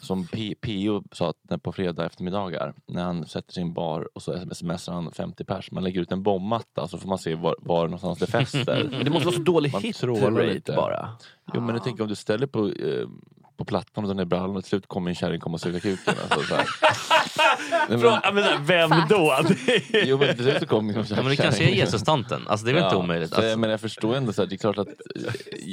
som 0.00 0.26
P.O. 0.60 1.02
sa 1.12 1.30
att 1.30 1.62
på 1.62 1.72
fredag 1.72 2.06
eftermiddagar 2.06 2.74
när 2.86 3.02
han 3.02 3.26
sätter 3.26 3.52
sin 3.52 3.72
bar 3.72 4.08
och 4.14 4.22
så 4.22 4.54
smsar 4.54 4.92
han 4.92 5.12
50 5.12 5.44
pers. 5.44 5.70
Man 5.70 5.84
lägger 5.84 6.00
ut 6.00 6.12
en 6.12 6.22
bombmatta 6.22 6.88
så 6.88 6.98
får 6.98 7.08
man 7.08 7.18
se 7.18 7.34
var, 7.34 7.56
var 7.58 7.84
någonstans 7.84 8.18
det 8.18 8.26
fäster. 8.26 8.88
Men 8.90 9.04
det 9.04 9.10
måste 9.10 9.26
vara 9.26 9.36
så 9.36 9.42
dålig 9.42 9.70
hit 9.70 10.02
rate 10.02 10.46
lite. 10.46 10.72
bara. 10.72 11.08
Jo 11.54 11.60
men 11.60 11.74
jag 11.74 11.84
tänker 11.84 12.02
om 12.02 12.08
du 12.08 12.14
ställer 12.14 12.46
på, 12.46 12.68
eh, 12.68 13.08
på 13.60 13.64
plattan 13.64 14.04
och 14.04 14.08
drar 14.08 14.14
ner 14.14 14.24
brallorna 14.24 14.58
och 14.58 14.64
till 14.64 14.68
slut 14.68 14.86
kommer 14.86 15.10
en 15.10 15.14
kärring 15.14 15.40
komma 15.40 15.54
och 15.54 15.60
suga 15.60 15.80
kuken. 15.80 16.14
Alltså, 16.22 16.42
så 16.42 16.54
här. 16.54 16.66
Men- 17.88 18.34
men, 18.34 18.66
vem 18.66 18.90
då? 19.08 19.36
Jo 19.92 20.18
men 20.18 20.28
till 20.36 20.44
slut 20.44 20.58
så 20.60 20.66
kommer 20.66 20.92
ju 20.94 21.04
Ja, 21.08 21.16
men 21.16 21.24
du 21.24 21.36
kan 21.36 21.52
se 21.52 21.74
Jesus-tanten. 21.76 22.48
Alltså, 22.48 22.66
det 22.66 22.72
är 22.72 22.74
väl 22.74 22.84
inte 22.84 22.96
omöjligt. 22.96 23.32
Alltså, 23.32 23.58
men 23.58 23.70
jag 23.70 23.80
förstår 23.80 24.16
ändå 24.16 24.32
så 24.32 24.42
här, 24.42 24.48
det 24.48 24.54
är 24.54 24.56
klart 24.56 24.78
att 24.78 24.88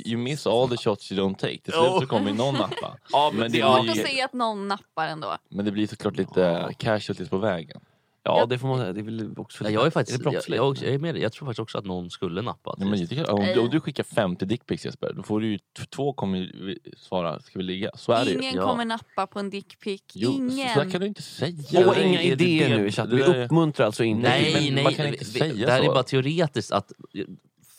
you 0.06 0.18
miss 0.18 0.48
all 0.48 0.70
the 0.70 0.78
shots 0.78 1.12
you 1.12 1.22
don't 1.22 1.36
take. 1.36 1.58
Till 1.58 1.74
slut 1.74 2.02
så 2.02 2.08
kommer 2.08 2.30
ju 2.30 2.36
någon 2.38 2.56
nappa. 2.56 2.98
Ja, 3.12 3.32
men 3.34 3.42
det, 3.42 3.48
det 3.48 3.58
ja, 3.58 3.78
Svårt 3.78 3.90
att 3.90 4.08
se 4.08 4.22
att 4.22 4.34
någon 4.34 4.68
nappar 4.68 5.08
ändå. 5.08 5.36
Men 5.50 5.66
det 5.66 5.72
blir 5.72 5.88
såklart 5.88 6.18
lite 6.18 6.70
casualties 6.78 7.30
på 7.30 7.38
vägen. 7.38 7.82
Ja, 8.28 8.46
det 8.46 8.58
får 8.60 8.68
man 8.68 8.80
säga. 8.80 8.94
Det 8.94 9.00
är 9.00 9.04
väl 9.04 9.34
också 9.38 9.64
ja, 9.64 9.70
jag 9.70 9.86
är 9.86 9.90
faktiskt... 9.90 10.24
det 10.24 10.32
Jag, 10.34 10.44
jag, 10.48 10.70
också- 10.70 10.86
jag, 10.86 10.94
är 10.94 10.98
med 11.00 11.16
dig. 11.16 11.22
jag 11.24 11.32
tror 11.34 11.46
faktiskt 11.46 11.60
också 11.60 11.78
att 11.78 11.86
någon 11.86 12.10
skulle 12.10 12.42
nappa. 12.42 12.76
Ja, 12.80 12.86
men 12.86 13.00
jag 13.00 13.10
tycker, 13.10 13.30
om, 13.32 13.46
du, 13.46 13.60
om 13.60 13.70
du 13.70 13.80
skickar 13.80 14.04
50 14.04 14.46
dickpics 14.46 14.86
Jesper, 14.86 15.14
då 15.14 15.24
får 15.24 15.40
du 15.42 15.48
ju 15.48 15.60
två 15.96 16.14
kommer 16.14 16.52
svara, 16.98 17.40
ska 17.40 17.60
vi 17.60 17.64
ligga? 17.66 17.92
Så 17.96 18.12
är 18.12 18.26
det 18.26 18.32
ju. 18.32 18.38
Ingen 18.38 18.56
Ja. 18.56 18.70
kommer 18.70 18.86
nappa 18.86 19.28
på 19.28 19.40
en 19.40 19.50
dickpic. 19.50 20.02
Ingen. 20.16 20.70
Så 20.74 20.80
där 20.84 20.90
kan 20.92 21.02
du 21.02 21.08
inte 21.08 21.22
säga. 21.22 21.88
Och 21.88 21.98
är- 21.98 22.04
inga 22.04 22.22
är 22.22 22.32
idéer 22.32 22.78
nu 22.78 22.88
i 22.88 22.92
chatten. 22.92 23.16
Vi 23.18 23.24
uppmuntrar 23.24 23.86
alltså 23.86 24.04
inte 24.04 24.30
Nej, 24.30 24.54
men 24.54 24.76
nej. 24.76 24.84
man 24.84 24.94
kan 24.94 25.08
inte 25.08 25.20
vi- 25.20 25.26
säga 25.40 25.66
det 25.66 25.72
här 25.72 25.80
så. 25.84 25.90
är 25.92 25.94
bara 25.94 26.04
teoretiskt 26.04 26.72
att 26.72 26.92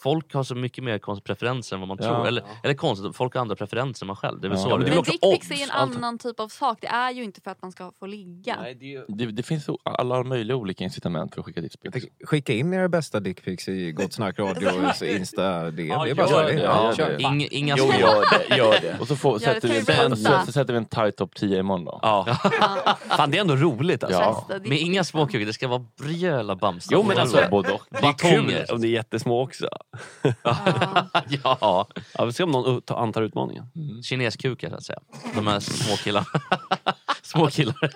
folk 0.02 0.34
har 0.34 0.42
så 0.42 0.54
mycket 0.54 0.84
mer 0.84 0.98
konstiga 0.98 1.26
preferenser 1.34 1.76
än 1.76 1.80
vad 1.80 1.88
man 1.88 1.98
Ja. 2.00 2.08
tror. 2.08 2.26
Eller, 2.26 2.44
eller 2.64 2.74
konstigt, 2.74 3.16
folk 3.16 3.34
har 3.34 3.40
andra 3.40 3.56
preferenser 3.56 4.04
än 4.04 4.06
man 4.06 4.16
själv. 4.16 4.40
Det 4.40 4.46
är 4.46 4.48
väl 4.48 4.58
Ja. 4.58 4.62
så 4.64 4.70
Ja, 4.70 4.76
men 4.76 4.84
det 4.87 4.90
är 4.92 4.94
Men 4.94 5.04
dickpics 5.04 5.50
är 5.50 5.54
en 5.54 5.61
odds, 5.62 5.70
allt. 5.74 5.96
annan 5.96 6.18
typ 6.18 6.40
av 6.40 6.48
sak. 6.48 6.78
Det 6.80 6.87
är 6.87 7.11
ju 7.11 7.24
inte 7.24 7.40
för 7.40 7.50
att 7.50 7.62
man 7.62 7.72
ska 7.72 7.92
få 7.98 8.06
ligga. 8.06 8.56
Nej, 8.61 8.74
det 8.74 8.87
ju... 8.87 9.04
Det, 9.08 9.26
det 9.26 9.42
finns 9.42 9.66
alla 9.84 10.22
möjliga 10.22 10.56
olika 10.56 10.84
incitament 10.84 11.34
för 11.34 11.40
att 11.40 11.46
skicka 11.46 11.61
dickpics. 11.61 12.06
Skicka 12.24 12.52
in 12.52 12.74
era 12.74 12.88
bästa 12.88 13.20
dickpics 13.20 13.68
i 13.68 13.92
Gott 13.92 14.12
Snack 14.12 14.38
Radios 14.38 15.02
Insta-DM. 15.02 15.72
det 16.04 16.11
är 16.11 16.14
bara 16.14 16.26
gör 16.26 16.26
så 16.26 16.42
det. 16.42 16.52
det. 16.52 16.62
Ja, 16.62 16.92
Ja. 16.98 17.08
Inga, 17.18 17.46
inga 17.46 17.74
Jo, 17.78 17.84
gör 18.00 18.24
det, 18.48 18.56
gör 18.56 18.78
det. 18.82 18.96
Och 19.00 19.08
så 19.08 19.16
får, 19.16 19.40
Gör 19.42 19.54
det, 19.54 19.54
sätter, 19.54 19.68
vi, 19.68 19.82
berätta? 19.82 20.46
så 20.46 20.52
sätter 20.52 20.72
vi 20.72 20.76
en 20.78 20.84
tight 20.87 21.16
top 21.16 21.34
10 21.34 21.58
imorgon 21.58 21.84
då. 21.84 21.98
Ja. 22.02 22.26
Fan, 23.08 23.30
det 23.30 23.37
är 23.37 23.40
ändå 23.40 23.56
roligt 23.56 24.04
alltså. 24.04 24.20
Ja. 24.20 24.46
Men 24.48 24.72
inga 24.72 25.04
småkukar, 25.04 25.46
det 25.46 25.52
ska 25.52 25.68
vara 25.68 25.84
rejäla 26.02 26.56
bamsar. 26.56 26.92
Jo, 26.92 27.04
men 27.08 27.18
alltså- 27.18 27.44
både 27.50 27.72
och. 27.72 27.82
Det 27.90 27.96
är 27.96 28.12
kul 28.12 28.30
Batonger. 28.42 28.72
om 28.72 28.80
det 28.80 28.87
är 28.88 28.90
jättesmå 28.90 29.42
också. 29.42 29.68
Ja. 30.42 30.57
ja, 31.44 31.87
Ja, 32.14 32.24
vi 32.24 32.33
ser 32.33 32.44
om 32.44 32.51
någon 32.51 32.83
ta- 32.83 32.96
antar 32.96 33.22
utmaningen. 33.22 33.66
kineskukar 34.03 34.70
så 34.70 34.77
att 34.77 34.85
säga. 34.85 35.01
De 35.35 35.46
här 35.46 35.61
små 35.61 35.96
killarna. 35.96 36.27
små 37.22 37.46
killar. 37.46 37.90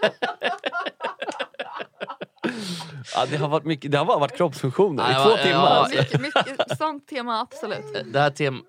Ja, 3.15 3.27
det, 3.31 3.37
har 3.37 3.49
varit 3.49 3.65
mycket, 3.65 3.93
det 3.93 3.99
har 3.99 4.05
bara 4.05 4.19
varit 4.19 4.37
kroppsfunktioner 4.37 5.11
i 5.11 5.13
Ja, 5.13 5.25
två 5.25 5.31
ja, 5.31 5.37
timmar. 5.37 5.55
ja. 5.55 5.69
alltså. 5.69 5.99
Mycket, 5.99 6.21
mycket, 6.21 6.79
sånt 6.79 7.07
tema, 7.09 7.41
absolut. 7.41 8.13
Det 8.13 8.21
här 8.21 8.31
tem... 8.31 8.65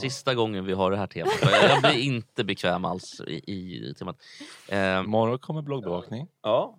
Sista 0.00 0.34
gången 0.34 0.64
vi 0.64 0.72
har 0.72 0.90
det 0.90 0.96
här 0.96 1.06
temat. 1.06 1.32
Jag 1.42 1.82
blir 1.82 1.98
inte 1.98 2.44
bekväm 2.44 2.84
alls 2.84 3.20
i, 3.26 3.32
i 3.52 3.94
temat. 3.98 4.16
Eh, 4.68 4.78
Imorgon 4.98 5.38
kommer 5.38 5.62
bloggbevakning. 5.62 6.28
Ja. 6.42 6.78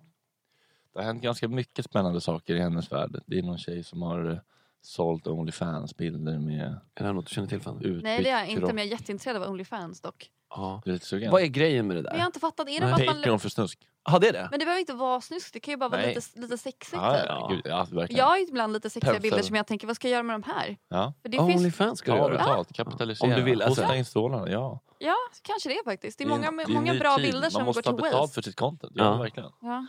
Det 0.94 0.98
har 1.00 1.06
hänt 1.06 1.22
ganska 1.22 1.48
mycket 1.48 1.84
spännande 1.84 2.20
saker 2.20 2.54
i 2.54 2.60
hennes 2.60 2.92
värld. 2.92 3.22
Det 3.26 3.38
är 3.38 3.42
någon 3.42 3.58
tjej 3.58 3.84
som 3.84 4.02
har 4.02 4.30
eh, 4.30 4.38
sålt 4.86 5.26
Onlyfans-bilder 5.26 6.38
med 6.38 6.60
Är 6.66 6.78
det 6.94 7.04
här 7.04 7.12
något 7.12 7.26
du 7.26 7.34
känner 7.34 7.48
till 7.48 7.60
Fanny? 7.60 7.84
utbytt 7.86 8.02
Nej 8.02 8.22
det 8.22 8.30
är 8.30 8.38
jag 8.38 8.48
inte, 8.48 8.66
men 8.66 8.76
jag 8.76 8.86
är 8.86 8.90
jätteintresserad 8.90 9.42
av 9.42 9.48
Onlyfans 9.50 10.00
dock. 10.00 10.30
Ja. 10.50 10.80
Du 10.84 10.90
är 10.90 10.94
lite 10.94 11.06
sugen? 11.06 11.30
Vad 11.32 11.42
är 11.42 11.46
grejen 11.46 11.86
med 11.86 11.96
det 11.96 12.02
Men 12.02 12.04
jag 12.06 12.14
där? 12.14 12.20
har 12.20 12.26
inte 12.26 12.40
fattat, 12.40 12.68
är 12.68 12.72
det 12.80 12.86
bara 12.86 12.94
att 12.94 13.06
man... 13.06 13.14
Patreon 13.16 13.40
för 13.40 13.48
snusk. 13.48 13.78
Ja, 14.04 14.18
det 14.18 14.28
är 14.28 14.32
det? 14.32 14.48
Men 14.50 14.58
det 14.60 14.64
behöver 14.64 14.80
inte 14.80 14.92
vara 14.92 15.20
snusk, 15.20 15.52
det 15.52 15.60
kan 15.60 15.72
ju 15.72 15.78
bara 15.78 15.88
vara 15.88 16.00
Nej. 16.00 16.14
lite, 16.14 16.40
lite 16.40 16.58
sexigt 16.58 16.92
Ja, 17.02 17.24
ja, 17.26 17.48
gud, 17.50 17.62
ja, 17.64 17.86
verkligen. 17.92 18.18
Jag 18.18 18.26
har 18.26 18.36
ju 18.36 18.42
ibland 18.42 18.72
lite 18.72 18.90
sexiga 18.90 19.10
Perfekt. 19.12 19.22
bilder 19.22 19.42
som 19.42 19.56
jag 19.56 19.66
tänker, 19.66 19.86
vad 19.86 19.96
ska 19.96 20.08
jag 20.08 20.12
göra 20.12 20.22
med 20.22 20.34
de 20.40 20.42
här? 20.50 20.76
Ja. 20.88 21.12
För 21.22 21.28
det 21.28 21.38
finns, 21.38 21.56
Onlyfans 21.56 21.98
ska 21.98 22.12
du 22.12 22.18
Ta 22.18 22.24
göra. 22.24 22.38
betalt, 22.38 22.72
kapitalisera. 22.72 23.28
Om 23.30 23.36
du 23.36 23.42
vill, 23.42 23.62
alltså. 23.62 23.82
Hosta 23.82 23.96
in 23.96 24.04
stålarna, 24.04 24.50
ja. 24.50 24.80
ja, 24.98 25.14
kanske 25.42 25.68
det 25.68 25.80
faktiskt. 25.84 26.18
Det 26.18 26.24
är 26.24 26.28
många, 26.28 26.50
det 26.50 26.62
är 26.62 26.66
en 26.66 26.72
många 26.74 26.92
ny 26.92 26.98
bra 26.98 27.16
tid. 27.16 27.24
bilder 27.32 27.50
som 27.50 27.58
Man 27.58 27.64
går 27.64 27.68
måste 27.68 27.82
till 27.82 27.90
ha 27.92 27.96
betalt 27.96 28.14
waste. 28.22 28.34
för 28.34 28.42
sitt 28.42 28.56
content. 28.56 28.92
Ja, 28.96 29.04
Ja. 29.04 29.16
verkligen. 29.16 29.50
Ja. 29.60 29.86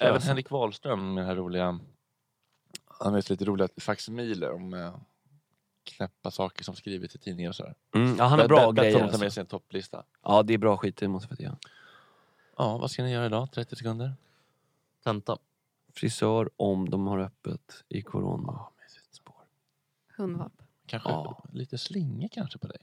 Även 0.00 0.22
Henrik 0.22 0.50
Wahlström 0.50 1.14
med 1.14 1.22
den 1.22 1.28
här 1.28 1.36
roliga... 1.36 1.78
Han 3.04 3.14
vet 3.14 3.30
lite 3.30 3.44
roliga 3.44 3.68
facsimiler 3.76 4.50
om 4.52 4.74
eh, 4.74 4.94
knäppa 5.84 6.30
saker 6.30 6.64
som 6.64 6.74
skrivits 6.74 7.14
i 7.14 7.18
tidningar 7.18 7.50
och 7.50 7.56
sådär. 7.56 7.74
Mm, 7.94 8.16
ja, 8.18 8.24
han 8.24 8.38
har 8.38 8.48
bra 8.48 8.72
bättre 8.72 8.90
grejer. 8.90 9.00
om 9.00 9.06
att 9.06 9.12
ta 9.12 9.18
med 9.18 9.24
Alltså. 9.26 9.34
sig 9.34 9.40
en 9.40 9.46
topplista. 9.46 10.04
Ja, 10.22 10.42
det 10.42 10.54
är 10.54 10.58
bra 10.58 10.76
skit. 10.76 10.96
Det 10.96 11.08
måste 11.08 11.28
jag 11.30 11.40
göra. 11.40 11.58
Ja, 12.56 12.78
vad 12.78 12.90
ska 12.90 13.02
ni 13.02 13.12
göra 13.12 13.26
idag? 13.26 13.52
30 13.52 13.76
sekunder? 13.76 14.12
tenta. 15.04 15.38
Frisör 15.94 16.50
om 16.56 16.90
de 16.90 17.06
har 17.06 17.18
öppet 17.18 17.84
i 17.88 18.02
corona. 18.02 18.52
Ja. 18.52 18.68
Hundvalp. 20.16 20.52
Kanske 20.86 21.08
Ja. 21.08 21.44
lite 21.52 21.78
slinge 21.78 22.28
kanske 22.28 22.58
på 22.58 22.66
dig? 22.66 22.78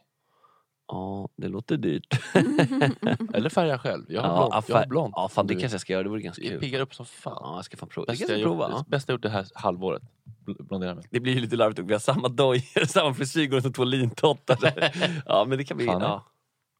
Ja, 0.91 1.29
det 1.35 1.47
låter 1.47 1.77
dyrt. 1.77 2.19
Eller 3.33 3.49
färga 3.49 3.79
själv. 3.79 4.05
Jag 4.09 4.21
har 4.21 4.27
Ja. 4.51 4.63
Jag 4.67 4.75
har 4.75 4.85
blont. 4.87 5.13
Ja, 5.15 5.29
fan 5.29 5.47
det 5.47 5.55
kanske 5.55 5.73
jag 5.73 5.81
ska 5.81 5.93
göra. 5.93 6.03
Det 6.03 6.09
vore 6.09 6.21
ganska 6.21 6.41
Det 6.41 6.49
kul. 6.49 6.59
piggar 6.59 6.79
upp 6.79 6.95
som 6.95 7.05
fan. 7.05 7.37
Ja, 7.41 7.55
jag 7.55 7.65
ska 7.65 7.77
fan 7.77 7.89
prova. 7.89 8.05
Det 8.05 8.11
Bästa 8.11 8.25
ska 8.25 8.33
jag, 8.33 8.39
jag 8.39 8.43
gjort, 8.43 8.59
prova. 8.59 8.69
ja. 8.69 8.85
bästa 8.87 9.11
jag 9.11 9.15
gjort 9.15 9.23
det 9.23 9.29
här 9.29 9.47
halvåret. 9.53 10.03
Bl- 10.45 10.63
Blondera 10.63 10.95
mig. 10.95 11.05
Det 11.11 11.19
blir 11.19 11.33
ju 11.33 11.39
lite 11.39 11.55
larvigt. 11.55 11.79
Vi 11.79 11.93
har 11.93 11.99
samma 11.99 12.27
dojor, 12.27 12.85
samma 12.87 13.13
frisyr, 13.13 13.47
går 13.47 13.61
som 13.61 13.73
två 13.73 13.83
lintottar. 13.83 14.57
ja, 15.25 15.45
men 15.47 15.57
det 15.57 15.63
kan 15.63 15.77
bli... 15.77 15.85
Fan, 15.85 16.01
Ja. 16.01 16.25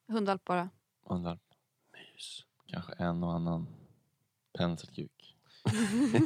Hundvalp 0.07 0.45
bara. 0.45 0.69
Undrar. 1.09 1.39
Mys. 1.93 2.43
Kanske 2.67 2.93
en 2.93 3.23
och 3.23 3.33
annan 3.33 3.67
penselkuk. 4.57 5.35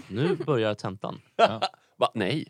Nu 0.08 0.36
börjar 0.36 0.76
tentan. 0.76 1.22
Ja. 1.36 1.62
Va? 1.98 2.12
Nej. 2.14 2.48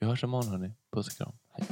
Vi 0.00 0.06
hörs 0.06 0.24
imorgon 0.24 0.48
hörni. 0.50 0.72
Puss 0.92 1.06
och 1.08 1.12
kram. 1.16 1.32
Hej. 1.52 1.66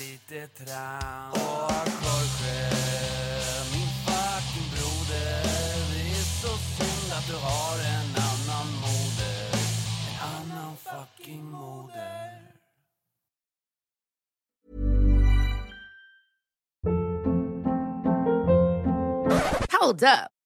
lite 0.00 0.46
trams. 0.46 1.34
Och 1.34 1.88
Jorge, 2.04 2.60
min 3.72 3.90
fucking 4.06 4.68
broder. 4.74 5.42
Det 5.92 6.10
är 6.20 6.26
så 6.42 6.52
synd 6.76 7.12
att 7.18 7.26
du 7.26 7.34
har 7.34 7.76
en 7.96 8.10
annan 8.30 8.68
moder. 8.84 9.52
En 10.10 10.18
annan 10.34 10.76
fucking 10.76 11.44
moder. 11.44 12.30
Hold 19.80 20.02
up. 20.02 20.39